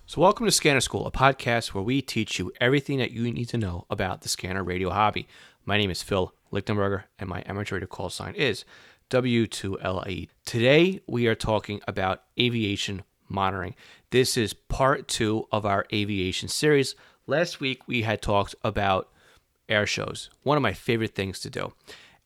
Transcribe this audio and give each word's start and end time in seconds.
So, 0.06 0.20
welcome 0.20 0.44
to 0.44 0.50
Scanner 0.50 0.80
School, 0.80 1.06
a 1.06 1.12
podcast 1.12 1.68
where 1.68 1.84
we 1.84 2.02
teach 2.02 2.40
you 2.40 2.50
everything 2.60 2.98
that 2.98 3.12
you 3.12 3.30
need 3.30 3.48
to 3.50 3.58
know 3.58 3.86
about 3.88 4.22
the 4.22 4.28
scanner 4.28 4.64
radio 4.64 4.90
hobby. 4.90 5.28
My 5.64 5.78
name 5.78 5.90
is 5.90 6.02
Phil 6.02 6.34
Lichtenberger, 6.52 7.04
and 7.18 7.28
my 7.28 7.42
amateur 7.46 7.84
call 7.86 8.10
sign 8.10 8.34
is 8.34 8.64
W2LIE. 9.10 10.28
Today, 10.44 11.00
we 11.06 11.26
are 11.26 11.34
talking 11.34 11.80
about 11.86 12.22
aviation 12.38 13.02
monitoring. 13.28 13.74
This 14.10 14.36
is 14.36 14.54
part 14.54 15.08
two 15.08 15.46
of 15.52 15.64
our 15.66 15.86
aviation 15.92 16.48
series. 16.48 16.94
Last 17.26 17.60
week, 17.60 17.86
we 17.86 18.02
had 18.02 18.22
talked 18.22 18.54
about 18.62 19.08
air 19.68 19.86
shows, 19.86 20.30
one 20.42 20.56
of 20.56 20.62
my 20.62 20.72
favorite 20.72 21.14
things 21.14 21.40
to 21.40 21.50
do. 21.50 21.72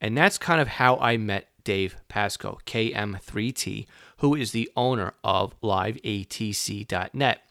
And 0.01 0.17
that's 0.17 0.39
kind 0.39 0.61
of 0.61 0.69
how 0.69 0.97
I 0.97 1.17
met 1.17 1.49
Dave 1.65 1.97
Pascoe, 2.09 2.59
KM3T, 2.67 3.87
who 4.19 4.35
is 4.35 4.53
the 4.53 4.71
owner 4.77 5.15
of 5.23 5.61
liveatc.net. 5.61 7.43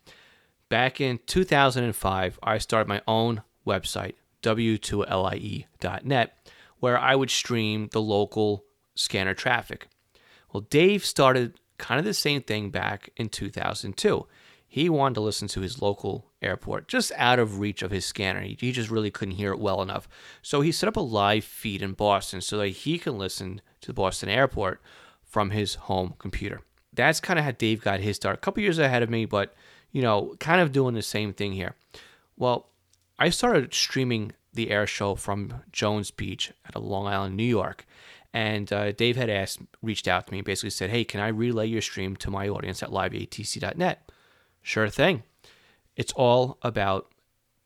Back 0.69 1.01
in 1.01 1.19
2005, 1.25 2.39
I 2.43 2.57
started 2.57 2.87
my 2.87 3.01
own 3.07 3.41
website, 3.67 4.13
w2lie.net, 4.43 6.37
where 6.81 6.99
I 6.99 7.15
would 7.15 7.29
stream 7.29 7.87
the 7.93 8.01
local 8.01 8.65
scanner 8.95 9.33
traffic. 9.33 9.87
Well, 10.51 10.61
Dave 10.61 11.05
started 11.05 11.59
kind 11.77 11.99
of 11.99 12.05
the 12.05 12.13
same 12.13 12.41
thing 12.41 12.71
back 12.71 13.11
in 13.15 13.29
2002. 13.29 14.27
He 14.67 14.89
wanted 14.89 15.15
to 15.15 15.21
listen 15.21 15.47
to 15.49 15.61
his 15.61 15.81
local 15.81 16.31
airport 16.41 16.87
just 16.87 17.11
out 17.17 17.39
of 17.39 17.59
reach 17.59 17.81
of 17.83 17.91
his 17.91 18.05
scanner. 18.05 18.41
He, 18.41 18.71
just 18.71 18.89
really 18.89 19.11
couldn't 19.11 19.35
hear 19.35 19.51
it 19.51 19.59
well 19.59 19.81
enough. 19.81 20.09
So 20.41 20.61
he 20.61 20.71
set 20.71 20.87
up 20.87 20.97
a 20.97 21.01
live 21.01 21.43
feed 21.43 21.81
in 21.81 21.93
Boston 21.93 22.41
so 22.41 22.57
that 22.57 22.69
he 22.69 22.97
can 22.97 23.17
listen 23.17 23.61
to 23.81 23.87
the 23.87 23.93
Boston 23.93 24.29
airport 24.29 24.81
from 25.23 25.51
his 25.51 25.75
home 25.75 26.15
computer. 26.17 26.61
That's 26.93 27.19
kind 27.19 27.37
of 27.37 27.45
how 27.45 27.51
Dave 27.51 27.81
got 27.81 27.99
his 27.99 28.15
start. 28.15 28.35
A 28.35 28.39
couple 28.39 28.63
years 28.63 28.79
ahead 28.79 29.03
of 29.03 29.09
me, 29.09 29.25
but 29.25 29.53
you 29.91 30.01
know, 30.01 30.35
kind 30.39 30.61
of 30.61 30.71
doing 30.71 30.95
the 30.95 31.01
same 31.01 31.33
thing 31.33 31.53
here. 31.53 31.75
Well, 32.37 32.69
I 33.19 33.29
started 33.29 33.73
streaming 33.73 34.31
the 34.53 34.69
air 34.69 34.85
show 34.87 35.15
from 35.15 35.61
Jones 35.71 36.11
Beach 36.11 36.51
at 36.65 36.81
Long 36.81 37.07
Island, 37.07 37.35
New 37.35 37.43
York. 37.43 37.85
And 38.33 38.71
uh, 38.71 38.91
Dave 38.93 39.17
had 39.17 39.29
asked, 39.29 39.59
reached 39.81 40.07
out 40.07 40.27
to 40.27 40.33
me, 40.33 40.41
basically 40.41 40.69
said, 40.69 40.89
Hey, 40.89 41.03
can 41.03 41.19
I 41.19 41.27
relay 41.27 41.67
your 41.67 41.81
stream 41.81 42.15
to 42.17 42.31
my 42.31 42.47
audience 42.47 42.81
at 42.81 42.89
liveatc.net? 42.89 44.11
Sure 44.61 44.89
thing. 44.89 45.23
It's 45.95 46.13
all 46.13 46.57
about 46.61 47.11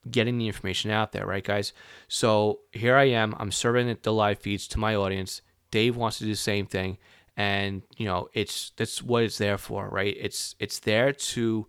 getting 0.09 0.38
the 0.38 0.47
information 0.47 0.91
out 0.91 1.12
there, 1.12 1.25
right, 1.25 1.44
guys? 1.44 1.73
So 2.07 2.59
here 2.72 2.96
I 2.96 3.06
am. 3.06 3.35
I'm 3.38 3.52
serving 3.52 3.96
the 4.02 4.13
live 4.13 4.40
feeds 4.40 4.67
to 4.69 4.79
my 4.79 4.96
audience. 4.96 5.41
Dave 5.72 5.96
wants 5.96 6.17
to 6.19 6.23
do 6.23 6.31
the 6.31 6.35
same 6.35 6.66
thing. 6.66 6.97
And, 7.38 7.81
you 7.97 8.06
know, 8.06 8.29
it's 8.34 8.72
that's 8.78 9.03
what 9.03 9.23
it's 9.23 9.38
there 9.38 9.57
for, 9.57 9.90
right? 9.90 10.16
It's 10.17 10.56
it's 10.59 10.79
there 10.79 11.12
to 11.12 11.67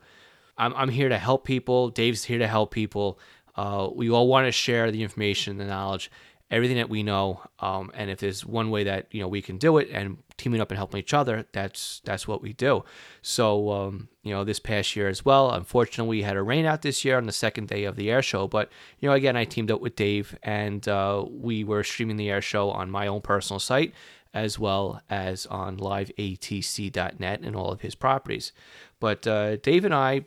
I'm, 0.58 0.74
I'm 0.74 0.88
here 0.88 1.08
to 1.08 1.18
help 1.18 1.44
people. 1.44 1.90
Dave's 1.90 2.24
here 2.24 2.38
to 2.38 2.46
help 2.46 2.70
people. 2.70 3.18
Uh, 3.56 3.88
we 3.94 4.10
all 4.10 4.28
want 4.28 4.46
to 4.46 4.52
share 4.52 4.90
the 4.90 5.02
information, 5.02 5.56
the 5.56 5.64
knowledge, 5.64 6.10
everything 6.50 6.76
that 6.76 6.88
we 6.88 7.02
know. 7.02 7.40
Um, 7.58 7.90
and 7.94 8.10
if 8.10 8.20
there's 8.20 8.44
one 8.44 8.70
way 8.70 8.84
that 8.84 9.06
you 9.10 9.20
know 9.20 9.28
we 9.28 9.42
can 9.42 9.58
do 9.58 9.78
it 9.78 9.88
and 9.90 10.18
teaming 10.36 10.60
up 10.60 10.70
and 10.70 10.78
helping 10.78 11.00
each 11.00 11.14
other, 11.14 11.46
that's 11.52 12.00
that's 12.04 12.28
what 12.28 12.42
we 12.42 12.52
do. 12.52 12.84
So 13.22 13.70
um, 13.72 14.08
you 14.22 14.32
know, 14.32 14.44
this 14.44 14.60
past 14.60 14.94
year 14.96 15.08
as 15.08 15.24
well. 15.24 15.50
Unfortunately, 15.50 16.18
we 16.18 16.22
had 16.22 16.36
a 16.36 16.42
rain 16.42 16.66
out 16.66 16.82
this 16.82 17.04
year 17.04 17.16
on 17.16 17.26
the 17.26 17.32
second 17.32 17.68
day 17.68 17.84
of 17.84 17.96
the 17.96 18.10
air 18.10 18.22
show. 18.22 18.46
But 18.46 18.70
you 19.00 19.08
know, 19.08 19.14
again, 19.14 19.36
I 19.36 19.44
teamed 19.44 19.70
up 19.70 19.80
with 19.80 19.96
Dave, 19.96 20.36
and 20.42 20.86
uh, 20.88 21.24
we 21.28 21.64
were 21.64 21.84
streaming 21.84 22.16
the 22.16 22.30
air 22.30 22.42
show 22.42 22.70
on 22.70 22.90
my 22.90 23.06
own 23.06 23.20
personal 23.20 23.60
site 23.60 23.94
as 24.34 24.58
well 24.58 25.00
as 25.08 25.46
on 25.46 25.78
liveatc.net 25.78 27.40
and 27.40 27.56
all 27.56 27.72
of 27.72 27.80
his 27.80 27.94
properties. 27.94 28.52
But 29.00 29.26
uh, 29.26 29.56
Dave 29.56 29.86
and 29.86 29.94
I 29.94 30.26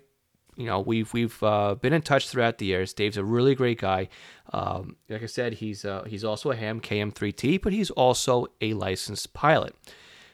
you 0.60 0.66
know 0.66 0.82
we've 0.82 1.12
we've 1.14 1.42
uh, 1.42 1.76
been 1.76 1.94
in 1.94 2.02
touch 2.02 2.28
throughout 2.28 2.58
the 2.58 2.66
years. 2.66 2.94
Dave's 2.94 3.16
a 3.16 3.24
really 3.24 3.56
great 3.56 3.80
guy. 3.80 4.10
Um, 4.52 4.98
like 5.08 5.24
I 5.24 5.28
said, 5.28 5.54
he's 5.54 5.86
uh, 5.86 6.04
he's 6.04 6.26
also 6.26 6.52
a 6.52 6.56
ham 6.56 6.82
KM3T, 6.82 7.62
but 7.62 7.72
he's 7.72 7.90
also 7.92 8.48
a 8.60 8.74
licensed 8.74 9.34
pilot. 9.34 9.74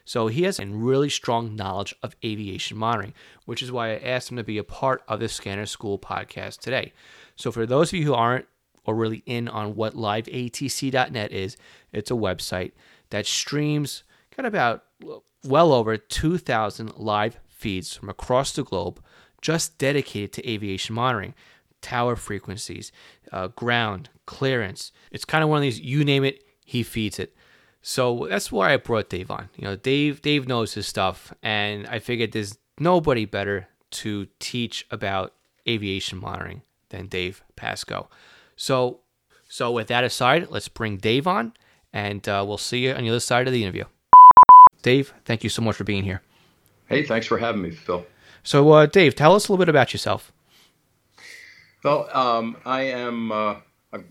So 0.04 0.26
he 0.26 0.42
has 0.42 0.58
a 0.58 0.66
really 0.66 1.08
strong 1.08 1.54
knowledge 1.54 1.94
of 2.02 2.16
aviation 2.24 2.76
monitoring, 2.76 3.14
which 3.44 3.62
is 3.62 3.70
why 3.70 3.92
I 3.92 3.98
asked 3.98 4.30
him 4.30 4.36
to 4.36 4.44
be 4.44 4.58
a 4.58 4.64
part 4.64 5.02
of 5.06 5.20
the 5.20 5.28
Scanner 5.28 5.66
School 5.66 5.98
podcast 5.98 6.58
today. 6.58 6.92
So 7.36 7.52
for 7.52 7.64
those 7.64 7.90
of 7.92 7.98
you 7.98 8.04
who 8.04 8.14
aren't 8.14 8.46
or 8.84 8.94
really 8.94 9.22
in 9.26 9.48
on 9.48 9.74
what 9.74 9.94
liveatc.net 9.94 11.32
is, 11.32 11.56
it's 11.92 12.10
a 12.10 12.14
website 12.14 12.72
that 13.10 13.26
streams 13.26 14.02
got 14.36 14.46
about 14.46 14.84
well 15.44 15.72
over 15.72 15.96
2,000 15.96 16.96
live 16.96 17.38
feeds 17.48 17.94
from 17.94 18.08
across 18.08 18.52
the 18.52 18.64
globe 18.64 19.00
just 19.46 19.78
dedicated 19.78 20.32
to 20.32 20.50
aviation 20.50 20.92
monitoring, 20.92 21.32
tower 21.80 22.16
frequencies, 22.16 22.90
uh, 23.30 23.46
ground, 23.46 24.08
clearance. 24.26 24.90
It's 25.12 25.24
kind 25.24 25.44
of 25.44 25.48
one 25.48 25.58
of 25.58 25.62
these, 25.62 25.78
you 25.78 26.04
name 26.04 26.24
it, 26.24 26.42
he 26.64 26.82
feeds 26.82 27.20
it. 27.20 27.32
So 27.80 28.26
that's 28.28 28.50
why 28.50 28.72
I 28.72 28.76
brought 28.76 29.08
Dave 29.08 29.30
on. 29.30 29.48
You 29.54 29.66
know, 29.66 29.76
Dave 29.76 30.20
Dave 30.20 30.48
knows 30.48 30.74
his 30.74 30.88
stuff, 30.88 31.32
and 31.44 31.86
I 31.86 32.00
figured 32.00 32.32
there's 32.32 32.58
nobody 32.80 33.24
better 33.24 33.68
to 34.02 34.26
teach 34.40 34.84
about 34.90 35.32
aviation 35.68 36.18
monitoring 36.18 36.62
than 36.88 37.06
Dave 37.06 37.44
Pascoe. 37.54 38.08
So, 38.56 39.02
so 39.48 39.70
with 39.70 39.86
that 39.86 40.02
aside, 40.02 40.48
let's 40.50 40.66
bring 40.66 40.96
Dave 40.96 41.28
on, 41.28 41.52
and 41.92 42.28
uh, 42.28 42.44
we'll 42.44 42.58
see 42.58 42.86
you 42.86 42.94
on 42.94 43.04
the 43.04 43.10
other 43.10 43.20
side 43.20 43.46
of 43.46 43.52
the 43.52 43.62
interview. 43.62 43.84
Dave, 44.82 45.14
thank 45.24 45.44
you 45.44 45.50
so 45.50 45.62
much 45.62 45.76
for 45.76 45.84
being 45.84 46.02
here. 46.02 46.20
Hey, 46.88 47.04
thanks 47.04 47.28
for 47.28 47.38
having 47.38 47.62
me, 47.62 47.70
Phil. 47.70 48.04
So, 48.46 48.70
uh, 48.70 48.86
Dave, 48.86 49.16
tell 49.16 49.34
us 49.34 49.48
a 49.48 49.52
little 49.52 49.60
bit 49.60 49.68
about 49.68 49.92
yourself. 49.92 50.30
Well, 51.82 52.08
um, 52.16 52.56
I 52.64 52.82
am, 52.82 53.32
uh, 53.32 53.56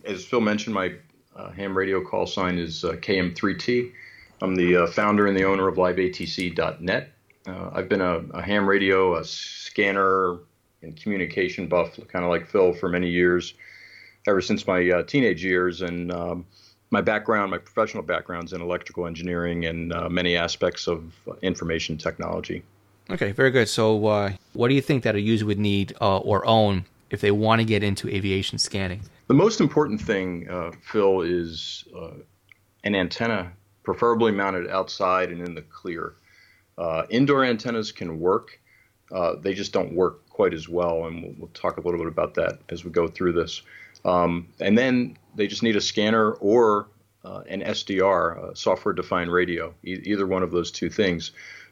as 0.03 0.25
Phil 0.25 0.41
mentioned, 0.41 0.75
my 0.75 0.93
uh, 1.37 1.51
ham 1.51 1.75
radio 1.75 2.03
call 2.03 2.27
sign 2.27 2.57
is 2.57 2.83
uh, 2.83 2.97
KM3T. 2.97 3.93
I'm 4.41 4.57
the 4.57 4.75
uh, 4.75 4.87
founder 4.87 5.27
and 5.27 5.37
the 5.37 5.45
owner 5.45 5.69
of 5.69 5.77
liveatc.net. 5.77 7.13
Uh, 7.47 7.69
I've 7.71 7.87
been 7.87 8.01
a, 8.01 8.17
a, 8.33 8.41
ham 8.41 8.67
radio, 8.67 9.15
a 9.15 9.23
scanner, 9.23 10.39
and 10.81 11.01
communication 11.01 11.67
buff, 11.67 11.97
kind 12.09 12.25
of 12.25 12.29
like 12.29 12.45
Phil, 12.45 12.73
for 12.73 12.89
many 12.89 13.09
years, 13.09 13.53
ever 14.27 14.41
since 14.41 14.67
my 14.67 15.01
teenage 15.03 15.45
years. 15.45 15.81
And 15.81 16.11
um, 16.11 16.45
my 16.91 16.99
background, 16.99 17.51
my 17.51 17.57
professional 17.57 18.03
background 18.03 18.49
is 18.49 18.53
in 18.53 18.59
electrical 18.59 19.07
engineering 19.07 19.65
and 19.65 19.93
many 20.11 20.35
aspects 20.35 20.87
of 20.87 21.13
information 21.41 21.97
technology. 21.97 22.63
Okay, 23.09 23.31
very 23.31 23.51
good. 23.51 23.69
So, 23.69 24.07
uh, 24.07 24.31
what 24.53 24.69
do 24.69 24.73
you 24.73 24.81
think 24.81 25.03
that 25.03 25.15
a 25.15 25.21
user 25.21 25.45
would 25.45 25.59
need 25.59 25.95
uh, 26.01 26.17
or 26.17 26.45
own 26.45 26.85
if 27.11 27.21
they 27.21 27.31
want 27.31 27.61
to 27.61 27.65
get 27.65 27.83
into 27.83 28.09
aviation 28.09 28.57
scanning? 28.57 29.01
The 29.27 29.33
most 29.33 29.61
important 29.61 30.01
thing, 30.01 30.49
uh, 30.49 30.71
Phil, 30.81 31.21
is 31.21 31.85
uh, 31.95 32.11
an 32.83 32.95
antenna, 32.95 33.51
preferably 33.83 34.31
mounted 34.31 34.69
outside 34.69 35.29
and 35.29 35.41
in 35.41 35.53
the 35.53 35.61
clear. 35.61 36.15
Uh, 36.77 37.03
indoor 37.09 37.43
antennas 37.43 37.91
can 37.91 38.19
work, 38.19 38.59
uh, 39.11 39.35
they 39.39 39.53
just 39.53 39.71
don't 39.71 39.93
work 39.93 40.27
quite 40.29 40.53
as 40.53 40.67
well, 40.67 41.05
and 41.05 41.23
we'll, 41.23 41.33
we'll, 41.37 41.49
talk 41.53 41.77
a 41.77 41.81
little 41.81 41.99
bit 41.99 42.07
about 42.07 42.33
that 42.33 42.59
as 42.69 42.83
we 42.83 42.89
go 42.89 43.07
through 43.07 43.33
this. 43.33 43.61
Um, 44.03 44.47
and 44.59 44.77
then 44.77 45.17
they 45.35 45.47
just 45.47 45.63
need 45.63 45.75
a 45.75 45.81
scanner 45.81 46.33
or 46.33 46.87
an 47.23 47.61
SDR, 47.61 48.55
software 48.55 48.93
defined 48.93 49.31
radio, 49.31 49.73
e- 49.83 50.01
either 50.03 50.27
one 50.27 50.43
of 50.43 50.51
those 50.51 50.71
two 50.71 50.89
things. 50.89 51.31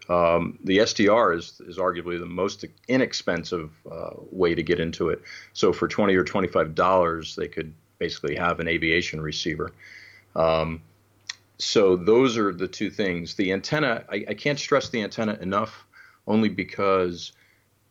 Um, 0.09 0.59
the 0.63 0.79
SDR 0.79 1.37
is, 1.37 1.61
is 1.65 1.77
arguably 1.77 2.19
the 2.19 2.25
most 2.25 2.65
inexpensive 2.87 3.71
uh, 3.89 4.11
way 4.31 4.53
to 4.53 4.61
get 4.61 4.79
into 4.79 5.09
it. 5.09 5.21
So 5.53 5.71
for 5.71 5.87
20 5.87 6.15
or 6.15 6.23
25 6.23 6.75
dollars, 6.75 7.35
they 7.35 7.47
could 7.47 7.73
basically 7.99 8.35
have 8.35 8.59
an 8.59 8.67
aviation 8.67 9.21
receiver. 9.21 9.71
Um, 10.35 10.81
so 11.57 11.95
those 11.95 12.37
are 12.37 12.53
the 12.53 12.67
two 12.67 12.89
things. 12.89 13.35
The 13.35 13.53
antenna, 13.53 14.03
I, 14.09 14.25
I 14.29 14.33
can't 14.33 14.59
stress 14.59 14.89
the 14.89 15.01
antenna 15.01 15.37
enough, 15.39 15.85
only 16.27 16.49
because 16.49 17.31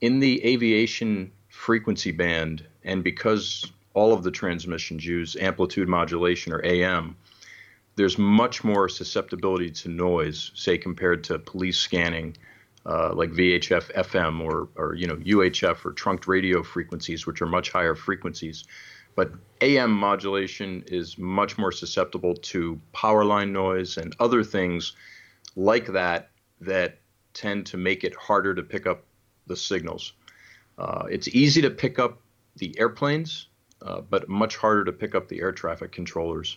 in 0.00 0.20
the 0.20 0.44
aviation 0.44 1.32
frequency 1.48 2.10
band, 2.10 2.66
and 2.84 3.04
because 3.04 3.70
all 3.94 4.12
of 4.12 4.22
the 4.22 4.30
transmissions 4.30 5.06
use 5.06 5.36
amplitude 5.36 5.88
modulation 5.88 6.52
or 6.52 6.64
AM, 6.64 7.16
there's 7.96 8.18
much 8.18 8.64
more 8.64 8.88
susceptibility 8.88 9.70
to 9.70 9.88
noise, 9.88 10.50
say 10.54 10.78
compared 10.78 11.24
to 11.24 11.38
police 11.38 11.78
scanning, 11.78 12.36
uh, 12.86 13.12
like 13.14 13.30
VHF 13.30 13.92
FM 13.94 14.40
or, 14.40 14.68
or 14.76 14.94
you 14.94 15.06
know 15.06 15.16
UHF 15.16 15.84
or 15.84 15.92
trunked 15.92 16.26
radio 16.26 16.62
frequencies, 16.62 17.26
which 17.26 17.42
are 17.42 17.46
much 17.46 17.70
higher 17.70 17.94
frequencies. 17.94 18.64
But 19.14 19.32
AM 19.60 19.92
modulation 19.92 20.84
is 20.86 21.18
much 21.18 21.58
more 21.58 21.70
susceptible 21.70 22.34
to 22.34 22.80
power 22.92 23.24
line 23.24 23.52
noise 23.52 23.98
and 23.98 24.16
other 24.18 24.42
things 24.42 24.94
like 25.54 25.86
that 25.88 26.30
that 26.62 26.98
tend 27.34 27.66
to 27.66 27.76
make 27.76 28.04
it 28.04 28.14
harder 28.14 28.54
to 28.54 28.62
pick 28.62 28.86
up 28.86 29.04
the 29.46 29.56
signals. 29.56 30.12
Uh, 30.78 31.04
it's 31.10 31.28
easy 31.28 31.60
to 31.62 31.70
pick 31.70 31.98
up 31.98 32.20
the 32.56 32.78
airplanes, 32.78 33.48
uh, 33.82 34.00
but 34.00 34.28
much 34.28 34.56
harder 34.56 34.84
to 34.84 34.92
pick 34.92 35.14
up 35.14 35.28
the 35.28 35.40
air 35.40 35.52
traffic 35.52 35.92
controllers. 35.92 36.56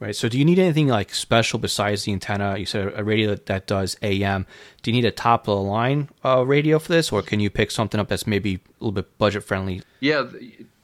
Right. 0.00 0.16
So, 0.16 0.30
do 0.30 0.38
you 0.38 0.46
need 0.46 0.58
anything 0.58 0.88
like 0.88 1.12
special 1.12 1.58
besides 1.58 2.04
the 2.04 2.12
antenna? 2.12 2.56
You 2.56 2.64
said 2.64 2.90
a 2.96 3.04
radio 3.04 3.28
that, 3.28 3.44
that 3.46 3.66
does 3.66 3.98
AM. 4.00 4.46
Do 4.80 4.90
you 4.90 4.96
need 4.96 5.04
a 5.04 5.10
top 5.10 5.46
of 5.46 5.58
the 5.58 5.62
line 5.62 6.08
uh, 6.24 6.42
radio 6.46 6.78
for 6.78 6.90
this, 6.90 7.12
or 7.12 7.20
can 7.20 7.38
you 7.38 7.50
pick 7.50 7.70
something 7.70 8.00
up 8.00 8.08
that's 8.08 8.26
maybe 8.26 8.54
a 8.54 8.58
little 8.80 8.92
bit 8.92 9.18
budget 9.18 9.44
friendly? 9.44 9.82
Yeah, 10.00 10.24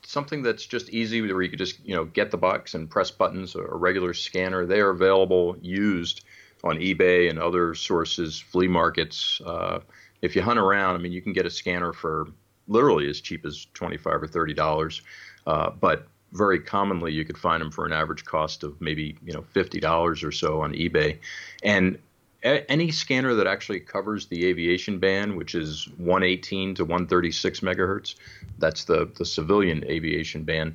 something 0.05 0.43
that's 0.43 0.67
just 0.67 0.91
easy 0.91 1.23
where 1.23 1.41
you 1.41 1.49
could 1.49 1.59
just 1.59 1.83
you 1.83 1.95
know 1.95 2.05
get 2.05 2.31
the 2.31 2.37
box 2.37 2.75
and 2.75 2.91
press 2.91 3.11
buttons. 3.11 3.55
A 3.55 3.63
regular 3.63 4.13
scanner. 4.13 4.67
They 4.67 4.81
are 4.81 4.91
available 4.91 5.57
used 5.63 6.27
on 6.63 6.77
eBay 6.77 7.31
and 7.31 7.39
other 7.39 7.75
sources, 7.75 8.39
flea 8.39 8.69
markets. 8.69 9.41
Uh, 9.47 9.79
if 10.21 10.37
you 10.37 10.43
hunt 10.43 10.59
around, 10.59 10.95
I 10.95 10.99
mean, 10.99 11.13
you 11.13 11.23
can 11.23 11.33
get 11.33 11.47
a 11.47 11.51
scanner 11.51 11.95
for 11.95 12.27
literally 12.69 13.09
as 13.09 13.23
cheap 13.23 13.47
as 13.47 13.67
twenty-five 13.73 14.23
or 14.23 14.27
thirty 14.27 14.53
dollars. 14.53 15.01
Uh, 15.47 15.71
but 15.71 16.07
very 16.37 16.61
commonly 16.61 17.13
you 17.13 17.25
could 17.25 17.39
find 17.39 17.61
them 17.61 17.71
for 17.71 17.87
an 17.87 17.93
average 17.93 18.25
cost 18.25 18.63
of 18.63 18.81
maybe 18.81 19.17
you 19.25 19.33
know 19.33 19.43
fifty 19.53 19.81
dollars 19.81 20.23
or 20.23 20.33
so 20.33 20.61
on 20.61 20.73
eBay, 20.75 21.19
and 21.63 21.99
a- 22.45 22.71
any 22.71 22.91
scanner 22.91 23.35
that 23.35 23.47
actually 23.47 23.81
covers 23.81 24.27
the 24.27 24.47
aviation 24.47 24.99
band, 24.99 25.37
which 25.37 25.55
is 25.55 25.89
118 25.97 26.75
to 26.77 26.85
136 26.85 27.61
megahertz, 27.61 28.15
that's 28.59 28.85
the 28.85 29.11
the 29.17 29.25
civilian 29.25 29.85
aviation 29.85 30.45
band. 30.45 30.75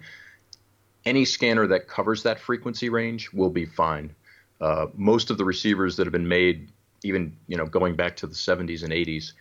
Any 1.06 1.25
scanner 1.25 1.68
that 1.68 1.88
covers 1.88 2.24
that 2.24 2.40
frequency 2.40 2.90
range 2.90 3.31
will 3.34 3.50
be 3.50 3.66
fine. 3.66 4.13
Uh, 4.60 4.88
most 4.96 5.31
of 5.31 5.38
the 5.38 5.46
receivers 5.46 5.96
that 5.98 6.06
have 6.06 6.12
been 6.12 6.28
made, 6.28 6.72
even 7.04 7.36
you 7.48 7.58
know 7.58 7.66
going 7.66 7.96
back 7.96 8.18
to 8.18 8.28
the 8.28 8.36
70s 8.36 8.84
and 8.84 8.92
80s, 8.92 9.34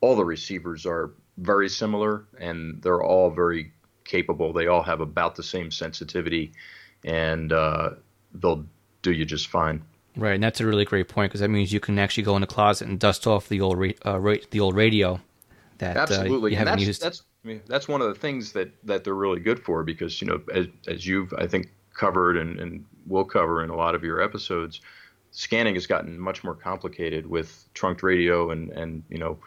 all 0.00 0.16
the 0.16 0.24
receivers 0.24 0.86
are 0.86 1.12
very 1.38 1.68
similar 1.68 2.24
and 2.38 2.82
they're 2.82 3.02
all 3.02 3.30
very 3.30 3.72
capable. 4.06 4.52
They 4.52 4.66
all 4.66 4.82
have 4.82 5.00
about 5.00 5.36
the 5.36 5.42
same 5.42 5.70
sensitivity, 5.70 6.52
and 7.04 7.52
uh, 7.52 7.90
they'll 8.34 8.64
do 9.02 9.12
you 9.12 9.24
just 9.24 9.48
fine. 9.48 9.82
Right, 10.16 10.34
and 10.34 10.42
that's 10.42 10.60
a 10.60 10.66
really 10.66 10.84
great 10.84 11.08
point 11.08 11.30
because 11.30 11.40
that 11.40 11.50
means 11.50 11.72
you 11.72 11.80
can 11.80 11.98
actually 11.98 12.22
go 12.22 12.36
in 12.36 12.40
the 12.40 12.46
closet 12.46 12.88
and 12.88 12.98
dust 12.98 13.26
off 13.26 13.48
the 13.48 13.60
old 13.60 13.78
ra- 13.78 13.90
uh, 14.04 14.18
ra- 14.18 14.36
the 14.50 14.60
old 14.60 14.74
radio 14.74 15.20
that 15.78 15.96
absolutely 15.96 16.50
uh, 16.50 16.52
you 16.52 16.56
haven't 16.56 16.78
that's, 16.78 16.86
used. 16.86 17.02
That's 17.02 17.22
I 17.44 17.48
mean, 17.48 17.62
that's 17.66 17.86
one 17.86 18.00
of 18.00 18.08
the 18.08 18.14
things 18.14 18.52
that 18.52 18.70
that 18.84 19.04
they're 19.04 19.14
really 19.14 19.40
good 19.40 19.62
for 19.62 19.84
because 19.84 20.20
you 20.20 20.26
know 20.26 20.40
as 20.52 20.66
as 20.88 21.06
you've 21.06 21.32
I 21.34 21.46
think 21.46 21.70
covered 21.94 22.36
and, 22.36 22.58
and 22.58 22.84
will 23.06 23.24
cover 23.24 23.62
in 23.62 23.70
a 23.70 23.76
lot 23.76 23.94
of 23.94 24.02
your 24.02 24.20
episodes, 24.20 24.80
scanning 25.30 25.74
has 25.74 25.86
gotten 25.86 26.18
much 26.18 26.42
more 26.42 26.54
complicated 26.54 27.26
with 27.26 27.68
trunked 27.74 28.02
radio 28.02 28.50
and 28.50 28.70
and 28.70 29.02
you 29.08 29.18
know 29.18 29.38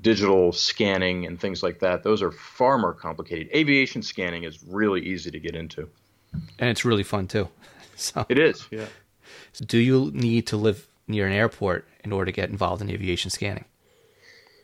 digital 0.00 0.52
scanning 0.52 1.26
and 1.26 1.40
things 1.40 1.62
like 1.62 1.80
that. 1.80 2.02
Those 2.02 2.22
are 2.22 2.30
far 2.30 2.78
more 2.78 2.94
complicated. 2.94 3.48
Aviation 3.54 4.02
scanning 4.02 4.44
is 4.44 4.62
really 4.64 5.00
easy 5.00 5.30
to 5.30 5.38
get 5.38 5.54
into. 5.54 5.88
And 6.58 6.70
it's 6.70 6.84
really 6.84 7.02
fun 7.02 7.26
too. 7.26 7.48
So 7.96 8.24
It 8.30 8.38
is, 8.38 8.66
yeah. 8.70 8.86
So 9.52 9.66
do 9.66 9.76
you 9.76 10.10
need 10.14 10.46
to 10.46 10.56
live 10.56 10.88
near 11.06 11.26
an 11.26 11.34
airport 11.34 11.86
in 12.02 12.12
order 12.12 12.30
to 12.30 12.32
get 12.32 12.48
involved 12.48 12.80
in 12.80 12.88
aviation 12.88 13.30
scanning? 13.30 13.66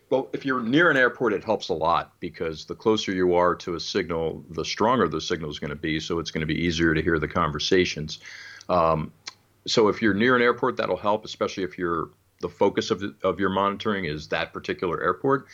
Well, 0.09 0.29
if 0.33 0.47
you're 0.47 0.63
near 0.63 0.91
an 0.91 0.97
airport, 0.97 1.35
it 1.35 1.45
helps 1.45 1.69
a 1.69 1.75
lot 1.75 2.13
because 2.19 2.65
the 2.65 2.75
closer 2.75 3.13
you 3.13 3.35
are 3.35 3.55
to 3.57 3.75
a 3.75 3.81
signal, 3.81 4.43
the 4.51 4.65
stronger 4.65 5.07
the 5.07 5.21
signal 5.21 5.51
is 5.51 5.59
going 5.59 5.69
to 5.69 5.77
be. 5.77 6.01
So 6.01 6.19
it's 6.19 6.31
going 6.31 6.41
to 6.41 6.47
be 6.47 6.55
easier 6.55 6.95
to 6.95 7.03
hear 7.03 7.19
the 7.19 7.29
conversations. 7.29 8.21
Um, 8.71 9.13
so 9.67 9.89
if 9.89 10.01
you're 10.01 10.15
near 10.15 10.37
an 10.37 10.43
airport, 10.43 10.77
that'll 10.77 10.97
help, 10.97 11.25
especially 11.25 11.65
if 11.65 11.77
you're 11.77 12.09
the 12.41 12.49
focus 12.49 12.91
of, 12.91 13.03
of 13.23 13.41
your 13.41 13.51
monitoring 13.51 14.05
is 14.05 14.29
that 14.29 14.53
particular 14.53 15.03
airport. 15.03 15.47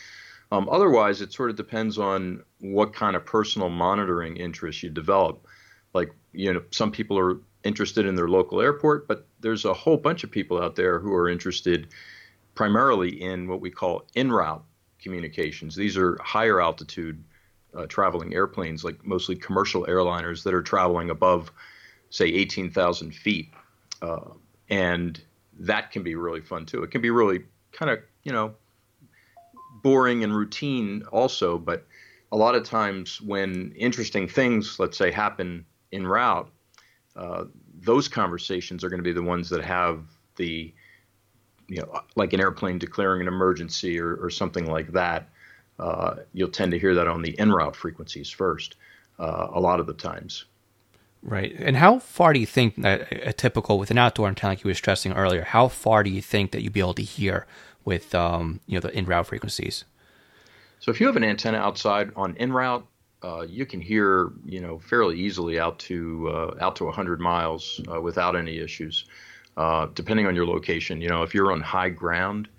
Um, 0.51 0.69
otherwise, 0.69 1.21
it 1.21 1.33
sort 1.33 1.49
of 1.49 1.55
depends 1.55 1.97
on 1.97 2.43
what 2.59 2.93
kind 2.93 3.15
of 3.15 3.25
personal 3.25 3.69
monitoring 3.69 4.37
interests 4.37 4.83
you 4.83 4.89
develop. 4.89 5.47
Like, 5.93 6.13
you 6.31 6.53
know, 6.53 6.61
some 6.71 6.91
people 6.91 7.17
are 7.17 7.39
interested 7.63 8.05
in 8.05 8.15
their 8.15 8.27
local 8.27 8.61
airport, 8.61 9.07
but 9.07 9.27
there's 9.39 9.65
a 9.65 9.73
whole 9.73 9.97
bunch 9.97 10.23
of 10.23 10.31
people 10.31 10.61
out 10.61 10.75
there 10.75 10.99
who 10.99 11.13
are 11.13 11.29
interested 11.29 11.87
primarily 12.55 13.21
in 13.21 13.47
what 13.47 13.61
we 13.61 13.71
call 13.71 14.05
en 14.15 14.31
route 14.31 14.63
communications. 14.99 15.75
These 15.75 15.97
are 15.97 16.17
higher 16.21 16.61
altitude 16.61 17.23
uh, 17.75 17.85
traveling 17.87 18.33
airplanes, 18.33 18.83
like 18.83 19.03
mostly 19.05 19.35
commercial 19.35 19.85
airliners 19.85 20.43
that 20.43 20.53
are 20.53 20.61
traveling 20.61 21.09
above, 21.09 21.51
say, 22.09 22.25
18,000 22.25 23.13
feet. 23.13 23.51
Uh, 24.01 24.31
and 24.69 25.21
that 25.59 25.91
can 25.91 26.03
be 26.03 26.15
really 26.15 26.41
fun 26.41 26.65
too. 26.65 26.83
It 26.83 26.91
can 26.91 27.01
be 27.01 27.09
really 27.09 27.45
kind 27.71 27.91
of, 27.91 27.99
you 28.23 28.31
know, 28.31 28.55
boring 29.83 30.23
and 30.23 30.35
routine 30.35 31.03
also, 31.11 31.57
but 31.57 31.85
a 32.31 32.37
lot 32.37 32.55
of 32.55 32.63
times 32.63 33.21
when 33.21 33.73
interesting 33.75 34.27
things, 34.27 34.79
let's 34.79 34.97
say, 34.97 35.11
happen 35.11 35.65
en 35.91 36.07
route, 36.07 36.49
uh, 37.15 37.45
those 37.81 38.07
conversations 38.07 38.83
are 38.83 38.89
going 38.89 38.99
to 38.99 39.03
be 39.03 39.13
the 39.13 39.21
ones 39.21 39.49
that 39.49 39.63
have 39.63 40.03
the, 40.37 40.73
you 41.67 41.77
know, 41.77 42.01
like 42.15 42.33
an 42.33 42.39
airplane 42.39 42.79
declaring 42.79 43.21
an 43.21 43.27
emergency 43.27 43.99
or, 43.99 44.15
or 44.15 44.29
something 44.29 44.65
like 44.65 44.91
that. 44.93 45.29
Uh, 45.79 46.15
you'll 46.33 46.49
tend 46.49 46.71
to 46.71 46.79
hear 46.79 46.95
that 46.95 47.07
on 47.07 47.21
the 47.21 47.37
en 47.39 47.51
route 47.51 47.75
frequencies 47.75 48.29
first, 48.29 48.77
uh, 49.19 49.47
a 49.51 49.59
lot 49.59 49.79
of 49.79 49.85
the 49.85 49.93
times. 49.93 50.45
Right. 51.23 51.55
And 51.57 51.77
how 51.77 51.99
far 51.99 52.33
do 52.33 52.39
you 52.39 52.45
think 52.45 52.75
that 52.81 53.07
a 53.11 53.31
typical 53.31 53.79
with 53.79 53.89
an 53.91 53.97
outdoor 53.97 54.27
antenna, 54.27 54.51
like 54.51 54.63
you 54.63 54.67
were 54.67 54.73
stressing 54.73 55.13
earlier, 55.13 55.43
how 55.43 55.69
far 55.69 56.03
do 56.03 56.09
you 56.09 56.21
think 56.21 56.51
that 56.51 56.61
you'd 56.61 56.73
be 56.73 56.81
able 56.81 56.93
to 56.95 57.01
hear 57.01 57.45
with 57.85 58.13
um, 58.13 58.59
you 58.67 58.75
know 58.75 58.81
the 58.81 58.93
en 58.93 59.05
route 59.05 59.27
frequencies? 59.27 59.85
So 60.79 60.91
if 60.91 60.99
you 60.99 61.07
have 61.07 61.15
an 61.15 61.23
antenna 61.23 61.59
outside 61.59 62.11
on 62.17 62.35
en 62.37 62.51
route, 62.51 62.85
uh, 63.23 63.45
you 63.47 63.65
can 63.65 63.79
hear 63.79 64.33
you 64.45 64.59
know 64.59 64.79
fairly 64.79 65.17
easily 65.17 65.59
out 65.59 65.79
to 65.79 66.29
uh, 66.29 66.55
out 66.59 66.75
to 66.77 66.83
100 66.83 67.21
miles 67.21 67.79
uh, 67.89 68.01
without 68.01 68.35
any 68.35 68.57
issues, 68.57 69.05
uh, 69.55 69.87
depending 69.95 70.27
on 70.27 70.35
your 70.35 70.45
location. 70.45 70.99
You 70.99 71.07
know 71.07 71.23
if 71.23 71.33
you're 71.33 71.53
on 71.53 71.61
high 71.61 71.89
ground 71.89 72.49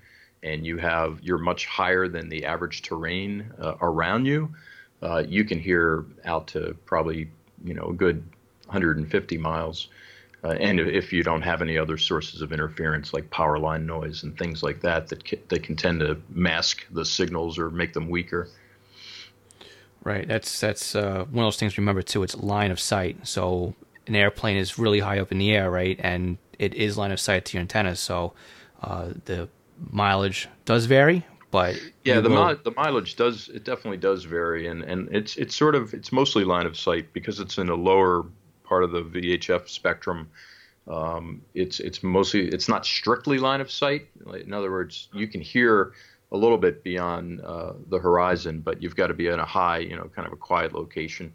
and 0.43 0.65
you 0.65 0.79
have 0.79 1.19
you're 1.23 1.37
much 1.37 1.67
higher 1.67 2.09
than 2.09 2.31
the 2.31 2.47
average 2.47 2.81
terrain 2.81 3.53
uh, 3.61 3.75
around 3.83 4.25
you, 4.25 4.55
uh, 5.03 5.23
you 5.29 5.45
can 5.45 5.59
hear 5.59 6.07
out 6.25 6.47
to 6.49 6.75
probably 6.87 7.31
you 7.63 7.75
know 7.75 7.89
a 7.89 7.93
good 7.93 8.25
150 8.75 9.39
miles. 9.39 9.89
Uh, 10.43 10.49
and 10.61 10.79
if 10.79 11.11
you 11.11 11.23
don't 11.23 11.41
have 11.41 11.63
any 11.63 11.79
other 11.79 11.97
sources 11.97 12.43
of 12.43 12.53
interference 12.53 13.15
like 13.15 13.29
power 13.31 13.59
line 13.59 13.87
noise 13.87 14.25
and 14.25 14.37
things 14.37 14.63
like 14.63 14.81
that 14.81 15.09
that 15.09 15.25
can, 15.25 15.39
that 15.49 15.63
can 15.63 15.75
tend 15.75 16.01
to 16.01 16.21
mask 16.29 16.85
the 16.91 17.05
signals 17.05 17.59
or 17.59 17.71
make 17.71 17.95
them 17.95 18.11
weaker. 18.11 18.49
Right. 20.03 20.29
That's 20.29 20.61
that's 20.61 20.95
uh, 20.95 21.25
one 21.31 21.45
of 21.45 21.47
those 21.47 21.57
things. 21.57 21.79
Remember 21.79 22.03
too. 22.03 22.23
It's 22.23 22.37
line 22.37 22.71
of 22.71 22.79
sight. 22.79 23.27
So 23.27 23.75
an 24.07 24.15
airplane 24.15 24.59
is 24.59 24.79
really 24.79 25.01
high 25.01 25.19
up 25.19 25.33
in 25.33 25.39
the 25.39 25.51
air, 25.55 25.71
right? 25.71 25.99
And 26.03 26.37
it 26.59 26.75
is 26.75 26.99
line 26.99 27.11
of 27.11 27.21
sight 27.21 27.47
to 27.47 27.57
your 27.57 27.63
antennas. 27.63 28.01
So 28.01 28.35
uh, 28.83 29.11
the 29.25 29.49
mileage 29.91 30.49
does 30.67 30.85
vary, 30.85 31.25
but 31.51 31.81
yeah, 32.05 32.21
the 32.21 32.29
will... 32.29 32.49
mi- 32.49 32.59
the 32.65 32.73
mileage 32.73 33.17
does 33.17 33.49
it 33.49 33.65
definitely 33.65 33.97
does 33.97 34.25
vary, 34.25 34.67
and 34.67 34.83
and 34.83 35.09
it's 35.15 35.37
it's 35.37 35.55
sort 35.55 35.75
of 35.75 35.95
it's 35.95 36.13
mostly 36.13 36.45
line 36.45 36.67
of 36.67 36.77
sight 36.77 37.13
because 37.13 37.41
it's 37.41 37.59
in 37.59 37.69
a 37.69 37.75
lower 37.75 38.27
part 38.75 38.83
of 38.83 38.91
the 38.91 39.03
VHF 39.03 39.69
spectrum. 39.69 40.29
Um, 40.89 41.43
it's 41.55 41.79
it's 41.79 42.03
mostly 42.03 42.49
it's 42.49 42.69
not 42.69 42.85
strictly 42.85 43.39
line 43.39 43.61
of 43.61 43.71
sight. 43.71 44.09
In 44.45 44.53
other 44.53 44.73
words, 44.73 45.09
you 45.15 45.29
can 45.29 45.41
hear 45.41 45.93
a 46.33 46.37
little 46.37 46.59
bit 46.59 46.83
beyond 46.83 47.41
uh, 47.41 47.75
the 47.89 48.01
horizon, 48.01 48.63
but 48.63 48.83
you've 48.83 48.97
got 48.97 49.07
to 49.07 49.15
be 49.15 49.29
in 49.29 49.39
a 49.39 49.45
high, 49.45 49.79
you 49.79 49.95
know, 49.95 50.11
kind 50.17 50.27
of 50.27 50.33
a 50.33 50.37
quiet 50.37 50.73
location. 50.73 51.33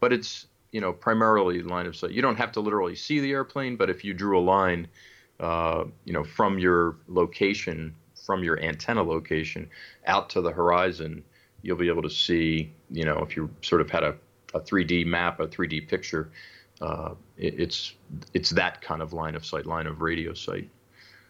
But 0.00 0.14
it's 0.14 0.46
you 0.72 0.80
know 0.80 0.94
primarily 0.94 1.62
line 1.62 1.84
of 1.84 1.94
sight. 1.94 2.12
You 2.12 2.22
don't 2.22 2.36
have 2.36 2.52
to 2.52 2.60
literally 2.60 2.96
see 2.96 3.20
the 3.20 3.32
airplane, 3.32 3.76
but 3.76 3.90
if 3.90 4.02
you 4.02 4.14
drew 4.14 4.38
a 4.38 4.44
line, 4.56 4.88
uh, 5.40 5.84
you 6.06 6.14
know, 6.14 6.24
from 6.24 6.58
your 6.58 6.96
location, 7.06 7.94
from 8.24 8.42
your 8.42 8.58
antenna 8.62 9.02
location 9.02 9.68
out 10.06 10.30
to 10.30 10.40
the 10.40 10.52
horizon, 10.52 11.22
you'll 11.60 11.76
be 11.76 11.88
able 11.88 12.02
to 12.02 12.10
see, 12.10 12.72
you 12.90 13.04
know, 13.04 13.18
if 13.18 13.36
you 13.36 13.50
sort 13.60 13.82
of 13.82 13.90
had 13.90 14.04
a, 14.04 14.14
a 14.54 14.60
3D 14.60 15.04
map, 15.04 15.38
a 15.40 15.46
3D 15.46 15.86
picture, 15.86 16.30
uh, 16.80 17.14
it, 17.36 17.58
it's 17.58 17.94
it's 18.34 18.50
that 18.50 18.80
kind 18.80 19.02
of 19.02 19.12
line 19.12 19.34
of 19.34 19.44
sight, 19.44 19.66
line 19.66 19.86
of 19.86 20.00
radio 20.00 20.34
sight. 20.34 20.70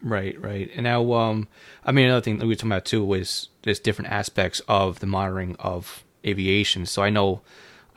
Right, 0.01 0.39
right. 0.41 0.69
And 0.73 0.83
now, 0.83 1.11
um, 1.13 1.47
I 1.83 1.91
mean, 1.91 2.05
another 2.05 2.21
thing 2.21 2.37
that 2.37 2.45
we 2.45 2.49
were 2.49 2.55
talking 2.55 2.71
about 2.71 2.85
too 2.85 3.03
was 3.03 3.49
there's 3.63 3.79
different 3.79 4.11
aspects 4.11 4.61
of 4.67 4.99
the 4.99 5.07
monitoring 5.07 5.55
of 5.59 6.03
aviation. 6.25 6.85
So 6.85 7.01
I 7.01 7.09
know, 7.09 7.41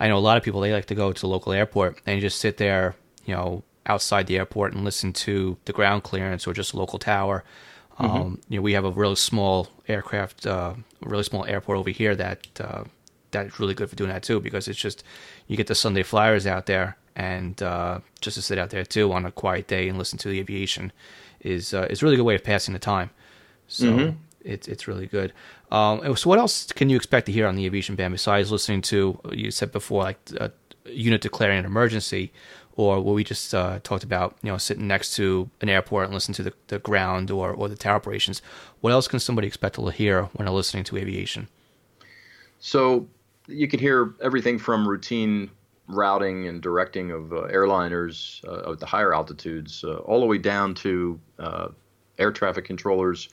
I 0.01 0.09
know 0.09 0.17
a 0.17 0.19
lot 0.19 0.37
of 0.37 0.43
people 0.43 0.61
they 0.61 0.73
like 0.73 0.87
to 0.87 0.95
go 0.95 1.13
to 1.13 1.21
the 1.21 1.29
local 1.29 1.53
airport 1.53 2.01
and 2.07 2.21
just 2.21 2.41
sit 2.41 2.57
there, 2.57 2.97
you 3.25 3.35
know, 3.35 3.63
outside 3.87 4.27
the 4.27 4.37
airport 4.37 4.73
and 4.73 4.85
listen 4.85 5.13
to 5.13 5.57
the 5.65 5.73
ground 5.73 6.03
clearance 6.03 6.47
or 6.47 6.53
just 6.53 6.73
a 6.73 6.77
local 6.77 6.99
tower. 6.99 7.45
Mm-hmm. 8.01 8.17
Um, 8.17 8.41
you 8.49 8.57
know, 8.57 8.63
we 8.63 8.73
have 8.73 8.85
a 8.85 8.91
really 8.91 9.17
small 9.17 9.69
aircraft, 9.87 10.47
uh, 10.47 10.75
a 11.03 11.09
really 11.09 11.23
small 11.23 11.45
airport 11.47 11.79
over 11.79 11.91
here 11.91 12.17
that 12.17 12.61
uh, 12.61 12.85
that's 13.31 13.61
really 13.61 13.75
good 13.75 13.91
for 13.91 13.97
doing 13.97 14.11
that 14.11 14.23
too 14.23 14.41
because 14.41 14.67
it's 14.67 14.79
just 14.79 15.05
you 15.47 15.57
get 15.57 15.69
the 15.69 15.75
Sunday 15.75 16.03
flyers 16.03 16.47
out 16.47 16.67
there 16.67 16.97
and 17.23 17.63
uh, 17.63 18.01
just 18.21 18.35
to 18.35 18.43
sit 18.43 18.59
out 18.59 18.71
there 18.71 18.85
too 18.85 19.13
on 19.13 19.25
a 19.25 19.31
quiet 19.31 19.69
day 19.69 19.89
and 19.89 19.97
listen 19.97 20.19
to 20.19 20.29
the 20.29 20.41
aviation 20.41 20.91
is 21.41 21.73
uh, 21.73 21.87
is 21.89 22.03
a 22.03 22.05
really 22.05 22.17
good 22.17 22.25
way 22.25 22.35
of 22.35 22.43
passing 22.43 22.75
the 22.75 22.81
time. 22.81 23.11
So 23.69 23.87
mm-hmm. 23.87 24.17
it's 24.41 24.67
it's 24.67 24.89
really 24.89 25.07
good. 25.07 25.33
Um, 25.71 26.17
so 26.17 26.29
what 26.29 26.41
else 26.41 26.67
can 26.73 26.91
you 26.91 26.97
expect 26.97 27.27
to 27.27 27.33
hear 27.33 27.47
on 27.47 27.55
the 27.55 27.65
aviation 27.65 27.95
band 27.95 28.13
besides 28.13 28.51
listening 28.51 28.83
to 28.83 29.21
you 29.31 29.53
said 29.53 29.71
before 29.71 30.03
like 30.03 30.19
a 30.41 30.51
unit 30.85 31.21
declaring 31.21 31.61
an 31.61 31.65
emergency, 31.65 32.33
or 32.75 33.01
what 33.01 33.15
we 33.15 33.23
just 33.23 33.55
uh, 33.55 33.79
talked 33.85 34.03
about, 34.03 34.37
you 34.43 34.51
know, 34.51 34.59
sitting 34.59 34.89
next 34.89 35.15
to 35.15 35.49
an 35.61 35.69
airport 35.69 36.07
and 36.07 36.15
listen 36.15 36.35
to 36.35 36.43
the, 36.43 36.53
the 36.67 36.81
ground 36.81 37.31
or 37.31 37.53
or 37.53 37.69
the 37.69 37.77
tower 37.77 37.95
operations. 37.95 38.43
What 38.81 38.93
else 38.93 39.07
can 39.07 39.21
somebody 39.21 39.47
expect 39.47 39.77
to 39.77 39.87
hear 39.91 40.25
when 40.35 40.47
they're 40.47 40.55
listening 40.55 40.85
to 40.85 40.97
aviation? 40.97 41.47
So 42.59 43.07
you 43.47 43.69
can 43.69 43.79
hear 43.79 44.15
everything 44.21 44.59
from 44.59 44.89
routine 44.89 45.51
routing 45.95 46.49
and 46.49 46.61
directing 46.61 47.11
of 47.11 47.33
uh, 47.33 47.49
airliners 47.49 48.43
uh, 48.47 48.73
at 48.73 48.81
the 48.81 48.87
higher 48.87 49.15
altitudes, 49.15 49.85
uh, 49.85 49.97
all 49.99 50.21
the 50.21 50.27
way 50.27 50.39
down 50.39 50.75
to 50.75 51.21
uh, 51.39 51.69
air 52.19 52.33
traffic 52.33 52.65
controllers 52.65 53.29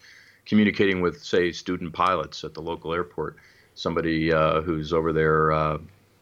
communicating 0.45 1.01
with, 1.01 1.23
say, 1.23 1.51
student 1.51 1.93
pilots 1.93 2.43
at 2.43 2.53
the 2.53 2.61
local 2.61 2.93
airport. 2.93 3.37
Somebody 3.75 4.33
uh, 4.33 4.61
who's 4.61 4.93
over 4.93 5.13
there 5.13 5.51
uh, 5.51 5.77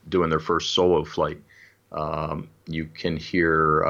doing 0.10 0.30
their 0.30 0.40
first 0.40 0.74
solo 0.74 1.04
flight. 1.04 1.42
Um, 1.92 2.50
you 2.68 2.86
can 2.86 3.18
hear 3.18 3.86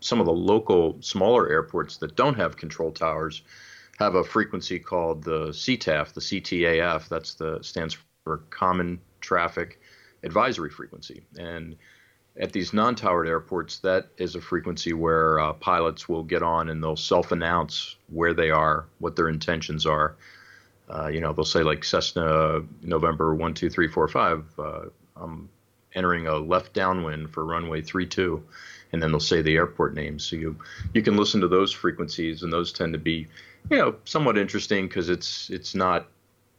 some 0.00 0.20
of 0.20 0.26
the 0.26 0.32
local 0.32 0.96
smaller 1.00 1.48
airports 1.48 1.96
that 1.98 2.16
don't 2.16 2.34
have 2.34 2.56
control 2.56 2.90
towers 2.90 3.42
have 3.98 4.14
a 4.14 4.24
frequency 4.24 4.78
called 4.78 5.22
the 5.22 5.48
CTAF, 5.48 6.12
the 6.12 6.20
CTAF. 6.20 7.08
That's 7.08 7.34
the 7.34 7.62
stands 7.62 7.96
for 8.24 8.38
Common 8.50 9.00
Traffic 9.20 9.80
advisory 10.22 10.70
frequency. 10.70 11.22
And 11.38 11.76
at 12.40 12.52
these 12.52 12.72
non-towered 12.72 13.28
airports, 13.28 13.78
that 13.80 14.08
is 14.16 14.34
a 14.34 14.40
frequency 14.40 14.92
where 14.92 15.38
uh, 15.38 15.52
pilots 15.52 16.08
will 16.08 16.24
get 16.24 16.42
on 16.42 16.70
and 16.70 16.82
they'll 16.82 16.96
self-announce 16.96 17.96
where 18.08 18.32
they 18.34 18.50
are, 18.50 18.86
what 18.98 19.16
their 19.16 19.28
intentions 19.28 19.84
are. 19.84 20.16
Uh, 20.88 21.08
you 21.08 21.20
know, 21.20 21.32
they'll 21.32 21.44
say 21.44 21.62
like 21.62 21.84
Cessna 21.84 22.62
November 22.82 23.34
one 23.34 23.54
two 23.54 23.70
three 23.70 23.88
four 23.88 24.08
five. 24.08 24.44
Uh, 24.58 24.86
I'm 25.16 25.48
entering 25.94 26.26
a 26.26 26.36
left 26.36 26.72
downwind 26.72 27.30
for 27.30 27.44
runway 27.44 27.82
three 27.82 28.06
two, 28.06 28.42
and 28.92 29.02
then 29.02 29.10
they'll 29.10 29.20
say 29.20 29.42
the 29.42 29.56
airport 29.56 29.94
name. 29.94 30.18
So 30.18 30.36
you 30.36 30.56
you 30.92 31.02
can 31.02 31.16
listen 31.16 31.40
to 31.40 31.48
those 31.48 31.72
frequencies, 31.72 32.42
and 32.42 32.52
those 32.52 32.72
tend 32.72 32.92
to 32.92 32.98
be, 32.98 33.28
you 33.70 33.78
know, 33.78 33.94
somewhat 34.04 34.36
interesting 34.36 34.88
because 34.88 35.08
it's 35.08 35.48
it's 35.50 35.74
not 35.74 36.08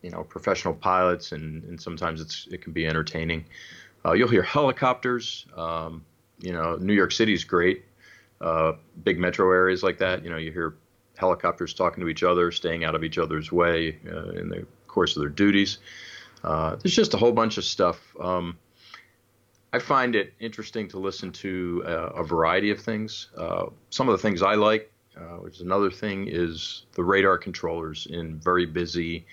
you 0.03 0.11
know 0.11 0.23
professional 0.23 0.75
pilots, 0.75 1.31
and, 1.31 1.63
and 1.63 1.81
sometimes 1.81 2.21
it's 2.21 2.47
it 2.51 2.61
can 2.61 2.73
be 2.73 2.85
entertaining. 2.85 3.45
Uh, 4.05 4.11
you'll 4.13 4.29
hear 4.29 4.43
helicopters. 4.43 5.47
Um, 5.57 6.05
you 6.39 6.51
know, 6.51 6.75
New 6.75 6.93
York 6.93 7.11
City's 7.11 7.43
great. 7.43 7.85
Uh, 8.41 8.73
big 9.05 9.17
metro 9.17 9.49
areas 9.49 9.81
like 9.83 9.97
that, 9.99 10.21
you 10.23 10.29
know, 10.29 10.35
you 10.35 10.51
hear 10.51 10.75
helicopters 11.15 11.73
talking 11.73 12.03
to 12.03 12.09
each 12.09 12.23
other, 12.23 12.51
staying 12.51 12.83
out 12.83 12.93
of 12.93 13.03
each 13.03 13.17
other's 13.17 13.51
way 13.51 13.97
uh, 14.11 14.31
in 14.31 14.49
the 14.49 14.67
course 14.87 15.15
of 15.15 15.21
their 15.21 15.29
duties. 15.29 15.77
Uh, 16.43 16.75
there's 16.75 16.93
just 16.93 17.13
a 17.13 17.17
whole 17.17 17.31
bunch 17.31 17.57
of 17.57 17.63
stuff. 17.63 18.13
Um, 18.19 18.57
I 19.71 19.79
find 19.79 20.13
it 20.13 20.33
interesting 20.41 20.89
to 20.89 20.99
listen 20.99 21.31
to 21.31 21.83
uh, 21.87 22.09
a 22.15 22.23
variety 22.23 22.69
of 22.69 22.81
things. 22.81 23.29
Uh, 23.37 23.67
some 23.89 24.09
of 24.09 24.11
the 24.11 24.21
things 24.21 24.41
I 24.41 24.55
like, 24.55 24.91
which 25.39 25.55
is 25.55 25.61
another 25.61 25.89
thing, 25.89 26.27
is 26.27 26.85
the 26.93 27.03
radar 27.03 27.37
controllers 27.37 28.07
in 28.07 28.39
very 28.39 28.65
busy 28.65 29.25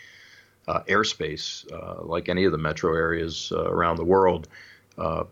uh, 0.69 0.81
airspace, 0.89 1.71
uh, 1.73 2.03
like 2.05 2.29
any 2.29 2.45
of 2.45 2.53
the 2.53 2.59
metro 2.59 2.95
areas 2.95 3.53
uh, 3.55 3.71
around 3.71 3.97
the 3.97 4.05
world. 4.05 4.49
Uh, 4.99 5.25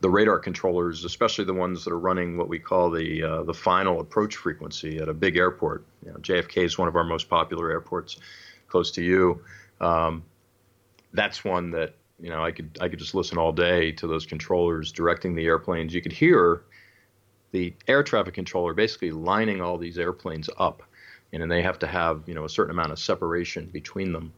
the 0.00 0.10
radar 0.10 0.38
controllers, 0.38 1.04
especially 1.04 1.46
the 1.46 1.54
ones 1.54 1.84
that 1.84 1.90
are 1.90 1.98
running 1.98 2.36
what 2.36 2.48
we 2.48 2.58
call 2.58 2.90
the 2.90 3.22
uh, 3.22 3.42
the 3.44 3.54
final 3.54 4.00
approach 4.00 4.36
frequency 4.36 4.98
at 4.98 5.08
a 5.08 5.14
big 5.14 5.38
airport. 5.38 5.86
You 6.04 6.12
know, 6.12 6.18
JFK 6.18 6.64
is 6.64 6.76
one 6.76 6.88
of 6.88 6.96
our 6.96 7.04
most 7.04 7.30
popular 7.30 7.70
airports, 7.70 8.18
close 8.68 8.90
to 8.92 9.02
you. 9.02 9.42
Um, 9.80 10.22
that's 11.14 11.44
one 11.44 11.70
that 11.70 11.94
you 12.20 12.28
know 12.28 12.44
I 12.44 12.52
could 12.52 12.76
I 12.80 12.88
could 12.88 12.98
just 12.98 13.14
listen 13.14 13.38
all 13.38 13.52
day 13.52 13.92
to 13.92 14.06
those 14.06 14.26
controllers 14.26 14.92
directing 14.92 15.34
the 15.34 15.46
airplanes. 15.46 15.94
You 15.94 16.02
could 16.02 16.12
hear 16.12 16.62
the 17.52 17.72
air 17.86 18.02
traffic 18.02 18.34
controller 18.34 18.74
basically 18.74 19.12
lining 19.12 19.60
all 19.62 19.78
these 19.78 19.96
airplanes 19.96 20.50
up, 20.58 20.82
and, 21.32 21.50
they 21.50 21.62
have 21.62 21.78
to 21.78 21.86
have 21.86 22.24
you 22.26 22.34
know 22.34 22.44
a 22.44 22.48
certain 22.48 22.72
amount 22.72 22.92
of 22.92 22.98
separation 22.98 23.66
between 23.72 24.12
them. 24.12 24.32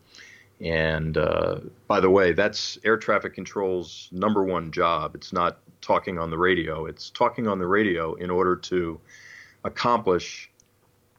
And 0.60 1.18
uh, 1.18 1.60
by 1.86 2.00
the 2.00 2.08
way, 2.08 2.32
that's 2.32 2.78
air 2.84 2.96
traffic 2.96 3.34
control's 3.34 4.08
number 4.10 4.42
one 4.42 4.70
job. 4.70 5.14
It's 5.14 5.32
not 5.32 5.58
talking 5.82 6.18
on 6.18 6.30
the 6.30 6.38
radio, 6.38 6.86
it's 6.86 7.10
talking 7.10 7.46
on 7.46 7.58
the 7.58 7.66
radio 7.66 8.14
in 8.14 8.30
order 8.30 8.56
to 8.56 8.98
accomplish 9.64 10.50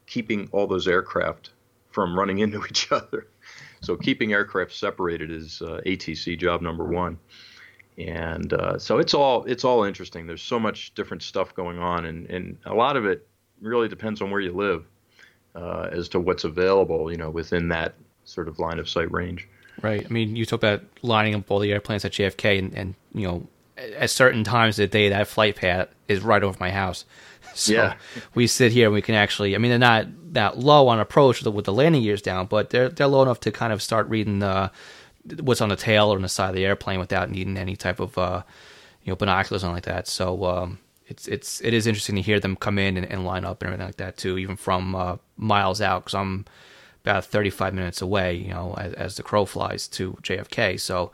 keeping 0.07 0.49
all 0.51 0.67
those 0.67 0.87
aircraft 0.87 1.51
from 1.91 2.17
running 2.17 2.39
into 2.45 2.65
each 2.65 2.91
other. 2.91 3.27
So, 3.81 3.95
keeping 3.95 4.33
aircraft 4.33 4.73
separated 4.73 5.29
is 5.29 5.61
uh, 5.61 5.81
ATC 5.85 6.39
job 6.39 6.61
number 6.61 6.83
one. 6.83 7.19
And 7.97 8.53
uh, 8.53 8.77
so 8.77 8.99
it's 8.99 9.15
all 9.15 9.43
it's 9.45 9.63
all 9.63 9.83
interesting. 9.83 10.27
There's 10.27 10.41
so 10.41 10.59
much 10.59 10.93
different 10.93 11.23
stuff 11.23 11.55
going 11.55 11.79
on, 11.79 12.05
and, 12.05 12.29
and 12.29 12.57
a 12.65 12.73
lot 12.73 12.95
of 12.95 13.05
it 13.05 13.27
really 13.59 13.87
depends 13.87 14.21
on 14.21 14.29
where 14.29 14.39
you 14.39 14.51
live 14.51 14.85
uh, 15.55 15.89
as 15.91 16.09
to 16.09 16.19
what's 16.19 16.43
available, 16.43 17.11
you 17.11 17.17
know, 17.17 17.31
within 17.31 17.69
that 17.69 17.95
sort 18.27 18.47
of 18.47 18.59
line 18.59 18.79
of 18.79 18.89
sight 18.89 19.11
range. 19.11 19.47
Right. 19.81 20.05
I 20.05 20.09
mean, 20.09 20.35
you 20.35 20.45
talk 20.45 20.59
about 20.59 20.83
lining 21.01 21.35
up 21.35 21.49
all 21.49 21.59
the 21.59 21.71
airplanes 21.71 22.03
at 22.03 22.11
JFK, 22.11 22.59
and, 22.59 22.73
and 22.73 22.95
you 23.13 23.27
know, 23.27 23.47
at 23.77 24.09
certain 24.09 24.43
times 24.43 24.79
of 24.79 24.89
the 24.89 24.97
day, 24.97 25.09
that 25.09 25.27
flight 25.27 25.55
path 25.55 25.89
is 26.07 26.21
right 26.21 26.43
over 26.43 26.57
my 26.59 26.71
house. 26.71 27.05
So 27.53 27.73
yeah. 27.73 27.95
we 28.35 28.45
sit 28.45 28.71
here 28.71 28.85
and 28.85 28.93
we 28.93 29.01
can 29.01 29.15
actually. 29.15 29.55
I 29.55 29.57
mean, 29.57 29.71
they're 29.71 29.79
not 29.79 30.05
that 30.33 30.59
low 30.59 30.89
on 30.89 30.99
approach 30.99 31.39
with 31.39 31.45
the, 31.45 31.51
with 31.51 31.65
the 31.65 31.73
landing 31.73 32.03
gears 32.03 32.21
down, 32.21 32.45
but 32.45 32.69
they're 32.69 32.89
they're 32.89 33.07
low 33.07 33.23
enough 33.23 33.39
to 33.39 33.51
kind 33.51 33.73
of 33.73 33.81
start 33.81 34.07
reading 34.09 34.37
the 34.37 34.69
what's 35.41 35.61
on 35.61 35.69
the 35.69 35.75
tail 35.75 36.09
or 36.09 36.17
on 36.17 36.21
the 36.21 36.29
side 36.29 36.49
of 36.49 36.55
the 36.55 36.65
airplane 36.65 36.99
without 36.99 37.31
needing 37.31 37.57
any 37.57 37.75
type 37.75 37.99
of 37.99 38.15
uh, 38.15 38.43
you 39.03 39.11
know 39.11 39.15
binoculars 39.15 39.63
or 39.63 39.71
like 39.71 39.85
that. 39.85 40.07
So 40.07 40.45
um, 40.45 40.77
it's 41.07 41.27
it's 41.27 41.59
it 41.61 41.73
is 41.73 41.87
interesting 41.87 42.15
to 42.15 42.21
hear 42.21 42.39
them 42.39 42.55
come 42.55 42.77
in 42.77 42.95
and, 42.95 43.07
and, 43.07 43.25
line 43.25 43.43
up 43.43 43.63
and 43.63 43.69
everything 43.69 43.87
like 43.87 43.97
that 43.97 44.17
too, 44.17 44.37
even 44.37 44.55
from 44.55 44.93
uh, 44.93 45.17
miles 45.35 45.81
out. 45.81 46.03
Because 46.03 46.13
I'm 46.13 46.45
about 47.03 47.25
35 47.25 47.73
minutes 47.73 48.01
away, 48.01 48.35
you 48.35 48.49
know, 48.49 48.75
as, 48.77 48.93
as 48.93 49.15
the 49.15 49.23
crow 49.23 49.45
flies 49.45 49.87
to 49.89 50.17
JFK. 50.23 50.79
So 50.79 51.11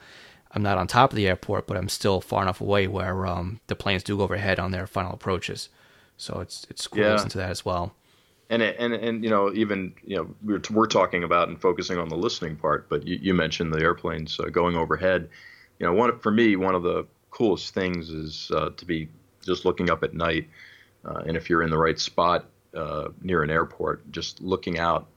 I'm 0.51 0.61
not 0.61 0.77
on 0.77 0.87
top 0.87 1.11
of 1.11 1.15
the 1.15 1.27
airport, 1.27 1.67
but 1.67 1.77
I'm 1.77 1.89
still 1.89 2.21
far 2.21 2.43
enough 2.43 2.61
away 2.61 2.87
where 2.87 3.25
um, 3.25 3.59
the 3.67 3.75
planes 3.75 4.03
do 4.03 4.17
go 4.17 4.23
overhead 4.23 4.59
on 4.59 4.71
their 4.71 4.85
final 4.87 5.13
approaches. 5.13 5.69
So 6.17 6.39
it's 6.41 6.65
it's 6.69 6.87
cool 6.87 7.01
yeah. 7.01 7.07
to 7.07 7.13
listen 7.13 7.29
to 7.29 7.37
that 7.39 7.49
as 7.49 7.65
well. 7.65 7.95
And 8.49 8.61
and 8.61 8.93
and 8.93 9.23
you 9.23 9.29
know 9.29 9.51
even 9.53 9.93
you 10.03 10.15
know 10.15 10.35
we're 10.43 10.61
we're 10.69 10.87
talking 10.87 11.23
about 11.23 11.47
and 11.47 11.59
focusing 11.59 11.97
on 11.97 12.09
the 12.09 12.15
listening 12.15 12.55
part, 12.55 12.87
but 12.87 13.07
you, 13.07 13.17
you 13.21 13.33
mentioned 13.33 13.73
the 13.73 13.81
airplanes 13.81 14.39
uh, 14.39 14.49
going 14.49 14.75
overhead. 14.75 15.29
You 15.79 15.87
know, 15.87 15.93
one 15.93 16.19
for 16.19 16.31
me 16.31 16.55
one 16.55 16.75
of 16.75 16.83
the 16.83 17.07
coolest 17.31 17.73
things 17.73 18.09
is 18.09 18.51
uh, 18.53 18.69
to 18.77 18.85
be 18.85 19.09
just 19.43 19.65
looking 19.65 19.89
up 19.89 20.03
at 20.03 20.13
night, 20.13 20.47
uh, 21.03 21.23
and 21.25 21.35
if 21.35 21.49
you're 21.49 21.63
in 21.63 21.71
the 21.71 21.77
right 21.77 21.99
spot 21.99 22.45
uh, 22.75 23.09
near 23.21 23.41
an 23.41 23.49
airport, 23.49 24.11
just 24.11 24.39
looking 24.39 24.77
out 24.77 25.07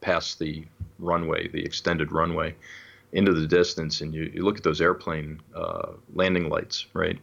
past 0.00 0.38
the 0.38 0.64
runway, 0.98 1.48
the 1.48 1.64
extended 1.64 2.12
runway, 2.12 2.54
into 3.12 3.32
the 3.32 3.46
distance, 3.46 4.00
and 4.00 4.14
you, 4.14 4.30
you 4.34 4.44
look 4.44 4.58
at 4.58 4.64
those 4.64 4.80
airplane 4.80 5.40
uh, 5.54 5.92
landing 6.14 6.48
lights, 6.48 6.86
right? 6.92 7.18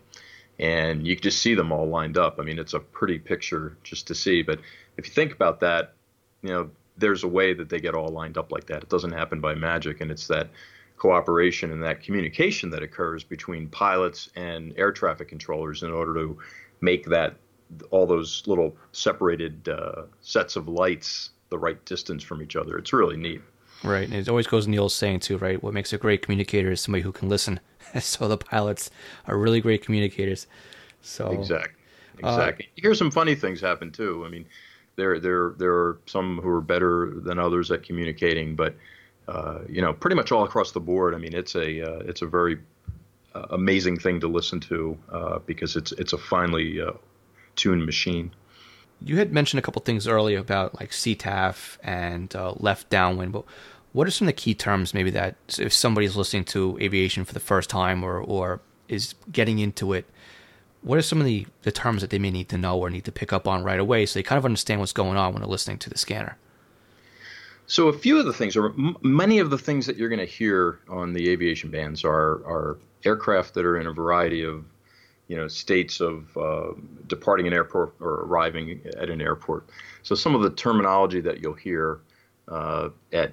And 0.59 1.05
you 1.05 1.15
just 1.15 1.41
see 1.41 1.55
them 1.55 1.71
all 1.71 1.87
lined 1.87 2.17
up. 2.17 2.39
I 2.39 2.43
mean, 2.43 2.59
it's 2.59 2.73
a 2.73 2.79
pretty 2.79 3.19
picture 3.19 3.77
just 3.83 4.07
to 4.07 4.15
see. 4.15 4.41
But 4.41 4.59
if 4.97 5.07
you 5.07 5.13
think 5.13 5.33
about 5.33 5.59
that, 5.59 5.93
you 6.41 6.49
know, 6.49 6.69
there's 6.97 7.23
a 7.23 7.27
way 7.27 7.53
that 7.53 7.69
they 7.69 7.79
get 7.79 7.95
all 7.95 8.09
lined 8.09 8.37
up 8.37 8.51
like 8.51 8.67
that. 8.67 8.83
It 8.83 8.89
doesn't 8.89 9.11
happen 9.11 9.41
by 9.41 9.55
magic, 9.55 10.01
and 10.01 10.11
it's 10.11 10.27
that 10.27 10.49
cooperation 10.97 11.71
and 11.71 11.83
that 11.83 12.01
communication 12.01 12.69
that 12.69 12.83
occurs 12.83 13.23
between 13.23 13.67
pilots 13.67 14.29
and 14.35 14.73
air 14.77 14.91
traffic 14.91 15.27
controllers 15.27 15.83
in 15.83 15.91
order 15.91 16.13
to 16.13 16.37
make 16.81 17.05
that 17.05 17.35
all 17.89 18.05
those 18.05 18.43
little 18.45 18.75
separated 18.91 19.67
uh, 19.67 20.03
sets 20.21 20.55
of 20.55 20.67
lights 20.67 21.31
the 21.53 21.59
right 21.59 21.83
distance 21.85 22.23
from 22.23 22.41
each 22.41 22.55
other. 22.55 22.77
It's 22.79 22.91
really 22.91 23.15
neat. 23.15 23.41
Right. 23.83 24.07
And 24.07 24.15
it 24.15 24.27
always 24.27 24.47
goes 24.47 24.65
in 24.65 24.71
the 24.71 24.79
old 24.79 24.91
saying, 24.91 25.19
too, 25.19 25.37
right? 25.37 25.61
What 25.61 25.73
makes 25.73 25.93
a 25.93 25.99
great 25.99 26.23
communicator 26.23 26.71
is 26.71 26.81
somebody 26.81 27.03
who 27.03 27.11
can 27.11 27.29
listen. 27.29 27.59
so 27.99 28.27
the 28.27 28.37
pilots 28.37 28.89
are 29.27 29.37
really 29.37 29.61
great 29.61 29.85
communicators. 29.85 30.47
So 31.01 31.31
exactly, 31.31 31.83
exactly. 32.17 32.65
Uh, 32.65 32.81
Here's 32.81 32.97
some 32.97 33.11
funny 33.11 33.35
things 33.35 33.61
happen 33.61 33.91
too. 33.91 34.23
I 34.25 34.29
mean, 34.29 34.45
there 34.95 35.19
there 35.19 35.53
there 35.57 35.73
are 35.73 35.99
some 36.07 36.39
who 36.39 36.49
are 36.49 36.61
better 36.61 37.11
than 37.17 37.37
others 37.37 37.69
at 37.71 37.83
communicating, 37.83 38.55
but 38.55 38.75
uh, 39.27 39.59
you 39.67 39.81
know, 39.81 39.93
pretty 39.93 40.15
much 40.15 40.31
all 40.31 40.43
across 40.43 40.71
the 40.71 40.79
board. 40.79 41.13
I 41.13 41.17
mean, 41.17 41.35
it's 41.35 41.55
a 41.55 41.81
uh, 41.81 41.99
it's 41.99 42.21
a 42.21 42.25
very 42.25 42.57
uh, 43.35 43.47
amazing 43.49 43.99
thing 43.99 44.19
to 44.21 44.27
listen 44.27 44.59
to 44.61 44.97
uh, 45.11 45.39
because 45.39 45.75
it's 45.75 45.91
it's 45.93 46.13
a 46.13 46.17
finely 46.17 46.81
uh, 46.81 46.93
tuned 47.55 47.85
machine. 47.85 48.31
You 49.05 49.17
had 49.17 49.33
mentioned 49.33 49.59
a 49.59 49.61
couple 49.61 49.81
things 49.81 50.07
earlier 50.07 50.39
about 50.39 50.79
like 50.79 50.91
CTAF 50.91 51.77
and 51.83 52.33
uh, 52.35 52.53
left 52.57 52.89
downwind, 52.89 53.33
but 53.33 53.43
what 53.91 54.07
are 54.07 54.11
some 54.11 54.27
of 54.27 54.35
the 54.35 54.41
key 54.41 54.55
terms 54.55 54.93
maybe 54.93 55.11
that 55.11 55.35
if 55.59 55.73
somebody's 55.73 56.15
listening 56.15 56.45
to 56.45 56.77
aviation 56.81 57.25
for 57.25 57.33
the 57.33 57.39
first 57.39 57.69
time 57.69 58.03
or 58.03 58.17
or 58.19 58.61
is 58.87 59.15
getting 59.31 59.59
into 59.59 59.93
it, 59.93 60.05
what 60.81 60.97
are 60.97 61.01
some 61.01 61.19
of 61.19 61.25
the, 61.25 61.47
the 61.61 61.71
terms 61.71 62.01
that 62.01 62.09
they 62.09 62.19
may 62.19 62.31
need 62.31 62.49
to 62.49 62.57
know 62.57 62.77
or 62.77 62.89
need 62.89 63.05
to 63.05 63.11
pick 63.11 63.31
up 63.31 63.47
on 63.47 63.63
right 63.63 63.79
away 63.79 64.05
so 64.05 64.19
they 64.19 64.23
kind 64.23 64.37
of 64.37 64.45
understand 64.45 64.79
what's 64.79 64.93
going 64.93 65.17
on 65.17 65.33
when 65.33 65.41
they're 65.41 65.49
listening 65.49 65.77
to 65.79 65.89
the 65.89 65.97
scanner? 65.97 66.37
So 67.65 67.87
a 67.87 67.93
few 67.93 68.19
of 68.19 68.25
the 68.25 68.33
things, 68.33 68.57
or 68.57 68.67
m- 68.67 68.97
many 69.01 69.39
of 69.39 69.49
the 69.49 69.57
things 69.57 69.85
that 69.85 69.95
you're 69.95 70.09
going 70.09 70.19
to 70.19 70.25
hear 70.25 70.79
on 70.89 71.13
the 71.13 71.29
aviation 71.29 71.71
bands 71.71 72.03
are 72.03 72.45
are 72.45 72.77
aircraft 73.05 73.53
that 73.53 73.65
are 73.65 73.77
in 73.77 73.87
a 73.87 73.93
variety 73.93 74.43
of, 74.43 74.65
you 75.27 75.37
know, 75.37 75.47
states 75.47 76.01
of 76.01 76.37
uh, 76.37 76.73
departing 77.07 77.47
an 77.47 77.53
airport 77.53 77.95
or 77.99 78.25
arriving 78.25 78.81
at 78.97 79.09
an 79.09 79.21
airport. 79.21 79.69
So 80.03 80.15
some 80.15 80.35
of 80.35 80.41
the 80.41 80.49
terminology 80.49 81.21
that 81.21 81.41
you'll 81.41 81.53
hear 81.53 82.01
uh, 82.47 82.89
at, 83.11 83.31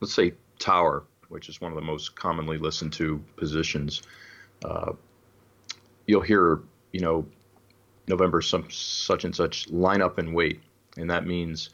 let's 0.00 0.14
say, 0.14 0.34
tower, 0.58 1.04
which 1.28 1.48
is 1.48 1.60
one 1.60 1.72
of 1.72 1.76
the 1.76 1.84
most 1.84 2.14
commonly 2.14 2.58
listened 2.58 2.92
to 2.94 3.22
positions, 3.36 4.02
uh, 4.64 4.92
you'll 6.06 6.20
hear, 6.20 6.60
you 6.92 7.00
know, 7.00 7.26
November 8.08 8.40
some 8.40 8.70
such 8.70 9.24
and 9.24 9.34
such 9.34 9.68
line 9.70 10.00
up 10.00 10.18
and 10.18 10.34
wait, 10.34 10.60
and 10.96 11.10
that 11.10 11.26
means 11.26 11.70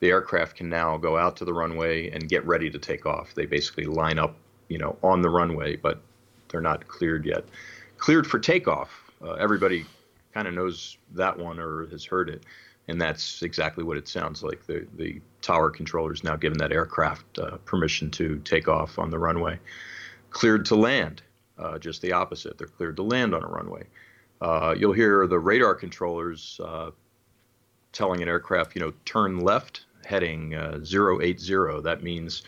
the 0.00 0.08
aircraft 0.08 0.56
can 0.56 0.68
now 0.68 0.96
go 0.96 1.16
out 1.16 1.36
to 1.36 1.44
the 1.44 1.52
runway 1.52 2.10
and 2.10 2.28
get 2.28 2.44
ready 2.46 2.70
to 2.70 2.78
take 2.78 3.06
off. 3.06 3.34
They 3.34 3.46
basically 3.46 3.84
line 3.84 4.18
up, 4.18 4.36
you 4.68 4.78
know, 4.78 4.96
on 5.02 5.22
the 5.22 5.30
runway, 5.30 5.76
but 5.76 6.00
they're 6.48 6.60
not 6.60 6.86
cleared 6.88 7.24
yet. 7.24 7.44
Cleared 8.00 8.26
for 8.26 8.38
takeoff. 8.38 9.12
Uh, 9.22 9.34
everybody 9.34 9.84
kind 10.32 10.48
of 10.48 10.54
knows 10.54 10.96
that 11.12 11.38
one 11.38 11.60
or 11.60 11.86
has 11.88 12.02
heard 12.02 12.30
it, 12.30 12.44
and 12.88 12.98
that's 12.98 13.42
exactly 13.42 13.84
what 13.84 13.98
it 13.98 14.08
sounds 14.08 14.42
like. 14.42 14.66
The 14.66 14.86
the 14.96 15.20
tower 15.42 15.68
controller 15.68 16.10
is 16.12 16.24
now 16.24 16.34
given 16.34 16.56
that 16.58 16.72
aircraft 16.72 17.38
uh, 17.38 17.58
permission 17.66 18.10
to 18.12 18.38
take 18.38 18.68
off 18.68 18.98
on 18.98 19.10
the 19.10 19.18
runway. 19.18 19.58
Cleared 20.30 20.64
to 20.66 20.76
land, 20.76 21.20
uh, 21.58 21.78
just 21.78 22.00
the 22.00 22.12
opposite. 22.12 22.56
They're 22.56 22.68
cleared 22.68 22.96
to 22.96 23.02
land 23.02 23.34
on 23.34 23.44
a 23.44 23.48
runway. 23.48 23.84
Uh, 24.40 24.74
you'll 24.78 24.94
hear 24.94 25.26
the 25.26 25.38
radar 25.38 25.74
controllers 25.74 26.58
uh, 26.64 26.92
telling 27.92 28.22
an 28.22 28.28
aircraft, 28.28 28.74
you 28.74 28.80
know, 28.80 28.94
turn 29.04 29.40
left 29.40 29.84
heading 30.06 30.54
uh, 30.54 30.80
080. 30.82 31.82
That 31.82 31.98
means 32.02 32.44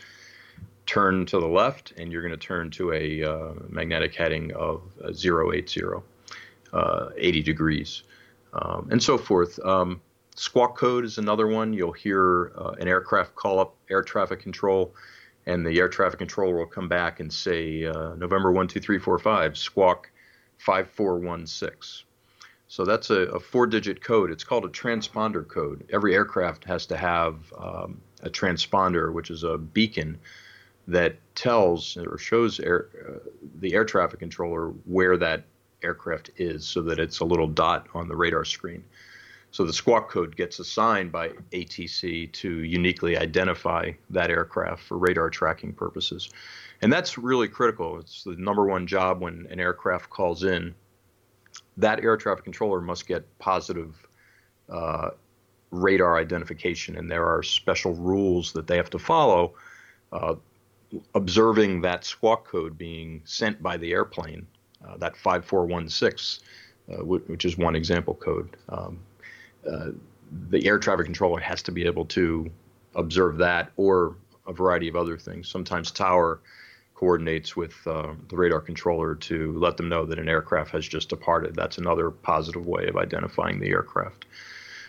turn 0.85 1.25
to 1.27 1.39
the 1.39 1.47
left, 1.47 1.93
and 1.97 2.11
you're 2.11 2.21
going 2.21 2.37
to 2.37 2.37
turn 2.37 2.69
to 2.71 2.93
a 2.93 3.23
uh, 3.23 3.53
magnetic 3.69 4.15
heading 4.15 4.53
of 4.53 4.81
uh, 5.03 5.11
080, 5.11 5.81
uh, 6.73 7.09
80 7.17 7.43
degrees, 7.43 8.03
um, 8.53 8.87
and 8.91 9.01
so 9.01 9.17
forth. 9.17 9.59
Um, 9.63 10.01
squawk 10.35 10.77
code 10.77 11.05
is 11.05 11.17
another 11.17 11.47
one. 11.47 11.73
You'll 11.73 11.91
hear 11.91 12.51
uh, 12.57 12.71
an 12.79 12.87
aircraft 12.87 13.35
call 13.35 13.59
up 13.59 13.75
air 13.89 14.01
traffic 14.01 14.41
control, 14.41 14.93
and 15.45 15.65
the 15.65 15.79
air 15.79 15.89
traffic 15.89 16.19
controller 16.19 16.55
will 16.55 16.65
come 16.65 16.89
back 16.89 17.19
and 17.19 17.31
say 17.31 17.85
uh, 17.85 18.15
November 18.15 18.51
12345, 18.51 19.57
squawk 19.57 20.09
5416. 20.57 22.05
So 22.67 22.85
that's 22.85 23.11
a, 23.11 23.27
a 23.27 23.39
four-digit 23.39 24.01
code. 24.03 24.31
It's 24.31 24.43
called 24.43 24.65
a 24.65 24.69
transponder 24.69 25.47
code. 25.47 25.87
Every 25.93 26.15
aircraft 26.15 26.63
has 26.65 26.87
to 26.87 26.97
have 26.97 27.35
um, 27.55 28.01
a 28.23 28.29
transponder, 28.31 29.13
which 29.13 29.29
is 29.29 29.43
a 29.43 29.59
beacon 29.59 30.17
that 30.87 31.15
tells 31.35 31.97
or 31.97 32.17
shows 32.17 32.59
air, 32.59 32.89
uh, 33.07 33.29
the 33.59 33.73
air 33.73 33.85
traffic 33.85 34.19
controller 34.19 34.69
where 34.85 35.17
that 35.17 35.43
aircraft 35.81 36.31
is, 36.37 36.65
so 36.65 36.81
that 36.81 36.99
it's 36.99 37.19
a 37.19 37.25
little 37.25 37.47
dot 37.47 37.87
on 37.93 38.07
the 38.07 38.15
radar 38.15 38.45
screen. 38.45 38.83
So 39.51 39.63
the 39.65 39.73
squawk 39.73 40.09
code 40.09 40.35
gets 40.35 40.59
assigned 40.59 41.11
by 41.11 41.29
ATC 41.51 42.31
to 42.33 42.49
uniquely 42.49 43.17
identify 43.17 43.91
that 44.09 44.31
aircraft 44.31 44.83
for 44.83 44.97
radar 44.97 45.29
tracking 45.29 45.73
purposes. 45.73 46.29
And 46.81 46.91
that's 46.91 47.17
really 47.17 47.47
critical. 47.47 47.99
It's 47.99 48.23
the 48.23 48.35
number 48.35 48.65
one 48.65 48.87
job 48.87 49.21
when 49.21 49.47
an 49.51 49.59
aircraft 49.59 50.09
calls 50.09 50.43
in 50.43 50.73
that 51.77 52.03
air 52.03 52.17
traffic 52.17 52.43
controller 52.43 52.81
must 52.81 53.07
get 53.07 53.37
positive 53.39 54.07
uh, 54.69 55.11
radar 55.71 56.17
identification, 56.17 56.97
and 56.97 57.09
there 57.09 57.25
are 57.25 57.43
special 57.43 57.93
rules 57.95 58.53
that 58.53 58.67
they 58.67 58.77
have 58.77 58.89
to 58.91 58.99
follow. 58.99 59.53
Uh, 60.11 60.35
observing 61.15 61.81
that 61.81 62.05
squawk 62.05 62.47
code 62.47 62.77
being 62.77 63.21
sent 63.25 63.61
by 63.61 63.77
the 63.77 63.91
airplane, 63.91 64.45
uh, 64.87 64.97
that 64.97 65.15
5416, 65.17 66.45
uh, 66.91 67.03
which 67.03 67.45
is 67.45 67.57
one 67.57 67.75
example 67.75 68.13
code. 68.15 68.55
Um, 68.69 68.99
uh, 69.69 69.89
the 70.49 70.65
air 70.65 70.79
traffic 70.79 71.05
controller 71.05 71.39
has 71.39 71.61
to 71.63 71.71
be 71.71 71.85
able 71.85 72.05
to 72.05 72.49
observe 72.95 73.37
that 73.37 73.71
or 73.77 74.15
a 74.47 74.53
variety 74.53 74.87
of 74.87 74.95
other 74.95 75.17
things. 75.17 75.47
Sometimes 75.47 75.91
tower 75.91 76.39
coordinates 76.95 77.55
with 77.55 77.75
uh, 77.87 78.13
the 78.29 78.35
radar 78.35 78.61
controller 78.61 79.15
to 79.15 79.57
let 79.57 79.77
them 79.77 79.89
know 79.89 80.05
that 80.05 80.19
an 80.19 80.29
aircraft 80.29 80.71
has 80.71 80.87
just 80.87 81.09
departed. 81.09 81.55
That's 81.55 81.77
another 81.77 82.11
positive 82.11 82.65
way 82.65 82.87
of 82.87 82.97
identifying 82.97 83.59
the 83.59 83.69
aircraft. 83.69 84.25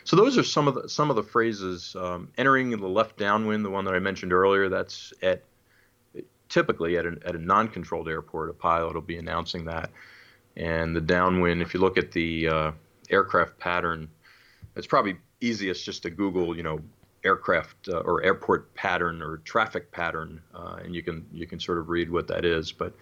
So 0.05 0.17
those 0.17 0.37
are 0.37 0.43
some 0.43 0.69
of 0.69 0.75
the 0.75 0.88
some 0.88 1.09
of 1.09 1.17
the 1.17 1.23
phrases. 1.23 1.97
Um, 1.99 2.29
entering 2.37 2.71
the 2.71 2.88
left 2.88 3.17
downwind, 3.17 3.64
the 3.64 3.71
one 3.71 3.87
that 3.87 3.95
I 3.95 3.99
mentioned 3.99 4.33
earlier, 4.33 4.69
that's 4.69 5.14
at 5.23 5.43
typically 6.55 6.97
at, 6.97 7.05
at 7.05 7.35
a 7.35 7.38
non-controlled 7.38 8.09
airport. 8.09 8.49
A 8.49 8.53
pilot 8.55 8.95
will 8.95 9.03
be 9.03 9.19
announcing 9.19 9.64
that, 9.64 9.90
and 10.57 10.95
the 10.95 11.01
downwind. 11.01 11.61
If 11.61 11.75
you 11.75 11.81
look 11.81 11.99
at 11.99 12.12
the 12.12 12.49
uh, 12.49 12.73
aircraft 13.11 13.59
pattern, 13.59 14.09
it's 14.77 14.87
probably 14.87 15.17
easiest 15.40 15.85
just 15.85 16.05
to 16.05 16.11
Google, 16.11 16.57
you 16.57 16.62
know, 16.62 16.79
aircraft 17.25 17.88
uh, 17.88 17.99
or 17.99 18.23
airport 18.23 18.73
pattern 18.75 19.21
or 19.21 19.38
traffic 19.38 19.90
pattern, 19.90 20.40
uh, 20.55 20.79
and 20.85 20.95
you 20.95 21.03
can 21.03 21.27
you 21.33 21.47
can 21.47 21.59
sort 21.59 21.79
of 21.79 21.88
read 21.88 22.09
what 22.09 22.29
that 22.29 22.45
is. 22.45 22.71
But 22.71 22.95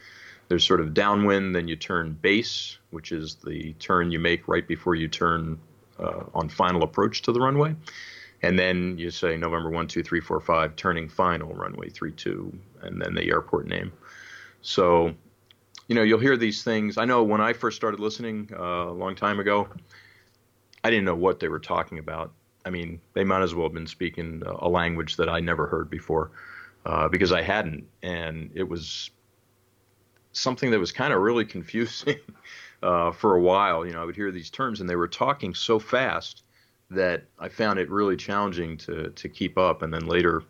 there's 0.48 0.64
sort 0.64 0.80
of 0.80 0.94
downwind, 0.94 1.54
then 1.54 1.68
you 1.68 1.76
turn 1.76 2.16
base, 2.22 2.78
which 2.90 3.12
is 3.12 3.34
the 3.34 3.74
turn 3.74 4.10
you 4.10 4.18
make 4.18 4.48
right 4.48 4.66
before 4.66 4.94
you 4.94 5.08
turn 5.08 5.58
uh, 5.98 6.24
on 6.34 6.48
final 6.48 6.82
approach 6.82 7.20
to 7.22 7.32
the 7.32 7.40
runway, 7.40 7.76
and 8.42 8.58
then 8.58 8.98
you 8.98 9.10
say 9.10 9.36
November 9.36 9.70
one 9.70 9.86
two 9.86 10.02
three 10.02 10.20
four 10.20 10.40
five, 10.40 10.76
turning 10.76 11.08
final 11.08 11.52
runway 11.54 11.88
three 11.88 12.12
two, 12.12 12.56
and 12.82 13.00
then 13.00 13.14
the 13.14 13.28
airport 13.30 13.66
name. 13.66 13.92
So, 14.60 15.14
you 15.88 15.94
know, 15.94 16.02
you'll 16.02 16.20
hear 16.20 16.36
these 16.36 16.62
things. 16.62 16.98
I 16.98 17.04
know 17.04 17.22
when 17.22 17.40
I 17.40 17.52
first 17.52 17.76
started 17.76 18.00
listening 18.00 18.50
uh, 18.52 18.62
a 18.62 18.92
long 18.92 19.16
time 19.16 19.40
ago, 19.40 19.68
I 20.84 20.90
didn't 20.90 21.04
know 21.04 21.16
what 21.16 21.40
they 21.40 21.48
were 21.48 21.58
talking 21.58 21.98
about 21.98 22.32
I 22.64 22.70
mean, 22.70 23.00
they 23.14 23.24
might 23.24 23.42
as 23.42 23.54
well 23.54 23.66
have 23.66 23.74
been 23.74 23.86
speaking 23.86 24.42
a 24.46 24.68
language 24.68 25.16
that 25.16 25.28
I 25.28 25.40
never 25.40 25.66
heard 25.66 25.90
before 25.90 26.30
uh, 26.86 27.08
because 27.08 27.32
I 27.32 27.42
hadn't. 27.42 27.84
And 28.02 28.50
it 28.54 28.64
was 28.64 29.10
something 30.32 30.70
that 30.70 30.78
was 30.78 30.92
kind 30.92 31.12
of 31.12 31.20
really 31.20 31.44
confusing 31.56 32.18
uh, 32.82 33.12
for 33.12 33.36
a 33.36 33.40
while. 33.40 33.84
You 33.86 33.92
know, 33.92 34.02
I 34.02 34.04
would 34.04 34.16
hear 34.16 34.30
these 34.30 34.50
terms 34.50 34.80
and 34.80 34.88
they 34.88 34.96
were 34.96 35.08
talking 35.08 35.54
so 35.54 35.78
fast 35.78 36.44
that 36.94 37.24
I 37.38 37.48
found 37.48 37.78
it 37.78 37.90
really 37.90 38.16
challenging 38.16 38.76
to, 38.78 39.10
to 39.10 39.28
keep 39.28 39.58
up. 39.58 39.82
And 39.82 39.92
then 39.92 40.06
later, 40.06 40.42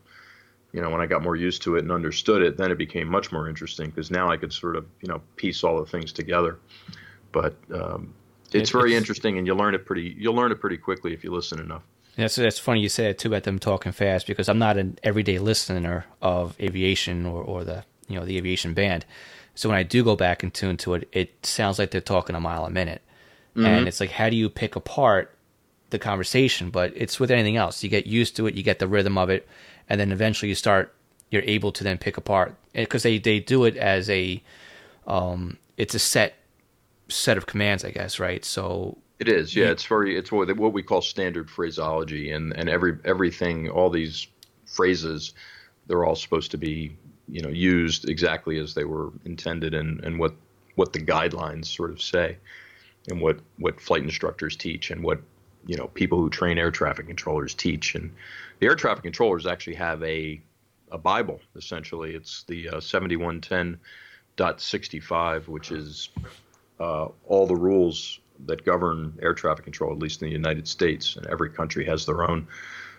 you 0.72 0.81
know, 0.81 0.90
when 0.90 1.00
I 1.00 1.07
got 1.07 1.22
more 1.22 1.37
used 1.37 1.62
to 1.62 1.76
it 1.76 1.81
and 1.81 1.92
understood 1.92 2.42
it, 2.42 2.57
then 2.57 2.70
it 2.70 2.78
became 2.78 3.09
much 3.09 3.33
more 3.33 3.48
interesting 3.48 3.90
because 3.90 4.11
now 4.11 4.31
I 4.31 4.37
could 4.37 4.52
sort 4.52 4.76
of, 4.76 4.87
you 5.00 5.09
know, 5.09 5.20
piece 5.37 5.62
all 5.64 5.78
the 5.78 5.87
things 5.87 6.12
together. 6.12 6.59
But 7.31 7.57
um, 7.72 8.14
it's 8.52 8.70
very 8.70 8.94
interesting, 8.94 9.38
and 9.38 9.46
you 9.46 9.55
learn 9.55 9.74
it 9.74 9.85
pretty. 9.87 10.14
You'll 10.18 10.35
learn 10.35 10.52
it 10.52 10.61
pretty 10.61 10.76
quickly 10.76 11.12
if 11.12 11.24
you 11.24 11.33
listen 11.33 11.61
enough. 11.61 11.83
That's 12.16 12.37
that's 12.37 12.59
funny 12.59 12.81
you 12.81 12.88
said 12.88 13.18
too 13.18 13.28
about 13.28 13.44
them 13.44 13.59
talking 13.59 13.92
fast 13.92 14.26
because 14.26 14.48
I'm 14.48 14.59
not 14.59 14.76
an 14.76 14.98
everyday 15.02 15.38
listener 15.38 16.05
of 16.20 16.59
aviation 16.61 17.24
or, 17.24 17.42
or 17.42 17.64
the 17.64 17.85
you 18.09 18.18
know 18.18 18.26
the 18.26 18.37
aviation 18.37 18.74
band. 18.74 19.07
So 19.55 19.68
when 19.68 19.78
I 19.78 19.83
do 19.83 20.05
go 20.05 20.16
back 20.16 20.42
and 20.42 20.52
tune 20.52 20.76
to 20.78 20.94
it, 20.94 21.09
it 21.12 21.44
sounds 21.44 21.78
like 21.78 21.90
they're 21.90 22.00
talking 22.00 22.37
a 22.37 22.40
mile 22.40 22.66
a 22.66 22.70
minute, 22.70 23.02
mm-hmm. 23.57 23.66
and 23.66 23.88
it's 23.88 24.00
like 24.00 24.11
how 24.11 24.28
do 24.28 24.37
you 24.37 24.50
pick 24.50 24.76
apart 24.76 25.35
the 25.92 26.00
conversation? 26.00 26.70
But 26.70 26.92
it's 26.96 27.20
with 27.20 27.31
anything 27.31 27.57
else. 27.57 27.85
You 27.85 27.90
get 27.90 28.07
used 28.09 28.37
to 28.37 28.48
it, 28.48 28.55
you 28.57 28.64
get 28.64 28.81
the 28.81 28.88
rhythm 28.88 29.16
of 29.18 29.31
it, 29.31 29.48
and 29.88 30.00
then 30.00 30.12
eventually 30.12 30.48
you 30.50 30.57
start. 30.57 30.94
You're 31.31 31.42
able 31.46 31.72
to 31.72 31.85
then 31.85 31.98
pick 31.98 32.18
apart 32.18 32.57
because 32.74 33.05
they 33.05 33.18
they 33.18 33.40
do 33.40 33.64
it 33.64 33.76
as 33.76 34.11
a 34.11 34.42
um, 35.07 35.59
it's 35.78 35.94
a 35.94 35.98
set 36.00 36.35
set 37.09 37.38
of 37.38 37.46
commands, 37.46 37.85
I 37.85 37.90
guess, 37.92 38.18
right? 38.20 38.44
So 38.44 38.98
it 39.20 39.28
is, 39.28 39.57
yeah. 39.57 39.70
It's 39.70 39.85
very, 39.87 40.16
it's 40.18 40.33
what, 40.33 40.55
what 40.57 40.72
we 40.74 40.83
call 40.83 41.02
standard 41.02 41.50
phraseology, 41.50 42.33
and 42.33 42.52
and 42.57 42.68
every 42.68 42.98
everything, 43.05 43.70
all 43.70 43.90
these 43.90 44.26
phrases, 44.66 45.35
they're 45.87 46.05
all 46.05 46.16
supposed 46.16 46.50
to 46.52 46.59
be, 46.59 46.96
you 47.28 47.42
know, 47.42 47.50
used 47.50 48.09
exactly 48.09 48.59
as 48.59 48.74
they 48.74 48.85
were 48.85 49.12
intended, 49.24 49.74
and 49.74 50.05
and 50.05 50.18
what 50.18 50.35
what 50.76 50.92
the 50.92 51.00
guidelines 51.00 51.66
sort 51.66 51.90
of 51.90 52.02
say. 52.02 52.38
and 53.11 53.20
what 53.20 53.38
what 53.59 53.81
flight 53.81 54.02
instructors 54.02 54.57
teach 54.57 54.90
and 54.90 55.02
what 55.02 55.20
you 55.66 55.77
know 55.77 55.88
people 55.88 56.18
who 56.18 56.31
train 56.31 56.57
air 56.59 56.70
traffic 56.70 57.07
controllers 57.07 57.53
teach. 57.55 57.94
And 57.94 58.14
the 58.59 58.66
air 58.66 58.75
traffic 58.75 59.03
controllers 59.03 59.46
actually 59.46 59.77
have 59.77 60.03
a 60.03 60.40
a 60.90 60.98
Bible 60.98 61.40
essentially. 61.57 62.14
It's 62.14 62.42
the 62.44 62.68
uh, 62.68 62.77
7110.65, 62.77 65.48
which 65.48 65.72
is 65.72 66.11
uh, 66.79 67.09
all 67.27 67.46
the 67.46 67.57
rules 67.57 68.20
that 68.46 68.64
govern 68.64 69.18
air 69.22 69.35
traffic 69.35 69.64
control, 69.64 69.92
at 69.92 69.98
least 69.98 70.22
in 70.22 70.29
the 70.29 70.33
United 70.33 70.68
States. 70.68 71.16
And 71.16 71.27
every 71.27 71.51
country 71.51 71.85
has 71.87 72.07
their 72.07 72.29
own 72.29 72.46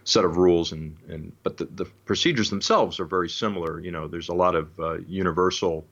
set 0.05 0.25
of 0.25 0.37
rules, 0.37 0.71
and, 0.71 0.97
and 1.07 1.31
but 1.43 1.57
the, 1.57 1.65
the 1.65 1.85
procedures 2.05 2.49
themselves 2.49 2.99
are 2.99 3.05
very 3.05 3.29
similar. 3.29 3.79
You 3.79 3.91
know, 3.91 4.07
there's 4.07 4.29
a 4.29 4.33
lot 4.33 4.55
of 4.55 4.79
uh, 4.79 4.97
universal 5.07 5.85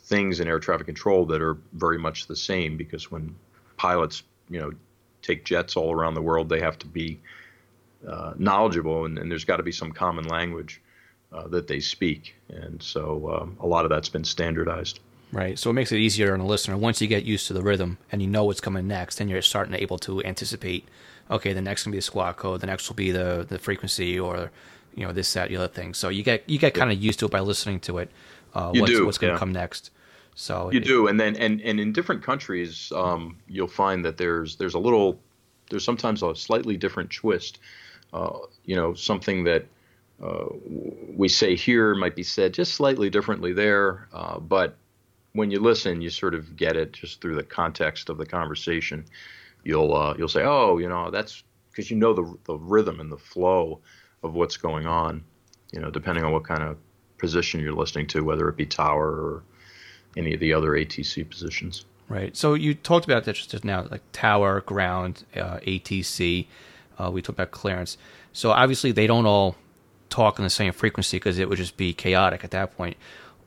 things 0.00 0.40
in 0.40 0.48
air 0.48 0.58
traffic 0.58 0.86
control 0.86 1.26
that 1.26 1.42
are 1.42 1.56
very 1.72 1.98
much 1.98 2.26
the 2.26 2.36
same 2.36 2.76
because 2.76 3.10
when 3.10 3.34
pilots, 3.76 4.22
you 4.50 4.60
know, 4.60 4.72
take 5.24 5.44
jets 5.44 5.76
all 5.76 5.92
around 5.92 6.14
the 6.14 6.22
world, 6.22 6.48
they 6.48 6.60
have 6.60 6.78
to 6.78 6.86
be 6.86 7.18
uh, 8.06 8.34
knowledgeable, 8.36 9.04
and, 9.06 9.18
and 9.18 9.30
there's 9.30 9.44
got 9.44 9.56
to 9.56 9.62
be 9.62 9.72
some 9.72 9.92
common 9.92 10.26
language 10.26 10.80
uh, 11.32 11.48
that 11.48 11.66
they 11.66 11.80
speak. 11.80 12.34
And 12.48 12.82
so 12.82 13.40
um, 13.40 13.56
a 13.60 13.66
lot 13.66 13.84
of 13.84 13.90
that's 13.90 14.08
been 14.08 14.24
standardized. 14.24 15.00
Right. 15.32 15.58
So 15.58 15.70
it 15.70 15.72
makes 15.72 15.90
it 15.90 15.98
easier 15.98 16.32
on 16.32 16.40
a 16.40 16.46
listener. 16.46 16.76
Once 16.76 17.00
you 17.00 17.08
get 17.08 17.24
used 17.24 17.48
to 17.48 17.52
the 17.52 17.62
rhythm 17.62 17.98
and 18.12 18.22
you 18.22 18.28
know 18.28 18.44
what's 18.44 18.60
coming 18.60 18.86
next, 18.86 19.16
then 19.16 19.28
you're 19.28 19.42
starting 19.42 19.72
to 19.72 19.82
able 19.82 19.98
to 19.98 20.22
anticipate. 20.22 20.86
Okay, 21.30 21.52
the 21.52 21.62
next 21.62 21.84
gonna 21.84 21.92
be 21.92 21.98
the 21.98 22.02
squawk 22.02 22.36
code. 22.36 22.60
The 22.60 22.68
next 22.68 22.88
will 22.88 22.94
be 22.94 23.10
the 23.10 23.44
the 23.48 23.58
frequency 23.58 24.20
or 24.20 24.52
you 24.94 25.04
know 25.04 25.12
this 25.12 25.32
that 25.32 25.48
the 25.48 25.56
other 25.56 25.66
thing. 25.66 25.94
So 25.94 26.08
you 26.08 26.22
get 26.22 26.48
you 26.48 26.58
get 26.58 26.74
kind 26.74 26.92
of 26.92 27.02
used 27.02 27.18
to 27.20 27.26
it 27.26 27.32
by 27.32 27.40
listening 27.40 27.80
to 27.80 27.98
it. 27.98 28.10
Uh, 28.54 28.70
you 28.72 28.82
what's, 28.82 28.92
do, 28.92 29.06
what's 29.06 29.18
going 29.18 29.32
to 29.32 29.34
yeah. 29.34 29.38
come 29.40 29.52
next? 29.52 29.90
So 30.34 30.70
You 30.72 30.80
it- 30.80 30.84
do, 30.84 31.06
and 31.06 31.18
then 31.18 31.36
and 31.36 31.60
and 31.60 31.78
in 31.80 31.92
different 31.92 32.22
countries, 32.22 32.92
um, 32.94 33.36
you'll 33.48 33.68
find 33.68 34.04
that 34.04 34.16
there's 34.16 34.56
there's 34.56 34.74
a 34.74 34.78
little 34.78 35.20
there's 35.70 35.84
sometimes 35.84 36.22
a 36.22 36.34
slightly 36.34 36.76
different 36.76 37.10
twist. 37.10 37.58
Uh, 38.12 38.38
you 38.64 38.76
know, 38.76 38.94
something 38.94 39.44
that 39.44 39.66
uh, 40.22 40.46
we 41.16 41.28
say 41.28 41.56
here 41.56 41.94
might 41.94 42.14
be 42.14 42.22
said 42.22 42.54
just 42.54 42.74
slightly 42.74 43.10
differently 43.10 43.52
there, 43.52 44.08
uh, 44.12 44.38
but 44.38 44.76
when 45.32 45.50
you 45.50 45.58
listen, 45.60 46.00
you 46.00 46.10
sort 46.10 46.34
of 46.34 46.56
get 46.56 46.76
it 46.76 46.92
just 46.92 47.20
through 47.20 47.34
the 47.34 47.42
context 47.42 48.08
of 48.08 48.18
the 48.18 48.26
conversation. 48.26 49.04
You'll 49.64 49.94
uh, 49.94 50.14
you'll 50.16 50.28
say, 50.28 50.42
oh, 50.44 50.78
you 50.78 50.88
know, 50.88 51.10
that's 51.10 51.42
because 51.70 51.90
you 51.90 51.96
know 51.96 52.12
the 52.12 52.36
the 52.44 52.56
rhythm 52.56 53.00
and 53.00 53.10
the 53.10 53.18
flow 53.18 53.80
of 54.22 54.34
what's 54.34 54.56
going 54.56 54.86
on. 54.86 55.24
You 55.72 55.80
know, 55.80 55.90
depending 55.90 56.24
on 56.24 56.32
what 56.32 56.44
kind 56.44 56.62
of 56.62 56.76
position 57.18 57.60
you're 57.60 57.72
listening 57.72 58.06
to, 58.08 58.22
whether 58.22 58.48
it 58.48 58.56
be 58.56 58.66
tower 58.66 59.08
or 59.08 59.42
any 60.16 60.34
of 60.34 60.40
the 60.40 60.52
other 60.52 60.70
ATC 60.70 61.28
positions. 61.28 61.84
Right. 62.08 62.36
So 62.36 62.54
you 62.54 62.74
talked 62.74 63.04
about 63.04 63.24
that 63.24 63.34
just 63.34 63.64
now, 63.64 63.86
like 63.90 64.02
tower, 64.12 64.60
ground, 64.60 65.24
uh, 65.34 65.58
ATC. 65.60 66.46
Uh, 66.98 67.10
we 67.10 67.22
talked 67.22 67.38
about 67.38 67.50
clearance. 67.50 67.96
So 68.32 68.50
obviously 68.50 68.92
they 68.92 69.06
don't 69.06 69.26
all 69.26 69.56
talk 70.10 70.38
on 70.38 70.44
the 70.44 70.50
same 70.50 70.72
frequency 70.72 71.16
because 71.16 71.38
it 71.38 71.48
would 71.48 71.58
just 71.58 71.76
be 71.76 71.92
chaotic 71.92 72.44
at 72.44 72.50
that 72.50 72.76
point. 72.76 72.96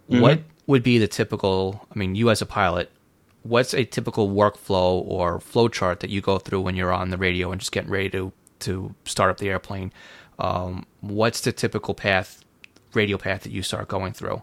What 0.08 0.42
would 0.68 0.84
be 0.84 0.98
the 0.98 1.08
typical? 1.08 1.86
I 1.94 2.00
mean, 2.00 2.16
you 2.16 2.30
as 2.30 2.42
a 2.42 2.46
pilot, 2.46 2.92
what's 3.44 3.74
a 3.74 3.84
typical 3.84 4.30
workflow 4.30 5.04
or 5.06 5.40
flow 5.40 5.68
chart 5.68 6.00
that 6.00 6.10
you 6.10 6.22
go 6.22 6.40
through 6.40 6.62
when 6.62 6.76
you're 6.76 6.94
on 6.94 7.10
the 7.10 7.18
radio 7.18 7.52
and 7.52 7.60
just 7.60 7.72
getting 7.72 7.92
ready 7.92 8.10
to 8.12 8.32
to 8.60 8.96
start 9.06 9.30
up 9.30 9.38
the 9.38 9.50
airplane? 9.50 9.92
Um, 10.40 10.86
what's 11.02 11.42
the 11.42 11.52
typical 11.52 11.94
path, 11.94 12.44
radio 12.94 13.18
path 13.18 13.44
that 13.44 13.52
you 13.52 13.64
start 13.64 13.88
going 13.88 14.14
through? 14.14 14.42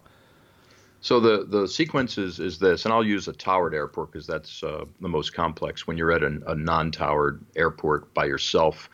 So 1.05 1.21
the 1.21 1.45
the 1.45 1.69
sequence 1.69 2.17
is, 2.17 2.40
is 2.40 2.59
this, 2.59 2.87
and 2.87 2.95
I'll 2.95 3.05
use 3.05 3.29
a 3.29 3.35
towered 3.35 3.75
airport 3.75 4.11
because 4.11 4.27
that's 4.27 4.62
uh, 4.62 4.87
the 5.03 5.09
most 5.09 5.35
complex. 5.35 5.87
When 5.87 5.99
you're 5.99 6.12
at 6.12 6.23
a, 6.23 6.40
a 6.47 6.55
non-towered 6.55 7.45
airport 7.57 8.14
by 8.14 8.25
yourself, 8.25 8.88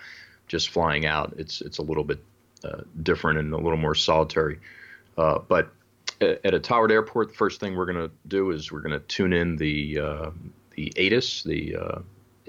just 0.49 0.71
flying 0.71 1.07
out, 1.07 1.35
it's 1.37 1.61
it's 1.61 1.79
a 1.79 1.83
little 1.83 2.03
bit 2.03 2.19
uh, 2.65 2.81
different 3.01 3.39
and 3.39 3.55
a 3.55 3.57
little 3.57 3.77
more 3.77 3.95
solitary. 3.95 4.59
Uh, 5.17 5.39
but 5.39 5.71
a- 6.21 6.45
at 6.45 6.53
a 6.53 6.59
towered 6.59 6.91
airport, 6.91 7.29
the 7.29 7.35
first 7.35 7.61
thing 7.61 7.77
we're 7.77 7.87
going 7.87 8.09
to 8.09 8.11
do 8.27 8.51
is 8.51 8.73
we're 8.73 8.81
going 8.81 8.91
to 8.91 9.07
tune 9.07 9.33
in 9.33 9.55
the 9.55 10.01
uh, 10.01 10.31
the 10.75 10.93
ATIS, 10.97 11.45
the 11.45 11.77
uh, 11.77 11.99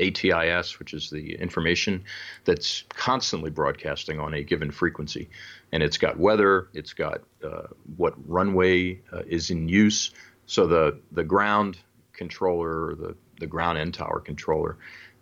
ATIS, 0.02 0.80
which 0.80 0.94
is 0.94 1.10
the 1.10 1.36
information 1.36 2.04
that's 2.44 2.84
constantly 2.90 3.50
broadcasting 3.50 4.20
on 4.20 4.34
a 4.34 4.44
given 4.44 4.72
frequency. 4.72 5.30
And 5.72 5.84
it's 5.84 5.98
got 5.98 6.18
weather, 6.20 6.68
it's 6.74 6.94
got 6.94 7.22
uh, 7.44 7.68
what 7.98 8.14
runway 8.28 9.02
uh, 9.14 9.22
is 9.28 9.52
in 9.52 9.70
use. 9.70 10.12
So 10.48 10.68
the, 10.68 11.00
the 11.12 11.24
ground 11.24 11.78
controller, 12.14 12.96
the, 12.96 13.16
the 13.40 13.48
ground 13.48 13.78
end 13.78 13.94
tower 13.94 14.20
controller, 14.20 14.78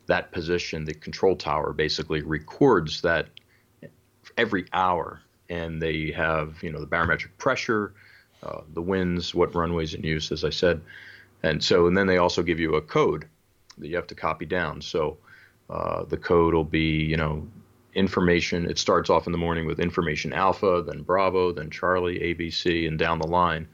that 0.07 0.31
position, 0.31 0.85
the 0.85 0.93
control 0.93 1.35
tower 1.35 1.73
basically 1.73 2.21
records 2.21 3.01
that 3.01 3.27
every 4.37 4.65
hour. 4.73 5.21
And 5.49 5.81
they 5.81 6.11
have, 6.11 6.61
you 6.61 6.71
know, 6.71 6.79
the 6.79 6.85
barometric 6.85 7.37
pressure, 7.37 7.93
uh, 8.43 8.61
the 8.73 8.81
winds, 8.81 9.33
what 9.33 9.55
runways 9.55 9.93
in 9.93 10.03
use, 10.03 10.31
as 10.31 10.43
I 10.43 10.51
said. 10.51 10.81
And 11.41 11.63
so, 11.63 11.87
and 11.87 11.97
then 11.97 12.07
they 12.07 12.17
also 12.17 12.43
give 12.43 12.59
you 12.59 12.75
a 12.75 12.81
code 12.81 13.27
that 13.79 13.87
you 13.87 13.95
have 13.95 14.07
to 14.07 14.15
copy 14.15 14.45
down. 14.45 14.81
So 14.81 15.17
uh, 15.69 16.03
the 16.05 16.17
code 16.17 16.53
will 16.53 16.63
be, 16.63 17.03
you 17.03 17.17
know, 17.17 17.47
information. 17.93 18.69
It 18.69 18.77
starts 18.77 19.09
off 19.09 19.25
in 19.25 19.31
the 19.31 19.37
morning 19.37 19.65
with 19.65 19.79
information 19.79 20.33
alpha, 20.33 20.83
then 20.85 21.01
Bravo, 21.01 21.51
then 21.51 21.69
Charlie, 21.69 22.19
ABC, 22.19 22.87
and 22.87 22.97
down 22.97 23.19
the 23.19 23.27
line. 23.27 23.67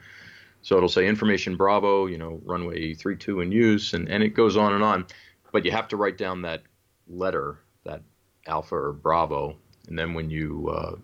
So 0.61 0.77
it'll 0.77 0.89
say 0.89 1.07
information 1.07 1.55
Bravo, 1.55 2.07
you 2.07 2.17
know, 2.17 2.41
runway 2.43 2.93
32 2.93 3.41
in 3.41 3.51
use, 3.51 3.93
and, 3.93 4.09
and 4.09 4.23
it 4.23 4.29
goes 4.29 4.57
on 4.57 4.73
and 4.73 4.83
on. 4.83 5.05
But 5.51 5.63
you 5.63 5.71
have 5.71 5.87
to 5.89 5.97
write 5.97 6.17
down 6.17 6.41
that 6.41 6.63
letter, 7.07 7.59
that 7.83 8.01
alpha 8.47 8.75
or 8.75 8.93
Bravo, 8.93 9.57
and 9.87 9.97
then 9.97 10.13
when 10.13 10.29
you 10.29 10.69
uh, 10.69 10.95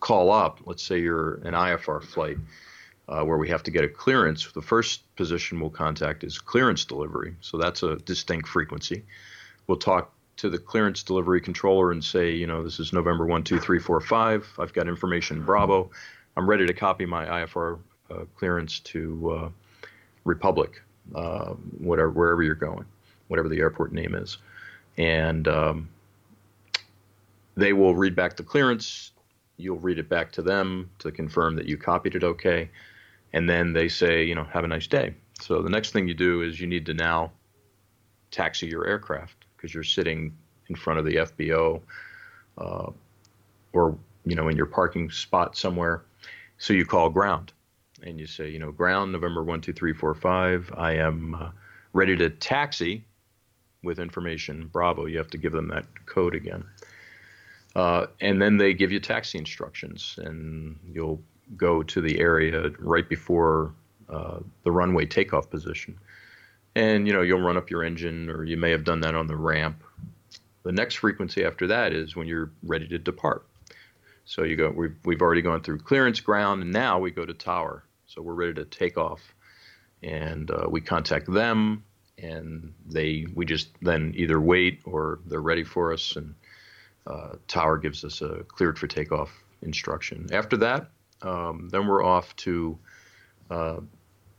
call 0.00 0.30
up, 0.30 0.60
let's 0.66 0.82
say 0.82 1.00
you're 1.00 1.36
an 1.46 1.54
IFR 1.54 2.02
flight, 2.02 2.38
uh, 3.08 3.22
where 3.22 3.38
we 3.38 3.48
have 3.48 3.62
to 3.64 3.70
get 3.70 3.84
a 3.84 3.88
clearance, 3.88 4.50
the 4.52 4.62
first 4.62 5.02
position 5.16 5.60
we'll 5.60 5.70
contact 5.70 6.24
is 6.24 6.38
clearance 6.38 6.84
delivery. 6.84 7.36
So 7.40 7.58
that's 7.58 7.82
a 7.82 7.96
distinct 7.96 8.48
frequency. 8.48 9.04
We'll 9.66 9.78
talk 9.78 10.12
to 10.36 10.48
the 10.48 10.58
clearance 10.58 11.02
delivery 11.02 11.40
controller 11.40 11.92
and 11.92 12.02
say, 12.02 12.32
you 12.32 12.46
know, 12.46 12.64
this 12.64 12.80
is 12.80 12.92
November 12.92 13.26
12345. 13.26 14.54
I've 14.58 14.72
got 14.72 14.88
information 14.88 15.44
Bravo. 15.44 15.90
I'm 16.36 16.48
ready 16.48 16.66
to 16.66 16.72
copy 16.72 17.06
my 17.06 17.26
IFR 17.26 17.78
uh, 18.10 18.24
clearance 18.36 18.80
to 18.80 19.30
uh, 19.30 19.48
Republic, 20.24 20.82
uh, 21.14 21.50
whatever, 21.78 22.10
wherever 22.10 22.42
you're 22.42 22.54
going, 22.54 22.86
whatever 23.28 23.48
the 23.48 23.58
airport 23.58 23.92
name 23.92 24.14
is. 24.14 24.38
And 24.96 25.46
um, 25.46 25.88
they 27.56 27.72
will 27.72 27.94
read 27.94 28.16
back 28.16 28.36
the 28.36 28.42
clearance. 28.42 29.12
You'll 29.56 29.78
read 29.78 29.98
it 29.98 30.08
back 30.08 30.32
to 30.32 30.42
them 30.42 30.90
to 31.00 31.12
confirm 31.12 31.54
that 31.56 31.66
you 31.66 31.76
copied 31.76 32.16
it 32.16 32.24
okay 32.24 32.70
and 33.34 33.50
then 33.50 33.72
they 33.72 33.88
say, 33.88 34.24
you 34.24 34.34
know, 34.34 34.44
have 34.44 34.62
a 34.62 34.68
nice 34.68 34.86
day. 34.86 35.12
So 35.40 35.60
the 35.60 35.68
next 35.68 35.90
thing 35.90 36.06
you 36.06 36.14
do 36.14 36.42
is 36.42 36.60
you 36.60 36.68
need 36.68 36.86
to 36.86 36.94
now 36.94 37.32
taxi 38.30 38.68
your 38.68 38.86
aircraft 38.86 39.44
because 39.56 39.74
you're 39.74 39.82
sitting 39.82 40.34
in 40.68 40.76
front 40.76 41.00
of 41.00 41.04
the 41.04 41.16
FBO 41.16 41.82
uh, 42.56 42.90
or, 43.72 43.98
you 44.24 44.36
know, 44.36 44.48
in 44.48 44.56
your 44.56 44.66
parking 44.66 45.10
spot 45.10 45.56
somewhere. 45.56 46.04
So 46.58 46.72
you 46.72 46.86
call 46.86 47.10
ground 47.10 47.52
and 48.04 48.20
you 48.20 48.26
say, 48.26 48.48
you 48.50 48.60
know, 48.60 48.70
ground 48.70 49.10
November 49.10 49.40
12345, 49.40 50.72
I 50.76 50.92
am 50.92 51.34
uh, 51.34 51.50
ready 51.92 52.16
to 52.16 52.30
taxi 52.30 53.04
with 53.82 53.98
information 53.98 54.70
Bravo. 54.72 55.06
You 55.06 55.18
have 55.18 55.30
to 55.30 55.38
give 55.38 55.52
them 55.52 55.68
that 55.68 55.86
code 56.06 56.36
again. 56.36 56.64
Uh, 57.74 58.06
and 58.20 58.40
then 58.40 58.58
they 58.58 58.74
give 58.74 58.92
you 58.92 59.00
taxi 59.00 59.38
instructions 59.38 60.20
and 60.22 60.78
you'll 60.92 61.20
go 61.56 61.82
to 61.82 62.00
the 62.00 62.20
area 62.20 62.70
right 62.78 63.08
before 63.08 63.74
uh, 64.08 64.38
the 64.64 64.70
runway 64.70 65.06
takeoff 65.06 65.50
position. 65.50 65.98
And 66.76 67.06
you 67.06 67.12
know 67.12 67.22
you'll 67.22 67.40
run 67.40 67.56
up 67.56 67.70
your 67.70 67.84
engine, 67.84 68.28
or 68.30 68.44
you 68.44 68.56
may 68.56 68.70
have 68.70 68.84
done 68.84 69.00
that 69.00 69.14
on 69.14 69.26
the 69.26 69.36
ramp. 69.36 69.82
The 70.64 70.72
next 70.72 70.96
frequency 70.96 71.44
after 71.44 71.66
that 71.68 71.92
is 71.92 72.16
when 72.16 72.26
you're 72.26 72.50
ready 72.62 72.88
to 72.88 72.98
depart. 72.98 73.46
So 74.24 74.42
you 74.42 74.56
go. 74.56 74.70
We've 74.70 74.96
we've 75.04 75.22
already 75.22 75.42
gone 75.42 75.62
through 75.62 75.78
clearance, 75.78 76.20
ground, 76.20 76.62
and 76.62 76.72
now 76.72 76.98
we 76.98 77.10
go 77.10 77.24
to 77.24 77.34
tower. 77.34 77.84
So 78.06 78.22
we're 78.22 78.34
ready 78.34 78.54
to 78.54 78.64
take 78.64 78.96
off, 78.96 79.34
and 80.02 80.50
uh, 80.50 80.66
we 80.68 80.80
contact 80.80 81.30
them, 81.32 81.84
and 82.18 82.72
they 82.86 83.26
we 83.34 83.44
just 83.44 83.68
then 83.82 84.12
either 84.16 84.40
wait 84.40 84.80
or 84.84 85.20
they're 85.26 85.40
ready 85.40 85.64
for 85.64 85.92
us, 85.92 86.16
and 86.16 86.34
uh, 87.06 87.34
tower 87.48 87.76
gives 87.76 88.04
us 88.04 88.22
a 88.22 88.44
cleared 88.48 88.78
for 88.78 88.86
takeoff 88.86 89.44
instruction. 89.62 90.26
After 90.32 90.56
that, 90.58 90.90
um, 91.24 91.68
then 91.70 91.86
we're 91.86 92.04
off 92.04 92.34
to 92.36 92.78
uh, 93.50 93.80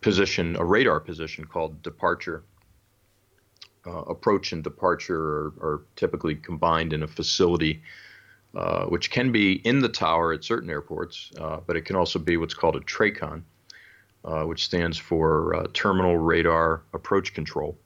position, 0.02 0.56
a 0.56 0.63
radar 0.63 1.00
position 1.00 1.45
called 1.45 1.82
departure. 1.82 2.43
Uh, 3.88 4.02
approach 4.04 4.52
and 4.52 4.63
departure 4.63 5.19
are, 5.19 5.54
are, 5.62 5.82
typically 5.95 6.36
combined 6.36 6.91
in 6.91 7.04
a 7.04 7.08
facility, 7.08 7.84
uh, 8.56 8.86
which 8.86 9.12
can 9.12 9.32
be 9.32 9.54
in 9.54 9.80
the 9.80 9.89
tower 9.89 10.34
at 10.34 10.43
certain 10.43 10.71
airports, 10.71 11.32
uh, 11.39 11.60
but 11.67 11.76
it 11.76 11.86
can 11.86 11.95
also 11.95 12.17
be 12.17 12.36
what's 12.36 12.56
called 12.56 12.76
a 12.76 12.80
TRACON, 12.80 13.43
uh, 14.24 14.43
which 14.43 14.65
stands 14.65 14.98
for 14.98 15.56
uh, 15.56 15.67
Terminal 15.74 16.17
Radar 16.17 16.82
Approach 16.93 17.36
Control. 17.36 17.78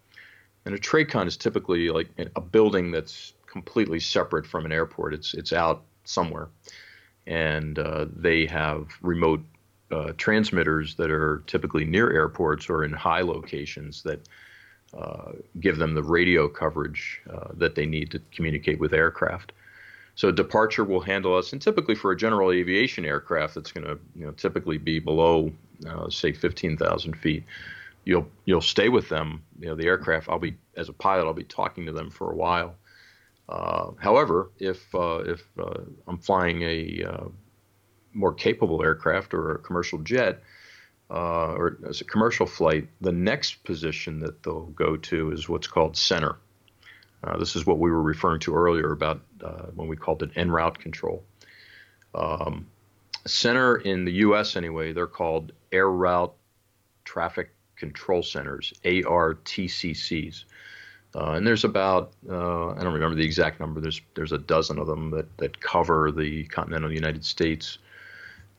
And 0.66 0.74
a 0.74 0.78
TRACON 0.78 1.28
is 1.28 1.36
typically 1.36 1.90
like 1.90 2.08
a 2.36 2.42
building 2.42 2.92
that's 2.92 3.34
completely 3.46 4.00
separate 4.00 4.46
from 4.46 4.66
an 4.66 4.72
airport. 4.72 5.14
It's 5.14 5.34
it's 5.34 5.52
out 5.52 5.84
somewhere, 6.06 6.50
and 7.30 7.78
uh, 7.78 8.08
they 8.14 8.48
have 8.48 8.88
remote 9.02 9.42
uh, 9.92 10.12
transmitters 10.18 10.96
that 10.96 11.12
are 11.12 11.44
typically 11.48 11.86
near 11.86 12.12
airports 12.12 12.70
or 12.70 12.84
in 12.84 12.92
high 12.92 13.22
locations 13.22 14.04
that 14.04 14.28
uh, 14.98 15.32
give 15.60 15.78
them 15.78 15.94
the 15.94 16.04
radio 16.04 16.48
coverage 16.48 17.22
uh, 17.32 17.50
that 17.54 17.76
they 17.76 17.86
need 17.86 18.10
to 18.10 18.20
communicate 18.32 18.80
with 18.80 18.94
aircraft. 18.94 19.52
So 20.16 20.32
departure 20.32 20.84
will 20.84 21.00
handle 21.00 21.36
us, 21.38 21.54
and 21.54 21.62
typically 21.62 21.96
for 21.96 22.12
a 22.12 22.18
general 22.18 22.52
aviation 22.52 23.06
aircraft 23.06 23.56
that's 23.56 23.72
going 23.72 23.86
to 23.86 23.98
you 24.16 24.26
know 24.26 24.32
typically 24.32 24.80
be 24.80 25.00
below 25.00 25.52
uh, 25.88 26.10
say 26.10 26.34
15,000 26.34 27.16
feet, 27.16 27.46
you'll 28.04 28.28
you'll 28.46 28.60
stay 28.60 28.90
with 28.90 29.08
them. 29.10 29.44
You 29.60 29.68
know 29.68 29.76
the 29.76 29.86
aircraft. 29.86 30.28
I'll 30.28 30.40
be 30.40 30.58
as 30.76 30.90
a 30.90 30.94
pilot. 30.94 31.26
I'll 31.26 31.34
be 31.34 31.44
talking 31.44 31.86
to 31.86 31.92
them 31.92 32.10
for 32.10 32.32
a 32.32 32.36
while. 32.36 32.76
Uh, 33.50 33.92
however, 33.98 34.52
if 34.60 34.94
uh, 34.94 35.24
if 35.26 35.44
uh, 35.58 35.82
I'm 36.08 36.20
flying 36.20 36.62
a 36.62 37.04
uh, 37.04 37.28
more 38.14 38.34
capable 38.34 38.84
aircraft 38.84 39.34
or 39.34 39.56
a 39.56 39.60
commercial 39.60 39.98
jet, 40.00 40.44
uh, 41.10 41.54
or 41.54 41.80
as 41.88 42.00
a 42.02 42.04
commercial 42.04 42.46
flight, 42.46 42.88
the 43.02 43.12
next 43.12 43.64
position 43.64 44.20
that 44.20 44.44
they'll 44.44 44.68
go 44.68 44.96
to 44.98 45.32
is 45.32 45.50
what's 45.50 45.68
called 45.68 45.98
center. 45.98 46.38
This 47.38 47.56
is 47.56 47.66
what 47.66 47.80
we 47.80 47.92
were 47.92 48.02
referring 48.02 48.40
to 48.42 48.56
earlier 48.56 48.92
about 48.92 49.22
when 49.76 49.88
we 49.88 49.98
called 49.98 50.24
it 50.24 50.32
en 50.36 50.52
route 50.52 50.80
control. 50.80 51.24
Um, 52.16 52.68
center 53.28 53.76
in 53.76 54.06
the 54.06 54.14
U.S. 54.14 54.56
anyway, 54.56 54.94
they're 54.94 55.06
called 55.06 55.52
Air 55.72 55.90
Route 55.90 56.34
Traffic 57.04 57.52
Control 57.76 58.24
Centers, 58.24 58.74
ARTCCs. 58.86 60.46
Uh, 61.16 61.32
and 61.32 61.48
there's 61.48 61.64
about 61.64 62.12
uh, 62.30 62.70
I 62.70 62.84
don't 62.84 62.94
remember 62.94 63.16
the 63.16 63.26
exact 63.26 63.60
number. 63.60 63.82
There's 63.82 64.02
there's 64.14 64.32
a 64.32 64.38
dozen 64.38 64.78
of 64.78 64.88
them 64.88 65.12
that, 65.12 65.38
that 65.38 65.60
cover 65.60 66.12
the 66.12 66.44
continental 66.46 66.92
United 66.92 67.26
States, 67.26 67.80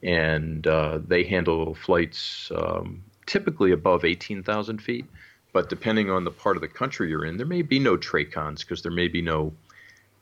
and 0.02 0.66
uh, 0.66 0.98
they 1.06 1.22
handle 1.24 1.74
flights 1.74 2.50
um, 2.54 3.04
typically 3.26 3.70
above 3.70 4.04
18,000 4.04 4.82
feet. 4.82 5.04
But 5.52 5.68
depending 5.68 6.10
on 6.10 6.24
the 6.24 6.30
part 6.30 6.56
of 6.56 6.60
the 6.60 6.68
country 6.68 7.08
you're 7.08 7.24
in, 7.24 7.36
there 7.36 7.46
may 7.46 7.62
be 7.62 7.78
no 7.78 7.96
TRACONs 7.96 8.60
because 8.60 8.82
there 8.82 8.92
may 8.92 9.08
be 9.08 9.20
no, 9.20 9.52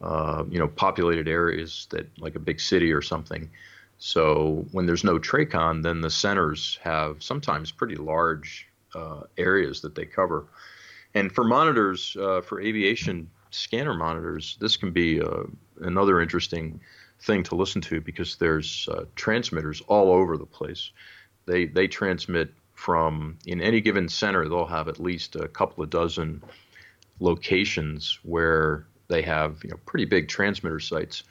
uh, 0.00 0.44
you 0.50 0.58
know, 0.58 0.68
populated 0.68 1.28
areas 1.28 1.86
that 1.90 2.06
like 2.18 2.34
a 2.34 2.38
big 2.38 2.60
city 2.60 2.92
or 2.92 3.02
something. 3.02 3.50
So 3.98 4.66
when 4.72 4.86
there's 4.86 5.04
no 5.04 5.18
TRACON, 5.18 5.82
then 5.82 6.00
the 6.00 6.10
centers 6.10 6.78
have 6.82 7.22
sometimes 7.22 7.70
pretty 7.70 7.96
large 7.96 8.66
uh, 8.94 9.22
areas 9.36 9.80
that 9.82 9.94
they 9.94 10.06
cover. 10.06 10.46
And 11.14 11.32
for 11.32 11.44
monitors, 11.44 12.16
uh, 12.20 12.40
for 12.42 12.60
aviation 12.60 13.30
scanner 13.50 13.94
monitors, 13.94 14.56
this 14.60 14.76
can 14.76 14.90
be 14.90 15.20
uh, 15.20 15.44
another 15.80 16.20
interesting 16.20 16.80
thing 17.20 17.42
to 17.44 17.54
listen 17.54 17.80
to 17.82 18.00
because 18.00 18.36
there's 18.36 18.88
uh, 18.92 19.04
transmitters 19.16 19.82
all 19.88 20.12
over 20.12 20.36
the 20.36 20.46
place. 20.46 20.90
They 21.46 21.66
they 21.66 21.88
transmit 21.88 22.52
from 22.74 23.38
in 23.46 23.60
any 23.60 23.80
given 23.80 24.08
center, 24.08 24.48
they'll 24.48 24.66
have 24.66 24.88
at 24.88 25.00
least 25.00 25.34
a 25.34 25.48
couple 25.48 25.82
of 25.82 25.90
dozen 25.90 26.42
locations 27.20 28.20
where 28.22 28.86
they 29.08 29.22
have 29.22 29.64
you 29.64 29.70
know 29.70 29.78
pretty 29.84 30.04
big 30.04 30.28
transmitter 30.28 30.78
sites 30.78 31.24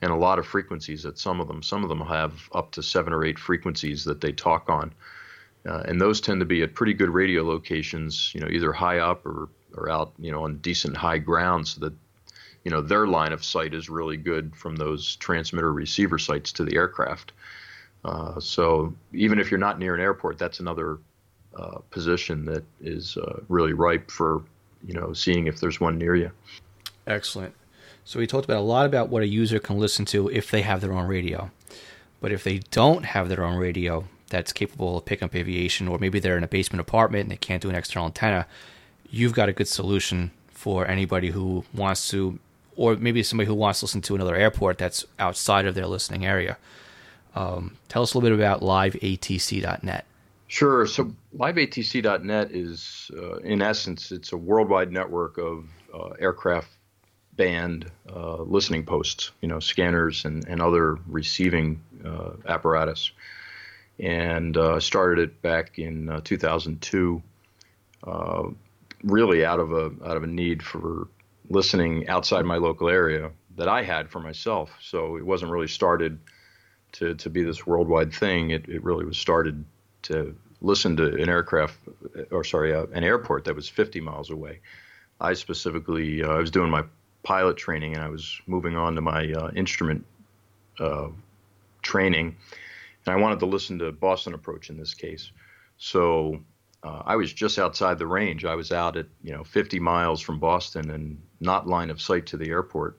and 0.00 0.10
a 0.10 0.16
lot 0.16 0.38
of 0.38 0.46
frequencies 0.46 1.06
at 1.06 1.18
some 1.18 1.40
of 1.40 1.48
them. 1.48 1.62
Some 1.62 1.82
of 1.82 1.88
them 1.88 2.00
have 2.00 2.48
up 2.52 2.72
to 2.72 2.82
seven 2.82 3.12
or 3.12 3.24
eight 3.24 3.38
frequencies 3.38 4.04
that 4.04 4.20
they 4.20 4.32
talk 4.32 4.68
on, 4.68 4.92
uh, 5.66 5.82
and 5.86 6.00
those 6.00 6.20
tend 6.20 6.40
to 6.40 6.46
be 6.46 6.62
at 6.62 6.74
pretty 6.74 6.94
good 6.94 7.10
radio 7.10 7.44
locations. 7.44 8.32
You 8.34 8.40
know, 8.40 8.48
either 8.48 8.72
high 8.72 8.98
up 8.98 9.24
or 9.24 9.48
or 9.74 9.88
out 9.88 10.12
you 10.18 10.32
know 10.32 10.44
on 10.44 10.58
decent 10.58 10.96
high 10.96 11.18
ground, 11.18 11.68
so 11.68 11.80
that 11.80 11.92
you 12.64 12.70
know 12.70 12.80
their 12.80 13.06
line 13.06 13.32
of 13.32 13.44
sight 13.44 13.74
is 13.74 13.88
really 13.88 14.16
good 14.16 14.54
from 14.56 14.76
those 14.76 15.16
transmitter 15.16 15.72
receiver 15.72 16.18
sites 16.18 16.52
to 16.52 16.64
the 16.64 16.76
aircraft. 16.76 17.32
Uh, 18.04 18.40
so 18.40 18.92
even 19.12 19.38
if 19.38 19.50
you're 19.50 19.60
not 19.60 19.78
near 19.78 19.94
an 19.94 20.00
airport, 20.00 20.36
that's 20.36 20.58
another 20.58 20.98
uh, 21.56 21.78
position 21.90 22.44
that 22.46 22.64
is 22.80 23.16
uh, 23.16 23.40
really 23.48 23.72
ripe 23.72 24.10
for 24.10 24.42
you 24.84 24.94
know 24.94 25.12
seeing 25.12 25.46
if 25.46 25.60
there's 25.60 25.80
one 25.80 25.96
near 25.96 26.16
you. 26.16 26.30
Excellent. 27.06 27.54
So 28.04 28.18
we 28.18 28.26
talked 28.26 28.44
about 28.44 28.58
a 28.58 28.60
lot 28.60 28.86
about 28.86 29.10
what 29.10 29.22
a 29.22 29.28
user 29.28 29.60
can 29.60 29.78
listen 29.78 30.04
to 30.06 30.28
if 30.28 30.50
they 30.50 30.62
have 30.62 30.80
their 30.80 30.92
own 30.92 31.06
radio, 31.06 31.52
but 32.20 32.32
if 32.32 32.42
they 32.42 32.58
don't 32.72 33.04
have 33.04 33.28
their 33.28 33.44
own 33.44 33.58
radio 33.58 34.08
that's 34.32 34.52
capable 34.52 34.98
of 34.98 35.04
picking 35.04 35.26
up 35.26 35.36
aviation, 35.36 35.86
or 35.86 35.98
maybe 35.98 36.18
they're 36.18 36.36
in 36.36 36.42
a 36.42 36.48
basement 36.48 36.80
apartment 36.80 37.22
and 37.22 37.30
they 37.30 37.36
can't 37.36 37.62
do 37.62 37.68
an 37.68 37.76
external 37.76 38.06
antenna, 38.06 38.46
you've 39.08 39.34
got 39.34 39.48
a 39.48 39.52
good 39.52 39.68
solution 39.68 40.32
for 40.50 40.88
anybody 40.88 41.30
who 41.30 41.64
wants 41.72 42.08
to, 42.10 42.38
or 42.74 42.96
maybe 42.96 43.22
somebody 43.22 43.46
who 43.46 43.54
wants 43.54 43.80
to 43.80 43.84
listen 43.84 44.00
to 44.00 44.14
another 44.14 44.34
airport 44.34 44.78
that's 44.78 45.04
outside 45.18 45.66
of 45.66 45.74
their 45.74 45.86
listening 45.86 46.26
area. 46.26 46.56
Um, 47.36 47.76
tell 47.88 48.02
us 48.02 48.14
a 48.14 48.18
little 48.18 48.36
bit 48.36 48.44
about 48.44 48.60
liveatc.net. 48.60 50.06
Sure. 50.48 50.86
So 50.86 51.12
liveatc.net 51.36 52.50
is, 52.50 53.10
uh, 53.16 53.36
in 53.36 53.62
essence, 53.62 54.12
it's 54.12 54.32
a 54.32 54.36
worldwide 54.36 54.92
network 54.92 55.38
of 55.38 55.66
uh, 55.94 56.10
aircraft 56.18 56.68
band 57.34 57.90
uh, 58.14 58.42
listening 58.42 58.84
posts, 58.84 59.30
you 59.40 59.48
know, 59.48 59.60
scanners 59.60 60.24
and, 60.24 60.46
and 60.46 60.60
other 60.60 60.98
receiving 61.06 61.82
uh, 62.04 62.32
apparatus. 62.46 63.10
And 63.98 64.56
uh, 64.56 64.80
started 64.80 65.22
it 65.22 65.42
back 65.42 65.78
in 65.78 66.08
uh, 66.08 66.20
2002, 66.24 67.22
really 69.04 69.44
out 69.44 69.60
of 69.60 69.72
a 69.72 69.92
out 70.04 70.16
of 70.16 70.22
a 70.22 70.26
need 70.26 70.62
for 70.62 71.08
listening 71.48 72.08
outside 72.08 72.44
my 72.44 72.56
local 72.56 72.88
area 72.88 73.30
that 73.56 73.68
I 73.68 73.82
had 73.82 74.10
for 74.10 74.20
myself. 74.20 74.74
So 74.80 75.16
it 75.16 75.24
wasn't 75.24 75.52
really 75.52 75.68
started 75.68 76.18
to, 76.92 77.14
to 77.14 77.30
be 77.30 77.42
this 77.42 77.66
worldwide 77.66 78.12
thing, 78.12 78.50
it, 78.50 78.68
it 78.68 78.82
really 78.84 79.04
was 79.04 79.18
started 79.18 79.64
to 80.02 80.36
listen 80.60 80.96
to 80.96 81.14
an 81.14 81.28
aircraft, 81.28 81.76
or 82.30 82.44
sorry, 82.44 82.74
uh, 82.74 82.86
an 82.92 83.04
airport 83.04 83.44
that 83.44 83.54
was 83.54 83.68
50 83.68 84.00
miles 84.00 84.30
away. 84.30 84.60
I 85.20 85.34
specifically, 85.34 86.22
uh, 86.22 86.28
I 86.28 86.38
was 86.38 86.50
doing 86.50 86.70
my 86.70 86.84
pilot 87.22 87.56
training 87.56 87.94
and 87.94 88.02
I 88.02 88.08
was 88.08 88.40
moving 88.46 88.76
on 88.76 88.94
to 88.94 89.00
my 89.00 89.32
uh, 89.32 89.50
instrument 89.54 90.04
uh, 90.78 91.08
training, 91.82 92.36
and 93.06 93.14
I 93.14 93.18
wanted 93.18 93.40
to 93.40 93.46
listen 93.46 93.78
to 93.80 93.92
Boston 93.92 94.34
approach 94.34 94.70
in 94.70 94.76
this 94.76 94.94
case. 94.94 95.32
So 95.76 96.40
uh, 96.82 97.02
I 97.04 97.16
was 97.16 97.32
just 97.32 97.58
outside 97.58 97.98
the 97.98 98.06
range. 98.06 98.44
I 98.44 98.54
was 98.54 98.72
out 98.72 98.96
at 98.96 99.06
you 99.22 99.32
know 99.32 99.44
50 99.44 99.78
miles 99.80 100.20
from 100.20 100.38
Boston 100.38 100.90
and 100.90 101.20
not 101.40 101.66
line 101.66 101.90
of 101.90 102.00
sight 102.00 102.26
to 102.26 102.36
the 102.36 102.50
airport 102.50 102.98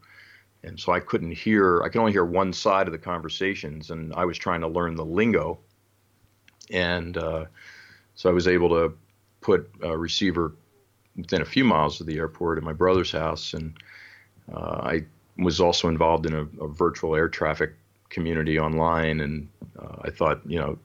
and 0.64 0.80
so 0.80 0.92
I 0.92 1.00
couldn't 1.00 1.32
hear. 1.32 1.84
I 1.84 1.90
could 1.90 2.00
only 2.00 2.12
hear 2.12 2.26
one 2.26 2.54
side 2.54 2.88
of 2.88 2.94
the 2.94 2.98
conversations, 2.98 3.92
and 3.92 4.14
I 4.14 4.26
was 4.26 4.38
trying 4.38 4.62
to 4.62 4.68
learn 4.68 4.96
the 4.96 5.06
lingo, 5.06 5.60
and 6.72 7.18
uh, 7.18 7.46
so 8.16 8.30
I 8.30 8.34
was 8.34 8.48
able 8.48 8.70
to 8.70 8.94
put 9.42 9.70
a 9.82 9.98
receiver 9.98 10.56
within 11.18 11.42
a 11.42 11.46
few 11.46 11.66
miles 11.66 12.00
of 12.00 12.08
the 12.08 12.18
airport 12.18 12.58
at 12.58 12.64
my 12.64 12.74
brother's 12.74 13.12
house, 13.12 13.54
and 13.54 13.74
uh, 14.54 14.80
I 14.84 15.06
was 15.38 15.60
also 15.60 15.90
involved 15.90 16.26
in 16.26 16.34
a, 16.34 16.64
a, 16.64 16.68
virtual 16.68 17.16
air 17.16 17.28
traffic 17.28 17.74
community 18.14 18.60
online, 18.60 19.20
and 19.20 19.50
uh, 19.78 19.98
I 20.04 20.10
thought, 20.10 20.42
you 20.46 20.60
know, 20.60 20.78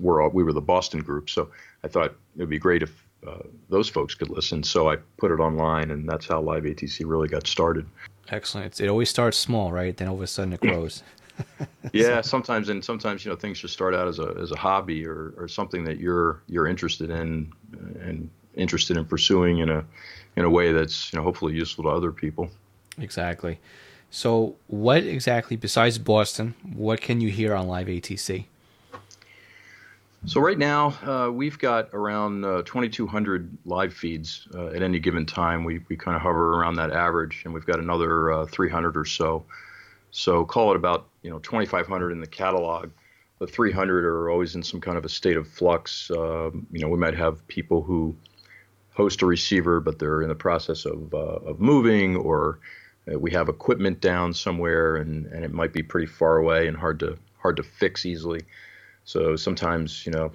we're 0.00 0.20
all, 0.22 0.30
we 0.30 0.42
were 0.42 0.52
the 0.52 0.60
Boston 0.60 1.00
group, 1.00 1.30
so 1.30 1.50
I 1.84 1.88
thought 1.88 2.10
it 2.10 2.40
would 2.40 2.50
be 2.50 2.58
great 2.58 2.82
if 2.82 3.06
uh, 3.26 3.38
those 3.68 3.88
folks 3.88 4.14
could 4.14 4.28
listen. 4.28 4.62
So 4.62 4.90
I 4.90 4.96
put 5.16 5.30
it 5.30 5.40
online, 5.40 5.90
and 5.90 6.08
that's 6.08 6.26
how 6.26 6.40
Live 6.40 6.64
ATC 6.64 7.04
really 7.06 7.28
got 7.28 7.46
started. 7.46 7.86
Excellent. 8.30 8.80
It 8.80 8.88
always 8.88 9.08
starts 9.08 9.38
small, 9.38 9.72
right? 9.72 9.96
Then 9.96 10.08
all 10.08 10.16
of 10.16 10.22
a 10.22 10.26
sudden 10.26 10.52
it 10.52 10.60
grows. 10.60 11.02
yeah, 11.92 12.20
sometimes 12.20 12.68
and 12.68 12.84
sometimes 12.84 13.24
you 13.24 13.30
know 13.30 13.36
things 13.36 13.60
just 13.60 13.72
start 13.72 13.94
out 13.94 14.08
as 14.08 14.18
a 14.18 14.34
as 14.40 14.50
a 14.50 14.56
hobby 14.56 15.06
or, 15.06 15.34
or 15.36 15.46
something 15.46 15.84
that 15.84 15.98
you're 15.98 16.42
you're 16.48 16.66
interested 16.66 17.10
in 17.10 17.52
and 18.00 18.28
interested 18.54 18.96
in 18.96 19.04
pursuing 19.04 19.58
in 19.58 19.68
a 19.68 19.84
in 20.36 20.44
a 20.44 20.50
way 20.50 20.72
that's 20.72 21.12
you 21.12 21.16
know 21.16 21.22
hopefully 21.22 21.54
useful 21.54 21.84
to 21.84 21.90
other 21.90 22.12
people. 22.12 22.50
Exactly. 22.98 23.60
So, 24.10 24.56
what 24.66 25.04
exactly 25.04 25.56
besides 25.56 25.98
Boston, 25.98 26.54
what 26.74 27.00
can 27.00 27.20
you 27.20 27.30
hear 27.30 27.54
on 27.54 27.68
Live 27.68 27.88
ATC? 27.88 28.46
So 30.26 30.40
right 30.40 30.58
now 30.58 30.88
uh, 31.06 31.30
we've 31.30 31.58
got 31.58 31.90
around 31.92 32.44
uh, 32.44 32.62
2,200 32.64 33.56
live 33.64 33.94
feeds 33.94 34.48
uh, 34.54 34.66
at 34.68 34.82
any 34.82 34.98
given 34.98 35.24
time. 35.24 35.62
We 35.62 35.80
we 35.88 35.96
kind 35.96 36.16
of 36.16 36.22
hover 36.22 36.58
around 36.58 36.74
that 36.74 36.90
average, 36.90 37.42
and 37.44 37.54
we've 37.54 37.64
got 37.64 37.78
another 37.78 38.32
uh, 38.32 38.46
300 38.46 38.96
or 38.96 39.04
so. 39.04 39.44
So 40.10 40.44
call 40.44 40.72
it 40.72 40.76
about 40.76 41.06
you 41.22 41.30
know 41.30 41.38
2,500 41.38 42.10
in 42.10 42.20
the 42.20 42.26
catalog. 42.26 42.90
The 43.38 43.46
300 43.46 44.04
are 44.04 44.30
always 44.30 44.56
in 44.56 44.64
some 44.64 44.80
kind 44.80 44.98
of 44.98 45.04
a 45.04 45.08
state 45.08 45.36
of 45.36 45.46
flux. 45.46 46.10
Um, 46.10 46.66
you 46.72 46.80
know, 46.80 46.88
we 46.88 46.98
might 46.98 47.14
have 47.14 47.46
people 47.46 47.82
who 47.82 48.16
host 48.92 49.22
a 49.22 49.26
receiver, 49.26 49.78
but 49.78 50.00
they're 50.00 50.22
in 50.22 50.28
the 50.28 50.34
process 50.34 50.84
of 50.84 51.14
uh, 51.14 51.38
of 51.46 51.60
moving, 51.60 52.16
or 52.16 52.58
uh, 53.12 53.18
we 53.18 53.30
have 53.32 53.48
equipment 53.48 54.00
down 54.00 54.32
somewhere, 54.32 54.96
and, 54.96 55.26
and 55.26 55.44
it 55.44 55.52
might 55.52 55.72
be 55.72 55.82
pretty 55.82 56.06
far 56.06 56.36
away 56.36 56.66
and 56.66 56.76
hard 56.76 57.00
to 57.00 57.18
hard 57.38 57.56
to 57.56 57.62
fix 57.62 58.04
easily. 58.04 58.40
So 59.04 59.36
sometimes, 59.36 60.04
you 60.04 60.12
know, 60.12 60.32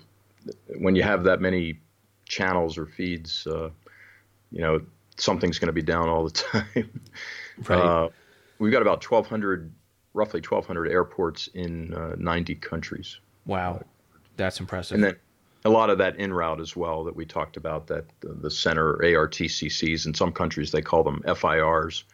when 0.79 0.95
you 0.95 1.03
have 1.03 1.23
that 1.25 1.41
many 1.41 1.79
channels 2.25 2.77
or 2.77 2.85
feeds, 2.85 3.45
uh, 3.47 3.69
you 4.51 4.61
know, 4.61 4.81
something's 5.17 5.59
going 5.59 5.67
to 5.67 5.73
be 5.73 5.81
down 5.81 6.09
all 6.09 6.23
the 6.23 6.31
time. 6.73 7.01
Right. 7.67 7.79
Uh, 7.79 8.09
we've 8.59 8.71
got 8.71 8.81
about 8.81 9.03
1,200, 9.03 9.71
roughly 10.13 10.39
1,200 10.39 10.89
airports 10.89 11.47
in 11.53 11.93
uh, 11.93 12.15
90 12.17 12.55
countries. 12.55 13.19
wow, 13.45 13.81
that's 14.37 14.59
impressive. 14.59 14.95
And 14.95 15.03
then 15.03 15.15
a 15.65 15.69
lot 15.69 15.89
of 15.89 15.97
that 15.99 16.15
en 16.19 16.33
route 16.33 16.59
as 16.59 16.75
well 16.75 17.03
that 17.03 17.15
we 17.15 17.25
talked 17.25 17.57
about, 17.57 17.87
that 17.87 18.05
the, 18.21 18.29
the 18.29 18.51
center 18.51 18.95
ARTCCs. 18.97 20.05
In 20.05 20.13
some 20.13 20.31
countries, 20.31 20.71
they 20.71 20.81
call 20.81 21.03
them 21.03 21.21
FIRs. 21.35 22.05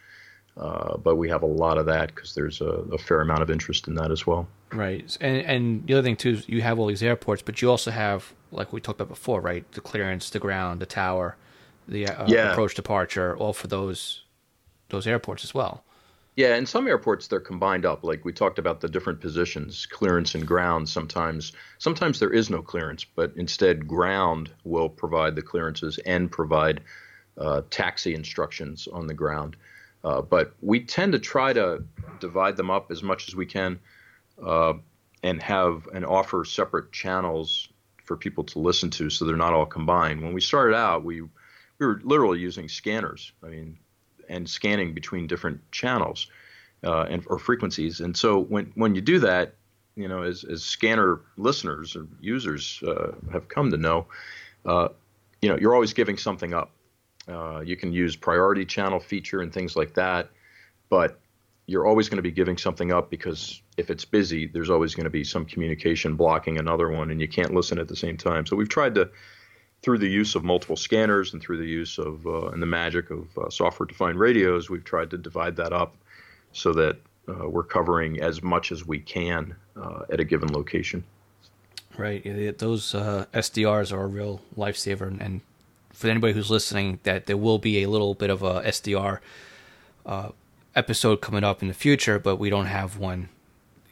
Uh, 0.59 0.97
but 0.97 1.15
we 1.15 1.29
have 1.29 1.41
a 1.41 1.47
lot 1.47 1.77
of 1.77 1.85
that 1.85 2.13
because 2.13 2.35
there's 2.35 2.59
a, 2.59 2.83
a 2.91 2.97
fair 2.97 3.21
amount 3.21 3.41
of 3.41 3.49
interest 3.49 3.87
in 3.87 3.95
that 3.95 4.11
as 4.11 4.27
well. 4.27 4.45
Right, 4.73 5.17
and 5.21 5.37
and 5.45 5.87
the 5.87 5.93
other 5.93 6.03
thing 6.03 6.17
too 6.17 6.31
is 6.31 6.49
you 6.49 6.61
have 6.61 6.77
all 6.77 6.87
these 6.87 7.01
airports, 7.01 7.41
but 7.41 7.61
you 7.61 7.69
also 7.69 7.91
have 7.91 8.33
like 8.51 8.73
we 8.73 8.81
talked 8.81 8.99
about 8.99 9.09
before, 9.09 9.41
right? 9.41 9.69
The 9.71 9.81
clearance, 9.81 10.29
the 10.29 10.39
ground, 10.39 10.81
the 10.81 10.85
tower, 10.85 11.37
the 11.87 12.07
uh, 12.07 12.29
Yeah. 12.29 12.51
approach 12.51 12.75
departure, 12.75 13.37
all 13.37 13.53
for 13.53 13.67
those 13.67 14.23
those 14.89 15.07
airports 15.07 15.43
as 15.43 15.53
well. 15.53 15.83
Yeah, 16.35 16.55
in 16.55 16.65
some 16.65 16.87
airports 16.87 17.27
they're 17.27 17.39
combined 17.39 17.85
up. 17.85 18.03
Like 18.03 18.25
we 18.25 18.33
talked 18.33 18.59
about 18.59 18.81
the 18.81 18.89
different 18.89 19.21
positions, 19.21 19.85
clearance 19.85 20.35
and 20.35 20.45
ground. 20.45 20.87
Sometimes, 20.89 21.53
sometimes 21.79 22.19
there 22.19 22.31
is 22.33 22.49
no 22.49 22.61
clearance, 22.61 23.05
but 23.05 23.31
instead 23.35 23.87
ground 23.87 24.51
will 24.63 24.89
provide 24.89 25.35
the 25.35 25.41
clearances 25.41 25.99
and 26.05 26.31
provide 26.31 26.81
uh, 27.37 27.61
taxi 27.69 28.13
instructions 28.13 28.87
on 28.91 29.07
the 29.07 29.13
ground. 29.13 29.55
Uh, 30.03 30.21
but 30.21 30.53
we 30.61 30.79
tend 30.79 31.13
to 31.13 31.19
try 31.19 31.51
to 31.53 31.83
divide 32.19 32.55
them 32.57 32.71
up 32.71 32.91
as 32.91 33.03
much 33.03 33.27
as 33.27 33.35
we 33.35 33.45
can, 33.45 33.79
uh, 34.43 34.73
and 35.23 35.41
have 35.41 35.87
and 35.93 36.05
offer 36.05 36.45
separate 36.45 36.91
channels 36.91 37.67
for 38.05 38.15
people 38.15 38.43
to 38.43 38.59
listen 38.59 38.89
to, 38.89 39.09
so 39.09 39.25
they're 39.25 39.35
not 39.35 39.53
all 39.53 39.65
combined. 39.65 40.21
When 40.21 40.33
we 40.33 40.41
started 40.41 40.75
out, 40.75 41.03
we 41.03 41.21
we 41.21 41.85
were 41.85 42.01
literally 42.03 42.39
using 42.39 42.69
scanners. 42.69 43.31
I 43.43 43.47
mean, 43.47 43.77
and 44.29 44.49
scanning 44.49 44.93
between 44.93 45.27
different 45.27 45.59
channels 45.71 46.27
uh, 46.83 47.03
and 47.09 47.23
or 47.27 47.39
frequencies. 47.39 47.99
And 47.99 48.15
so 48.15 48.39
when 48.39 48.71
when 48.75 48.95
you 48.95 49.01
do 49.01 49.19
that, 49.19 49.55
you 49.95 50.07
know, 50.07 50.23
as 50.23 50.43
as 50.43 50.63
scanner 50.63 51.21
listeners 51.37 51.95
or 51.95 52.07
users 52.21 52.81
uh, 52.83 53.13
have 53.31 53.47
come 53.47 53.71
to 53.71 53.77
know, 53.77 54.07
uh, 54.65 54.89
you 55.41 55.49
know, 55.49 55.57
you're 55.57 55.73
always 55.73 55.93
giving 55.93 56.17
something 56.17 56.53
up. 56.53 56.71
Uh, 57.29 57.59
you 57.59 57.75
can 57.75 57.93
use 57.93 58.15
priority 58.15 58.65
channel 58.65 58.99
feature 58.99 59.41
and 59.41 59.53
things 59.53 59.75
like 59.75 59.93
that, 59.93 60.29
but 60.89 61.19
you're 61.67 61.85
always 61.85 62.09
going 62.09 62.17
to 62.17 62.23
be 62.23 62.31
giving 62.31 62.57
something 62.57 62.91
up 62.91 63.11
because 63.11 63.61
if 63.77 63.89
it's 63.89 64.03
busy, 64.03 64.47
there's 64.47 64.69
always 64.71 64.95
going 64.95 65.03
to 65.03 65.11
be 65.11 65.23
some 65.23 65.45
communication 65.45 66.15
blocking 66.15 66.57
another 66.57 66.89
one, 66.89 67.11
and 67.11 67.21
you 67.21 67.27
can't 67.27 67.53
listen 67.53 67.77
at 67.77 67.87
the 67.87 67.95
same 67.95 68.17
time. 68.17 68.45
So 68.45 68.55
we've 68.55 68.69
tried 68.69 68.95
to 68.95 69.09
through 69.81 69.99
the 69.99 70.09
use 70.09 70.35
of 70.35 70.43
multiple 70.43 70.75
scanners 70.75 71.33
and 71.33 71.41
through 71.41 71.57
the 71.57 71.65
use 71.65 71.97
of 71.97 72.25
uh, 72.25 72.47
and 72.47 72.61
the 72.61 72.67
magic 72.67 73.11
of 73.11 73.37
uh, 73.37 73.49
software-defined 73.49 74.19
radios, 74.19 74.69
we've 74.69 74.83
tried 74.83 75.09
to 75.11 75.17
divide 75.17 75.55
that 75.55 75.71
up 75.71 75.95
so 76.51 76.73
that 76.73 76.97
uh, 77.29 77.47
we're 77.47 77.63
covering 77.63 78.19
as 78.19 78.41
much 78.41 78.71
as 78.71 78.85
we 78.85 78.99
can 78.99 79.55
uh, 79.81 80.01
at 80.11 80.19
a 80.19 80.23
given 80.23 80.51
location. 80.51 81.03
Right, 81.97 82.57
those 82.57 82.95
uh, 82.95 83.25
SDRs 83.33 83.91
are 83.91 84.03
a 84.03 84.07
real 84.07 84.41
lifesaver, 84.57 85.07
and, 85.07 85.21
and 85.21 85.41
for 85.99 86.07
anybody 86.07 86.31
who's 86.31 86.49
listening, 86.49 86.97
that 87.03 87.25
there 87.25 87.35
will 87.35 87.59
be 87.59 87.83
a 87.83 87.89
little 87.89 88.13
bit 88.13 88.29
of 88.29 88.41
a 88.41 88.61
SDR 88.61 89.19
uh, 90.05 90.29
episode 90.73 91.19
coming 91.19 91.43
up 91.43 91.61
in 91.61 91.67
the 91.67 91.73
future, 91.73 92.17
but 92.17 92.37
we 92.37 92.49
don't 92.49 92.67
have 92.67 92.97
one 92.97 93.27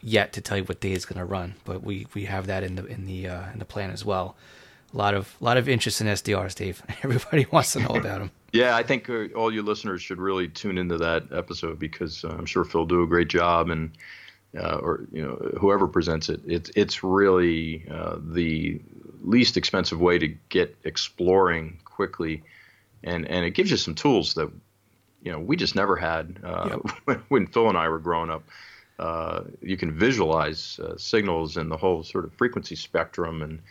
yet 0.01 0.31
to 0.31 0.39
tell 0.39 0.55
you 0.55 0.63
what 0.63 0.79
day 0.79 0.93
it's 0.93 1.03
going 1.03 1.19
to 1.19 1.25
run. 1.25 1.55
But 1.65 1.83
we, 1.83 2.07
we 2.13 2.23
have 2.23 2.47
that 2.47 2.63
in 2.63 2.75
the 2.75 2.85
in 2.85 3.07
the 3.07 3.27
uh, 3.27 3.51
in 3.51 3.59
the 3.59 3.65
plan 3.65 3.91
as 3.91 4.05
well. 4.05 4.37
A 4.93 4.97
lot 4.97 5.15
of 5.15 5.35
lot 5.41 5.57
of 5.57 5.67
interest 5.67 5.99
in 5.99 6.07
SDRs, 6.07 6.55
Dave. 6.55 6.81
Everybody 7.03 7.45
wants 7.51 7.73
to 7.73 7.81
know 7.81 7.95
about 7.95 8.19
them. 8.19 8.31
Yeah, 8.53 8.77
I 8.77 8.81
think 8.81 9.09
uh, 9.09 9.25
all 9.35 9.53
you 9.53 9.61
listeners 9.61 10.01
should 10.01 10.19
really 10.19 10.47
tune 10.47 10.77
into 10.77 10.97
that 10.99 11.25
episode 11.33 11.77
because 11.77 12.23
uh, 12.23 12.29
I'm 12.29 12.45
sure 12.45 12.63
Phil 12.63 12.85
do 12.85 13.03
a 13.03 13.05
great 13.05 13.27
job, 13.27 13.69
and 13.69 13.91
uh, 14.57 14.77
or 14.77 15.05
you 15.11 15.21
know 15.21 15.35
whoever 15.59 15.85
presents 15.85 16.29
it, 16.29 16.39
it's 16.47 16.71
it's 16.73 17.03
really 17.03 17.85
uh, 17.91 18.15
the 18.21 18.79
least 19.21 19.57
expensive 19.57 19.99
way 19.99 20.17
to 20.17 20.29
get 20.47 20.73
exploring 20.85 21.77
quickly, 21.97 22.43
and 23.03 23.27
and 23.27 23.43
it 23.43 23.51
gives 23.51 23.71
you 23.71 23.77
some 23.77 23.95
tools 23.95 24.35
that 24.35 24.49
you 25.23 25.31
know 25.31 25.39
we 25.39 25.55
just 25.55 25.75
never 25.75 25.95
had 25.95 26.39
uh, 26.43 26.77
when, 27.05 27.17
when 27.27 27.47
Phil 27.47 27.67
and 27.67 27.77
I 27.77 27.89
were 27.89 27.99
growing 27.99 28.29
up. 28.29 28.43
Uh, 28.99 29.43
you 29.61 29.77
can 29.77 29.91
visualize 29.91 30.79
uh, 30.79 30.97
signals 30.97 31.57
and 31.57 31.71
the 31.71 31.77
whole 31.77 32.03
sort 32.03 32.25
of 32.25 32.33
frequency 32.33 32.75
spectrum 32.75 33.41
and 33.41 33.61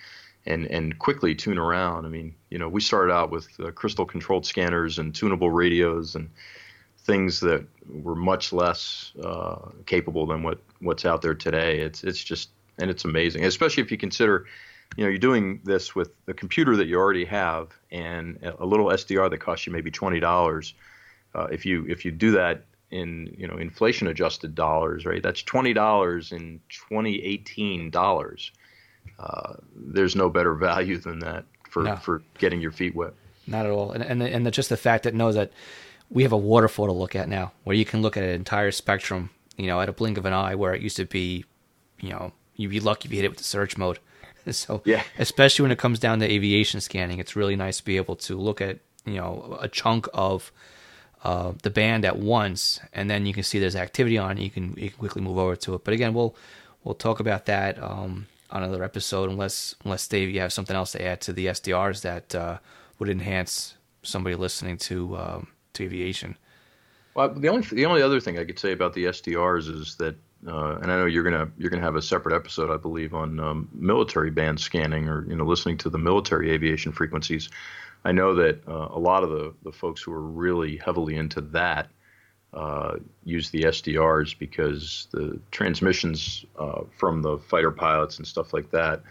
and 0.45 0.67
and 0.67 0.99
quickly 0.99 1.35
tune 1.35 1.59
around. 1.59 2.05
I 2.05 2.09
mean, 2.09 2.35
you 2.51 2.59
know, 2.59 2.69
we 2.69 2.81
started 2.81 3.13
out 3.13 3.31
with 3.31 3.49
uh, 3.61 3.71
crystal 3.71 4.07
controlled 4.07 4.45
scanners 4.45 4.99
and 4.99 5.15
tunable 5.15 5.51
radios 5.51 6.17
and 6.17 6.31
things 6.99 7.41
that 7.41 7.65
were 7.89 8.17
much 8.17 8.53
less 8.53 9.13
uh, 9.23 9.71
capable 9.87 10.27
than 10.27 10.43
what 10.43 10.59
what's 10.81 11.05
out 11.05 11.23
there 11.23 11.35
today. 11.35 11.79
It's 11.79 12.05
it's 12.05 12.23
just 12.23 12.51
and 12.79 12.91
it's 12.91 13.05
amazing, 13.05 13.45
especially 13.45 13.83
if 13.83 13.91
you 13.91 13.99
consider, 13.99 14.47
you 14.97 15.05
know, 15.05 15.11
you're 15.11 15.19
doing 15.19 15.61
this 15.65 15.95
with 15.95 16.11
the 16.27 16.35
computer 16.35 16.77
that 16.77 16.87
you 16.87 16.97
already 16.97 17.25
have 17.25 17.69
and 17.91 18.39
a 18.59 18.65
little 18.65 18.87
SDR 18.87 19.29
that 19.31 19.39
costs 19.39 19.67
you 19.67 19.73
maybe 19.73 19.91
twenty 19.91 20.21
dollars. 20.21 20.75
Uh, 21.35 21.49
if 21.51 21.67
you 21.67 21.85
if 21.89 22.05
you 22.05 22.11
do 22.11 22.31
that 22.33 22.65
in 22.91 23.35
you 23.37 23.47
know 23.49 23.57
inflation 23.57 24.07
adjusted 24.09 24.55
dollars, 24.55 25.05
right? 25.05 25.23
That's 25.23 25.43
twenty 25.43 25.73
dollars 25.75 26.33
in 26.33 26.61
2018 26.71 27.91
dollars. 27.91 28.53
Uh, 29.19 29.55
there's 29.75 30.15
no 30.17 30.29
better 30.29 30.55
value 30.55 30.99
than 30.99 31.19
that 31.21 31.45
for, 31.71 31.83
No. 31.83 31.97
for 31.97 32.23
getting 32.39 32.61
your 32.61 32.73
feet 32.73 32.95
wet. 32.95 33.13
Not 33.47 33.67
at 33.67 33.73
all. 33.73 33.93
And 33.93 34.03
and 34.03 34.23
and 34.23 34.47
the, 34.47 34.51
just 34.51 34.69
the 34.69 34.77
fact 34.77 35.05
that 35.05 35.15
knows 35.15 35.35
that 35.35 35.53
we 36.11 36.23
have 36.23 36.33
a 36.33 36.37
waterfall 36.37 36.87
to 36.87 36.93
look 36.93 37.15
at 37.17 37.29
now, 37.29 37.53
where 37.65 37.75
you 37.77 37.85
can 37.85 38.03
look 38.03 38.17
at 38.17 38.23
an 38.23 38.31
entire 38.31 38.71
spectrum, 38.71 39.31
you 39.57 39.67
know, 39.67 39.81
at 39.81 39.89
a 39.89 39.93
blink 39.93 40.19
of 40.19 40.25
an 40.27 40.33
eye, 40.33 40.55
where 40.55 40.75
it 40.75 40.81
used 40.83 40.97
to 40.97 41.05
be, 41.05 41.45
you 42.01 42.11
know, 42.11 42.33
you'd 42.55 42.71
be 42.71 42.81
lucky 42.81 43.09
if 43.09 43.13
you 43.13 43.17
hit 43.17 43.25
it 43.25 43.29
with 43.31 43.39
the 43.39 43.45
search 43.45 43.77
mode. 43.77 43.99
So 44.53 44.83
Yeah. 44.85 45.03
especially 45.19 45.63
when 45.65 45.73
it 45.73 45.79
comes 45.79 45.99
down 45.99 46.21
to 46.21 46.31
aviation 46.31 46.81
scanning, 46.81 47.19
it's 47.19 47.37
really 47.37 47.57
nice 47.57 47.79
to 47.79 47.85
be 47.85 47.97
able 47.97 48.17
to 48.17 48.37
look 48.37 48.61
at 48.61 48.79
you 49.05 49.15
know 49.17 49.59
a 49.61 49.69
chunk 49.69 50.09
of 50.15 50.53
uh, 51.25 51.53
the 51.63 51.71
band 51.71 52.05
at 52.05 52.19
once, 52.19 52.79
and 52.93 53.11
then 53.11 53.27
you 53.27 53.33
can 53.35 53.43
see 53.43 53.59
there's 53.59 53.77
activity 53.77 54.19
on 54.19 54.39
it. 54.39 54.43
You 54.43 54.51
can 54.51 54.75
you 54.77 54.91
can 54.91 54.99
quickly 54.99 55.23
move 55.23 55.39
over 55.39 55.57
to 55.57 55.75
it. 55.75 55.85
But 55.85 55.95
again, 55.95 56.15
we'll 56.15 56.37
we'll 56.85 56.95
talk 56.95 57.21
about 57.21 57.47
that 57.47 57.83
um, 57.83 58.27
on 58.51 58.63
another 58.63 58.85
episode, 58.85 59.29
unless 59.31 59.75
unless 59.85 60.07
Dave, 60.07 60.31
you 60.31 60.41
have 60.41 60.53
something 60.53 60.77
else 60.77 60.93
to 60.93 61.05
add 61.05 61.21
to 61.23 61.33
the 61.33 61.47
SDRs 61.47 62.03
that 62.03 62.35
uh, 62.35 62.59
would 62.99 63.09
enhance 63.09 63.75
somebody 64.03 64.37
listening 64.37 64.77
to 64.79 65.17
um, 65.17 65.49
to 65.73 65.85
aviation. 65.85 66.37
Well, 67.15 67.31
the 67.35 67.49
only 67.49 67.67
the 67.67 67.87
only 67.87 68.03
other 68.03 68.21
thing 68.21 68.39
I 68.39 68.45
could 68.45 68.59
say 68.59 68.73
about 68.73 68.93
the 68.95 69.05
SDRs 69.07 69.69
is 69.75 69.97
that, 69.97 70.17
uh, 70.47 70.79
and 70.81 70.91
I 70.91 70.97
know 70.97 71.07
you're 71.07 71.25
gonna 71.25 71.51
you're 71.59 71.71
gonna 71.71 71.83
have 71.83 71.97
a 71.97 72.03
separate 72.03 72.35
episode, 72.35 72.71
I 72.71 72.77
believe, 72.77 73.15
on 73.15 73.41
um, 73.41 73.69
military 73.73 74.31
band 74.31 74.61
scanning 74.61 75.09
or 75.09 75.27
you 75.29 75.37
know 75.37 75.45
listening 75.45 75.79
to 75.79 75.91
the 75.91 75.99
military 75.99 76.51
aviation 76.51 76.93
frequencies. 76.93 77.49
I 78.05 78.13
know 78.13 78.35
that 78.35 78.67
uh, 78.69 78.89
a 78.91 78.99
lot 78.99 79.23
of 79.23 79.31
the 79.31 79.55
the 79.63 79.73
folks 79.73 80.03
who 80.03 80.13
are 80.13 80.21
really 80.21 80.77
heavily 80.77 81.17
into 81.17 81.41
that 81.41 81.89
uh, 82.53 82.97
use 83.25 83.51
the 83.51 83.63
SDRs 83.63 84.39
because 84.39 85.09
the 85.11 85.41
transmissions 85.51 86.45
uh, 86.59 86.83
from 86.97 87.23
the 87.23 87.39
fighter 87.39 87.73
pilots 87.73 88.19
and 88.19 88.27
stuff 88.27 88.53
like 88.53 88.71
that 88.71 89.03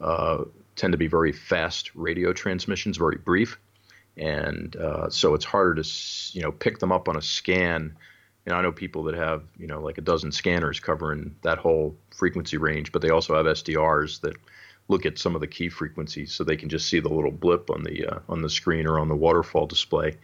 uh, 0.00 0.44
tend 0.76 0.92
to 0.92 0.98
be 0.98 1.08
very 1.08 1.32
fast 1.32 1.90
radio 1.94 2.32
transmissions, 2.32 2.96
very 2.96 3.16
brief 3.16 3.58
and 4.18 4.74
uh, 4.76 5.08
so 5.08 5.34
it's 5.34 5.44
harder 5.44 5.80
to 5.80 5.88
you 6.32 6.42
know 6.42 6.52
pick 6.52 6.78
them 6.78 6.92
up 6.92 7.08
on 7.08 7.16
a 7.16 7.22
scan. 7.22 7.96
And 8.48 8.56
I 8.56 8.62
know 8.62 8.72
people 8.72 9.02
that 9.04 9.14
have 9.14 9.42
you 9.58 9.66
know 9.66 9.78
like 9.78 9.98
a 9.98 10.00
dozen 10.00 10.32
scanners 10.32 10.80
covering 10.80 11.36
that 11.42 11.58
whole 11.58 11.94
frequency 12.16 12.56
range, 12.56 12.92
but 12.92 13.02
they 13.02 13.10
also 13.10 13.36
have 13.36 13.44
SDRs 13.44 14.22
that 14.22 14.36
look 14.88 15.04
at 15.04 15.18
some 15.18 15.34
of 15.34 15.42
the 15.42 15.46
key 15.46 15.68
frequencies, 15.68 16.32
so 16.32 16.44
they 16.44 16.56
can 16.56 16.70
just 16.70 16.88
see 16.88 16.98
the 16.98 17.10
little 17.10 17.30
blip 17.30 17.68
on 17.68 17.84
the 17.84 18.06
uh, 18.06 18.18
on 18.26 18.40
the 18.40 18.48
screen 18.48 18.86
or 18.86 18.98
on 18.98 19.08
the 19.08 19.14
waterfall 19.14 19.66
display. 19.66 20.16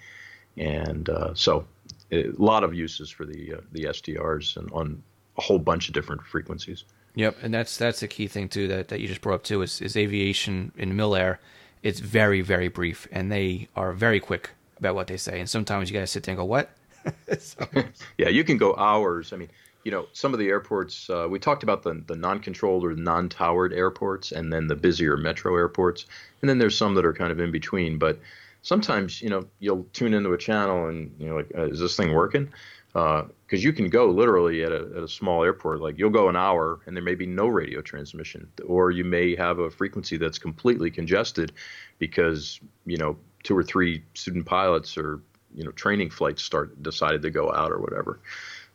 And 0.56 1.06
uh, 1.10 1.34
so 1.34 1.66
a 2.10 2.28
lot 2.38 2.64
of 2.64 2.72
uses 2.72 3.10
for 3.10 3.26
the 3.26 3.56
uh, 3.56 3.60
the 3.72 3.84
SDRs 3.84 4.56
and 4.56 4.72
on 4.72 5.02
a 5.36 5.42
whole 5.42 5.58
bunch 5.58 5.88
of 5.88 5.94
different 5.94 6.22
frequencies. 6.22 6.84
Yep, 7.16 7.36
and 7.42 7.52
that's 7.52 7.76
that's 7.76 8.02
a 8.02 8.08
key 8.08 8.26
thing 8.26 8.48
too 8.48 8.68
that, 8.68 8.88
that 8.88 9.00
you 9.00 9.06
just 9.06 9.20
brought 9.20 9.34
up 9.34 9.44
too 9.44 9.60
is, 9.60 9.82
is 9.82 9.98
aviation 9.98 10.72
in 10.78 10.96
mil 10.96 11.14
air. 11.14 11.40
It's 11.82 12.00
very 12.00 12.40
very 12.40 12.68
brief, 12.68 13.06
and 13.12 13.30
they 13.30 13.68
are 13.76 13.92
very 13.92 14.18
quick 14.18 14.52
about 14.78 14.94
what 14.94 15.08
they 15.08 15.18
say. 15.18 15.40
And 15.40 15.50
sometimes 15.50 15.90
you 15.90 15.94
gotta 15.94 16.06
sit 16.06 16.22
there 16.22 16.32
and 16.32 16.38
go, 16.38 16.46
"What?" 16.46 16.70
so, 17.38 17.66
Yeah, 18.18 18.28
you 18.28 18.44
can 18.44 18.56
go 18.56 18.74
hours. 18.76 19.32
I 19.32 19.36
mean, 19.36 19.48
you 19.84 19.90
know, 19.90 20.06
some 20.12 20.32
of 20.32 20.38
the 20.38 20.48
airports 20.48 21.10
uh, 21.10 21.26
we 21.28 21.38
talked 21.38 21.62
about 21.62 21.82
the 21.82 22.02
the 22.06 22.16
non-controlled 22.16 22.84
or 22.84 22.94
non-towered 22.94 23.72
airports, 23.72 24.32
and 24.32 24.52
then 24.52 24.66
the 24.66 24.76
busier 24.76 25.16
metro 25.16 25.56
airports, 25.56 26.06
and 26.40 26.48
then 26.48 26.58
there's 26.58 26.76
some 26.76 26.94
that 26.94 27.04
are 27.04 27.12
kind 27.12 27.30
of 27.30 27.38
in 27.40 27.50
between. 27.50 27.98
But 27.98 28.18
sometimes, 28.62 29.20
you 29.22 29.28
know, 29.28 29.46
you'll 29.60 29.86
tune 29.92 30.14
into 30.14 30.32
a 30.32 30.38
channel 30.38 30.88
and 30.88 31.14
you 31.18 31.28
know, 31.28 31.36
like, 31.36 31.52
uh, 31.56 31.66
is 31.66 31.80
this 31.80 31.96
thing 31.96 32.12
working? 32.12 32.50
Because 32.92 33.64
you 33.64 33.72
can 33.72 33.88
go 33.88 34.08
literally 34.08 34.62
at 34.62 34.70
a, 34.70 34.88
at 34.96 35.02
a 35.02 35.08
small 35.08 35.42
airport, 35.42 35.80
like 35.80 35.98
you'll 35.98 36.10
go 36.10 36.28
an 36.28 36.36
hour 36.36 36.78
and 36.86 36.96
there 36.96 37.02
may 37.02 37.16
be 37.16 37.26
no 37.26 37.48
radio 37.48 37.82
transmission, 37.82 38.48
or 38.66 38.92
you 38.92 39.04
may 39.04 39.34
have 39.34 39.58
a 39.58 39.68
frequency 39.70 40.16
that's 40.16 40.38
completely 40.38 40.90
congested 40.92 41.52
because 41.98 42.60
you 42.86 42.96
know 42.96 43.16
two 43.42 43.56
or 43.56 43.62
three 43.64 44.02
student 44.14 44.46
pilots 44.46 44.96
are 44.96 45.20
you 45.54 45.64
know 45.64 45.70
training 45.72 46.10
flights 46.10 46.42
start 46.42 46.82
decided 46.82 47.22
to 47.22 47.30
go 47.30 47.52
out 47.52 47.72
or 47.72 47.78
whatever. 47.78 48.20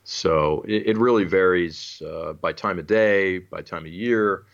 So 0.04 0.64
it, 0.66 0.88
it 0.88 0.98
really 0.98 1.24
varies 1.24 2.02
uh, 2.04 2.32
by 2.32 2.52
time 2.52 2.78
of 2.78 2.86
day, 2.86 3.38
by 3.38 3.62
time 3.62 3.84
of 3.86 3.92
year. 3.92 4.44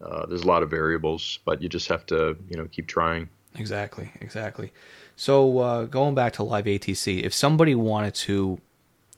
Uh, 0.00 0.26
there's 0.26 0.42
a 0.42 0.46
lot 0.46 0.62
of 0.62 0.70
variables, 0.70 1.38
but 1.44 1.60
you 1.62 1.68
just 1.68 1.88
have 1.88 2.06
to 2.06 2.36
you 2.48 2.56
know 2.56 2.66
keep 2.70 2.86
trying. 2.86 3.28
Exactly, 3.54 4.10
exactly. 4.20 4.72
So 5.16 5.58
uh, 5.58 5.84
going 5.86 6.14
back 6.14 6.34
to 6.34 6.42
live 6.42 6.66
ATC, 6.66 7.22
if 7.24 7.34
somebody 7.34 7.74
wanted 7.74 8.14
to 8.14 8.60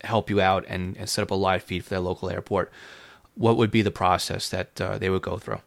help 0.03 0.31
you 0.31 0.41
out 0.41 0.65
and, 0.67 0.97
and, 0.97 1.09
set 1.09 1.23
up 1.23 1.31
a 1.31 1.35
live 1.35 1.63
feed 1.63 1.85
for 1.85 1.91
their 1.91 2.01
local 2.01 2.31
airport, 2.31 2.73
what 3.35 3.59
would 3.59 3.71
be 3.71 3.83
the 3.83 3.91
process 3.91 4.49
that 4.49 4.81
uh, 4.81 4.97
they 4.97 5.11
would 5.11 5.21
go 5.21 5.37
through? 5.37 5.61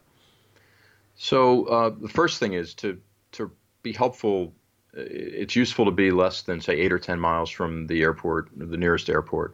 So 1.16 1.66
uh, 1.66 1.90
the 1.90 2.10
first 2.10 2.40
thing 2.40 2.54
is 2.54 2.74
to 2.76 3.00
to 3.34 3.52
be 3.84 3.94
helpful. 3.94 4.54
It's 4.94 5.56
useful 5.56 5.86
to 5.86 5.92
be 5.92 6.12
less 6.12 6.44
than 6.44 6.62
say 6.62 6.80
eight 6.80 6.92
or 6.92 7.00
ten 7.00 7.20
miles 7.20 7.50
from 7.50 7.88
the 7.88 8.02
airport, 8.02 8.50
the 8.56 8.78
nearest 8.78 9.10
airport, 9.10 9.54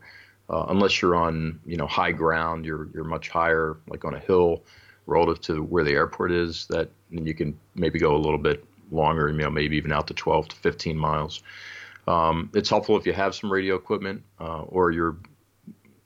uh, 0.49 0.65
unless 0.69 1.01
you're 1.01 1.15
on 1.15 1.59
you 1.65 1.77
know 1.77 1.87
high 1.87 2.11
ground. 2.11 2.65
You're 2.65 2.89
you're 2.93 3.03
much 3.03 3.29
higher, 3.29 3.77
like 3.87 4.05
on 4.05 4.13
a 4.13 4.19
hill, 4.19 4.63
relative 5.05 5.41
to 5.43 5.63
where 5.63 5.83
the 5.83 5.93
airport 5.93 6.31
is. 6.31 6.67
That 6.67 6.89
you 7.09 7.33
can 7.33 7.57
maybe 7.75 7.99
go 7.99 8.15
a 8.15 8.17
little 8.17 8.37
bit 8.37 8.65
longer, 8.91 9.29
you 9.29 9.37
know, 9.37 9.49
maybe 9.49 9.77
even 9.77 9.91
out 9.91 10.07
to 10.07 10.13
12 10.13 10.49
to 10.49 10.55
15 10.55 10.97
miles. 10.97 11.43
Um, 12.07 12.49
it's 12.55 12.69
helpful 12.69 12.97
if 12.97 13.05
you 13.05 13.13
have 13.13 13.35
some 13.35 13.51
radio 13.51 13.75
equipment 13.75 14.23
uh, 14.39 14.61
or 14.63 14.91
you're 14.91 15.17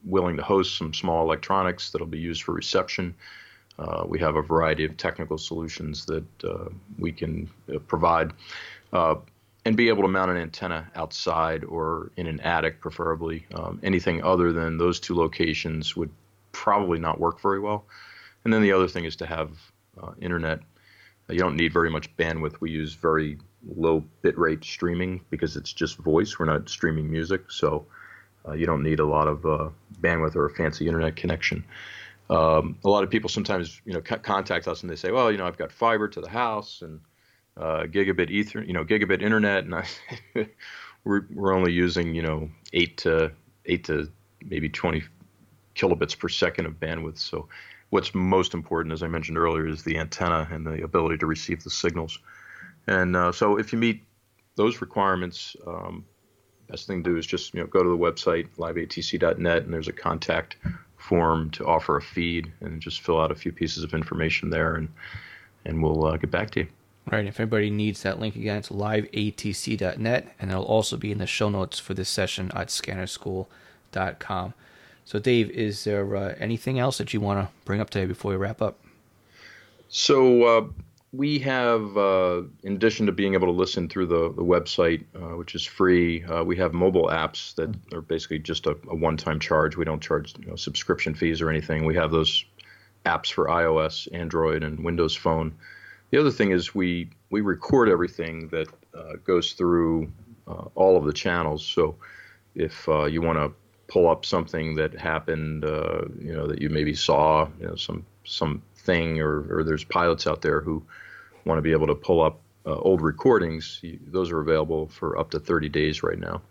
willing 0.03 0.35
to 0.35 0.43
host 0.43 0.77
some 0.77 0.93
small 0.93 1.23
electronics 1.23 1.91
that'll 1.91 2.07
be 2.07 2.19
used 2.19 2.43
for 2.43 2.51
reception. 2.53 3.15
Uh, 3.79 4.03
we 4.05 4.19
have 4.19 4.35
a 4.35 4.41
variety 4.41 4.83
of 4.85 4.95
technical 4.97 5.37
solutions 5.37 6.05
that 6.05 6.25
uh, 6.43 6.69
we 6.99 7.11
can 7.11 7.49
uh, 7.73 7.79
provide 7.79 8.33
uh, 8.93 9.15
and 9.65 9.75
be 9.75 9.89
able 9.89 10.03
to 10.03 10.07
mount 10.07 10.31
an 10.31 10.37
antenna 10.37 10.89
outside 10.95 11.65
or 11.65 12.11
in 12.15 12.27
an 12.27 12.39
attic, 12.39 12.79
preferably. 12.79 13.45
Um, 13.53 13.79
anything 13.83 14.23
other 14.23 14.53
than 14.53 14.77
those 14.77 14.99
two 14.99 15.15
locations 15.15 15.95
would 15.95 16.11
probably 16.53 16.99
not 16.99 17.19
work 17.19 17.41
very 17.41 17.59
well. 17.59 17.85
And 18.45 18.53
then 18.53 18.61
the 18.61 18.71
other 18.71 18.87
thing 18.87 19.03
is 19.05 19.17
to 19.17 19.25
have 19.25 19.51
uh, 20.01 20.11
internet 20.21 20.59
you 21.29 21.39
don't 21.39 21.55
need 21.55 21.71
very 21.71 21.89
much 21.89 22.15
bandwidth. 22.17 22.59
We 22.59 22.71
use 22.71 22.93
very 22.93 23.37
low 23.65 24.03
bitrate 24.23 24.63
streaming 24.63 25.21
because 25.29 25.55
it's 25.55 25.71
just 25.71 25.97
voice. 25.97 26.37
We're 26.37 26.45
not 26.45 26.69
streaming 26.69 27.09
music, 27.09 27.49
so 27.49 27.85
uh, 28.47 28.53
you 28.53 28.65
don't 28.65 28.83
need 28.83 28.99
a 28.99 29.05
lot 29.05 29.27
of 29.27 29.45
uh, 29.45 29.69
bandwidth 30.01 30.35
or 30.35 30.45
a 30.45 30.49
fancy 30.49 30.87
internet 30.87 31.15
connection. 31.15 31.63
Um, 32.29 32.77
a 32.83 32.89
lot 32.89 33.03
of 33.03 33.09
people 33.09 33.29
sometimes, 33.29 33.81
you 33.85 33.93
know, 33.93 34.01
c- 34.07 34.17
contact 34.17 34.67
us 34.67 34.81
and 34.81 34.89
they 34.89 34.95
say, 34.95 35.11
"Well, 35.11 35.31
you 35.31 35.37
know, 35.37 35.45
I've 35.45 35.57
got 35.57 35.71
fiber 35.71 36.07
to 36.09 36.21
the 36.21 36.29
house 36.29 36.81
and 36.81 36.99
uh, 37.57 37.83
gigabit 37.83 38.29
ether, 38.29 38.63
you 38.63 38.73
know, 38.73 38.83
gigabit 38.83 39.21
internet, 39.21 39.65
and 39.65 39.75
I, 39.75 39.85
we're 41.03 41.25
we're 41.33 41.53
only 41.53 41.71
using, 41.71 42.15
you 42.15 42.21
know, 42.21 42.49
eight 42.73 42.97
to 42.97 43.31
eight 43.65 43.85
to 43.85 44.09
maybe 44.43 44.69
20 44.69 45.03
kilobits 45.75 46.17
per 46.17 46.29
second 46.29 46.65
of 46.65 46.79
bandwidth. 46.79 47.17
So 47.17 47.47
what's 47.89 48.13
most 48.13 48.53
important, 48.53 48.93
as 48.93 49.03
I 49.03 49.07
mentioned 49.07 49.37
earlier, 49.37 49.67
is 49.67 49.83
the 49.83 49.97
antenna 49.97 50.47
and 50.51 50.65
the 50.65 50.83
ability 50.83 51.17
to 51.19 51.25
receive 51.25 51.63
the 51.63 51.69
signals. 51.69 52.19
And 52.87 53.15
uh, 53.15 53.31
so 53.31 53.57
if 53.57 53.71
you 53.71 53.79
meet 53.79 54.03
those 54.55 54.81
requirements, 54.81 55.55
um, 55.65 56.05
best 56.67 56.87
thing 56.87 57.03
to 57.03 57.11
do 57.11 57.17
is 57.17 57.25
just 57.25 57.53
you 57.53 57.61
know 57.61 57.67
go 57.67 57.83
to 57.83 57.89
the 57.89 57.97
website 57.97 58.47
liveatc.net 58.57 59.63
and 59.63 59.73
there's 59.73 59.87
a 59.87 59.93
contact 59.93 60.57
form 60.97 61.49
to 61.51 61.65
offer 61.65 61.97
a 61.97 62.01
feed 62.01 62.51
and 62.61 62.81
just 62.81 63.01
fill 63.01 63.19
out 63.19 63.31
a 63.31 63.35
few 63.35 63.51
pieces 63.51 63.83
of 63.83 63.93
information 63.93 64.49
there 64.49 64.75
and 64.75 64.89
and 65.65 65.81
we'll 65.81 66.05
uh, 66.05 66.17
get 66.17 66.31
back 66.31 66.49
to 66.51 66.61
you. 66.61 66.67
Right. 67.11 67.25
If 67.25 67.39
anybody 67.39 67.69
needs 67.69 68.01
that 68.03 68.19
link 68.19 68.35
again, 68.35 68.57
it's 68.57 68.69
liveatc.net 68.69 70.35
and 70.39 70.51
it'll 70.51 70.63
also 70.63 70.95
be 70.95 71.11
in 71.11 71.17
the 71.17 71.27
show 71.27 71.49
notes 71.49 71.77
for 71.77 71.93
this 71.93 72.09
session 72.09 72.51
at 72.55 72.69
scannerschool.com. 72.69 74.53
So, 75.05 75.19
Dave, 75.19 75.49
is 75.49 75.83
there 75.83 76.15
uh, 76.15 76.35
anything 76.39 76.79
else 76.79 76.97
that 76.97 77.13
you 77.13 77.19
want 77.19 77.45
to 77.45 77.53
bring 77.65 77.81
up 77.81 77.89
today 77.89 78.05
before 78.05 78.31
we 78.31 78.37
wrap 78.37 78.61
up? 78.61 78.79
So, 79.89 80.43
uh, 80.43 80.67
we 81.11 81.37
have, 81.39 81.95
uh, 81.95 82.41
in 82.63 82.73
addition 82.73 83.05
to 83.05 83.11
being 83.11 83.35
able 83.35 83.47
to 83.47 83.53
listen 83.53 83.87
through 83.87 84.07
the, 84.07 84.33
the 84.33 84.41
website, 84.41 85.03
uh, 85.15 85.37
which 85.37 85.53
is 85.53 85.63
free, 85.63 86.23
uh, 86.23 86.43
we 86.43 86.55
have 86.57 86.73
mobile 86.73 87.07
apps 87.09 87.53
that 87.55 87.75
are 87.93 88.01
basically 88.01 88.39
just 88.39 88.65
a, 88.65 88.71
a 88.89 88.95
one 88.95 89.15
time 89.15 89.39
charge. 89.39 89.77
We 89.77 89.85
don't 89.85 90.01
charge 90.01 90.33
you 90.39 90.47
know, 90.47 90.55
subscription 90.55 91.13
fees 91.13 91.41
or 91.41 91.49
anything. 91.49 91.85
We 91.85 91.95
have 91.95 92.09
those 92.09 92.43
apps 93.05 93.31
for 93.31 93.47
iOS, 93.47 94.07
Android, 94.11 94.63
and 94.63 94.83
Windows 94.83 95.15
Phone. 95.15 95.53
The 96.13 96.19
other 96.19 96.29
thing 96.29 96.51
is 96.51 96.75
we, 96.75 97.09
we 97.31 97.41
record 97.41 97.89
everything 97.89 98.47
that 98.49 98.67
uh, 98.95 99.13
goes 99.23 99.53
through 99.53 100.11
all 100.75 100.95
of 100.95 101.05
the 101.05 101.11
channels. 101.13 101.65
So, 101.65 101.95
if 102.53 102.85
you 102.87 103.19
want 103.19 103.39
to 103.39 103.51
pull 103.87 104.07
up 104.07 104.23
something 104.23 104.75
that 104.75 104.93
happened, 104.93 105.65
uh, 105.65 106.03
you 106.19 106.35
know, 106.35 106.45
that 106.45 106.61
you 106.61 106.69
maybe 106.69 106.93
saw, 106.93 107.47
you 107.59 107.65
know, 107.65 107.75
some 107.75 108.05
some 108.25 108.61
thing, 108.75 109.21
or 109.21 109.57
or 109.57 109.63
there's 109.63 109.83
pilots 109.83 110.27
out 110.27 110.43
there 110.43 110.61
who 110.61 110.83
want 111.45 111.57
to 111.57 111.63
be 111.63 111.71
able 111.71 111.87
to 111.87 111.95
pull 111.95 112.21
up 112.21 112.39
uh, 112.67 112.75
old 112.75 113.01
recordings. 113.01 113.79
You, 113.81 113.97
those 114.05 114.29
are 114.29 114.39
available 114.39 114.89
for 114.89 115.17
up 115.17 115.31
to 115.31 115.39
30 115.39 115.69
days 115.69 116.03
right 116.03 116.19
now. 116.19 116.43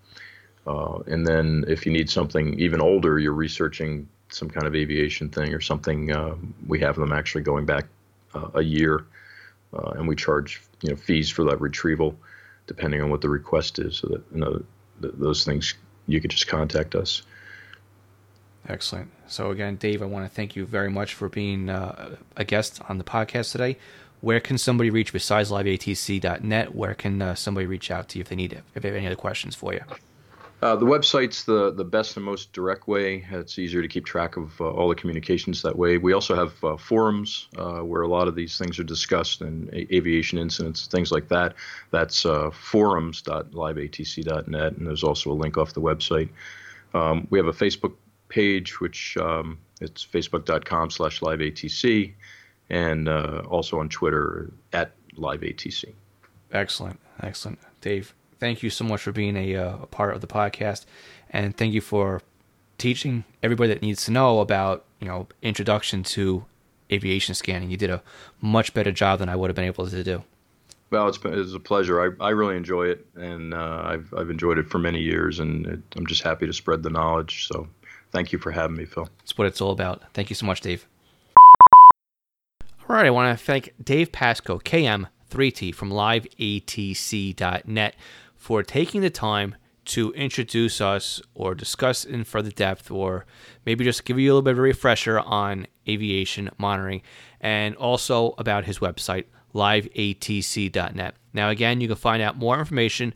Uh, 0.66 0.98
and 1.06 1.24
then 1.24 1.64
if 1.68 1.86
you 1.86 1.92
need 1.92 2.10
something 2.10 2.58
even 2.58 2.80
older, 2.80 3.20
you're 3.20 3.32
researching 3.32 4.08
some 4.28 4.50
kind 4.50 4.66
of 4.66 4.74
aviation 4.74 5.28
thing 5.28 5.54
or 5.54 5.60
something. 5.60 6.10
Uh, 6.10 6.34
we 6.66 6.80
have 6.80 6.96
them 6.96 7.12
actually 7.12 7.42
going 7.42 7.64
back 7.64 7.86
uh, 8.34 8.48
a 8.54 8.62
year, 8.62 9.06
uh, 9.74 9.92
and 9.96 10.08
we 10.08 10.16
charge 10.16 10.62
you 10.82 10.90
know 10.90 10.96
fees 10.96 11.30
for 11.30 11.44
that 11.44 11.60
retrieval, 11.60 12.18
depending 12.66 13.00
on 13.00 13.10
what 13.10 13.20
the 13.20 13.28
request 13.28 13.78
is. 13.78 13.96
So 13.96 14.08
that 14.08 14.22
you 14.32 14.40
know, 14.40 14.62
th- 15.00 15.14
those 15.16 15.44
things 15.44 15.74
you 16.06 16.20
could 16.20 16.30
just 16.30 16.46
contact 16.46 16.94
us. 16.94 17.22
Excellent. 18.68 19.10
So 19.26 19.50
again, 19.50 19.76
Dave, 19.76 20.02
I 20.02 20.06
want 20.06 20.24
to 20.24 20.32
thank 20.32 20.54
you 20.54 20.66
very 20.66 20.90
much 20.90 21.14
for 21.14 21.28
being 21.28 21.68
uh, 21.68 22.16
a 22.36 22.44
guest 22.44 22.80
on 22.88 22.98
the 22.98 23.04
podcast 23.04 23.52
today. 23.52 23.76
Where 24.20 24.38
can 24.38 24.56
somebody 24.56 24.88
reach 24.88 25.12
besides 25.12 25.50
liveatc.net? 25.50 26.74
Where 26.74 26.94
can 26.94 27.20
uh, 27.20 27.34
somebody 27.34 27.66
reach 27.66 27.90
out 27.90 28.08
to 28.10 28.18
you 28.18 28.22
if 28.22 28.28
they 28.28 28.36
need 28.36 28.52
it, 28.52 28.62
if 28.74 28.82
they 28.82 28.88
have 28.88 28.96
any 28.96 29.06
other 29.06 29.16
questions 29.16 29.56
for 29.56 29.74
you? 29.74 29.80
Uh, 30.62 30.76
the 30.76 30.86
website's 30.86 31.42
the, 31.42 31.72
the 31.72 31.84
best 31.84 32.16
and 32.16 32.24
most 32.24 32.52
direct 32.52 32.86
way. 32.86 33.26
It's 33.32 33.58
easier 33.58 33.82
to 33.82 33.88
keep 33.88 34.06
track 34.06 34.36
of 34.36 34.60
uh, 34.60 34.70
all 34.70 34.88
the 34.88 34.94
communications 34.94 35.60
that 35.62 35.76
way. 35.76 35.98
We 35.98 36.12
also 36.12 36.36
have 36.36 36.62
uh, 36.62 36.76
forums 36.76 37.48
uh, 37.58 37.80
where 37.80 38.02
a 38.02 38.08
lot 38.08 38.28
of 38.28 38.36
these 38.36 38.56
things 38.56 38.78
are 38.78 38.84
discussed 38.84 39.40
and 39.40 39.68
a- 39.70 39.92
aviation 39.92 40.38
incidents, 40.38 40.86
things 40.86 41.10
like 41.10 41.26
that. 41.28 41.54
That's 41.90 42.24
uh, 42.24 42.52
forums.liveatc.net, 42.52 44.76
and 44.76 44.86
there's 44.86 45.02
also 45.02 45.32
a 45.32 45.34
link 45.34 45.58
off 45.58 45.74
the 45.74 45.80
website. 45.80 46.28
Um, 46.94 47.26
we 47.30 47.40
have 47.40 47.48
a 47.48 47.52
Facebook 47.52 47.94
page, 48.28 48.80
which 48.80 49.16
um, 49.16 49.58
it's 49.80 50.06
facebook.com 50.06 50.90
slash 50.90 51.18
liveatc, 51.18 52.12
and 52.70 53.08
uh, 53.08 53.42
also 53.48 53.80
on 53.80 53.88
Twitter 53.88 54.52
at 54.72 54.92
liveatc. 55.16 55.92
Excellent, 56.52 57.00
excellent, 57.20 57.58
Dave. 57.80 58.14
Thank 58.42 58.62
you 58.62 58.70
so 58.70 58.84
much 58.84 59.00
for 59.00 59.12
being 59.12 59.36
a, 59.36 59.54
uh, 59.54 59.76
a 59.82 59.86
part 59.86 60.14
of 60.14 60.20
the 60.20 60.26
podcast, 60.26 60.84
and 61.30 61.56
thank 61.56 61.72
you 61.72 61.80
for 61.80 62.20
teaching 62.76 63.24
everybody 63.42 63.72
that 63.72 63.82
needs 63.82 64.04
to 64.06 64.10
know 64.10 64.40
about 64.40 64.84
you 65.00 65.06
know 65.06 65.28
introduction 65.42 66.02
to 66.02 66.44
aviation 66.90 67.34
scanning. 67.34 67.70
You 67.70 67.76
did 67.76 67.90
a 67.90 68.02
much 68.40 68.74
better 68.74 68.90
job 68.90 69.20
than 69.20 69.28
I 69.28 69.36
would 69.36 69.48
have 69.48 69.54
been 69.54 69.64
able 69.64 69.86
to 69.86 70.02
do. 70.02 70.24
Well, 70.90 71.08
it's 71.08 71.18
been 71.18 71.38
it's 71.38 71.54
a 71.54 71.60
pleasure. 71.60 72.02
I, 72.02 72.24
I 72.24 72.30
really 72.30 72.56
enjoy 72.56 72.88
it, 72.88 73.06
and 73.14 73.54
uh, 73.54 73.82
I've 73.84 74.12
I've 74.12 74.30
enjoyed 74.30 74.58
it 74.58 74.68
for 74.68 74.78
many 74.78 75.00
years, 75.00 75.38
and 75.38 75.66
it, 75.66 75.80
I'm 75.96 76.06
just 76.06 76.22
happy 76.22 76.46
to 76.46 76.52
spread 76.52 76.82
the 76.82 76.90
knowledge. 76.90 77.46
So 77.46 77.68
Thank 78.12 78.30
you 78.30 78.38
for 78.38 78.52
having 78.52 78.76
me, 78.76 78.84
Phil. 78.84 79.08
That's 79.18 79.38
what 79.38 79.46
it's 79.46 79.60
all 79.60 79.72
about. 79.72 80.02
Thank 80.12 80.30
you 80.30 80.36
so 80.36 80.46
much, 80.46 80.60
Dave. 80.60 80.86
All 82.88 82.96
right, 82.96 83.06
I 83.06 83.10
want 83.10 83.36
to 83.36 83.44
thank 83.44 83.72
Dave 83.82 84.12
Pascoe, 84.12 84.58
KM3T 84.58 85.74
from 85.74 85.90
liveatc.net, 85.90 87.94
for 88.42 88.64
taking 88.64 89.02
the 89.02 89.08
time 89.08 89.54
to 89.84 90.12
introduce 90.14 90.80
us 90.80 91.22
or 91.32 91.54
discuss 91.54 92.04
in 92.04 92.24
further 92.24 92.50
depth 92.50 92.90
or 92.90 93.24
maybe 93.64 93.84
just 93.84 94.04
give 94.04 94.18
you 94.18 94.26
a 94.26 94.30
little 94.32 94.42
bit 94.42 94.54
of 94.54 94.58
a 94.58 94.62
refresher 94.62 95.20
on 95.20 95.64
aviation 95.88 96.50
monitoring 96.58 97.02
and 97.40 97.76
also 97.76 98.34
about 98.38 98.64
his 98.64 98.80
website, 98.80 99.26
liveatc.net. 99.54 101.14
Now, 101.32 101.50
again, 101.50 101.80
you 101.80 101.86
can 101.86 101.96
find 101.96 102.20
out 102.20 102.36
more 102.36 102.58
information 102.58 103.14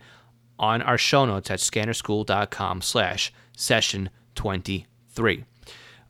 on 0.61 0.81
our 0.81 0.97
show 0.97 1.25
notes 1.25 1.51
at 1.51 1.59
scannerschool.com 1.59 2.81
slash 2.81 3.33
session 3.57 4.11
23. 4.37 5.45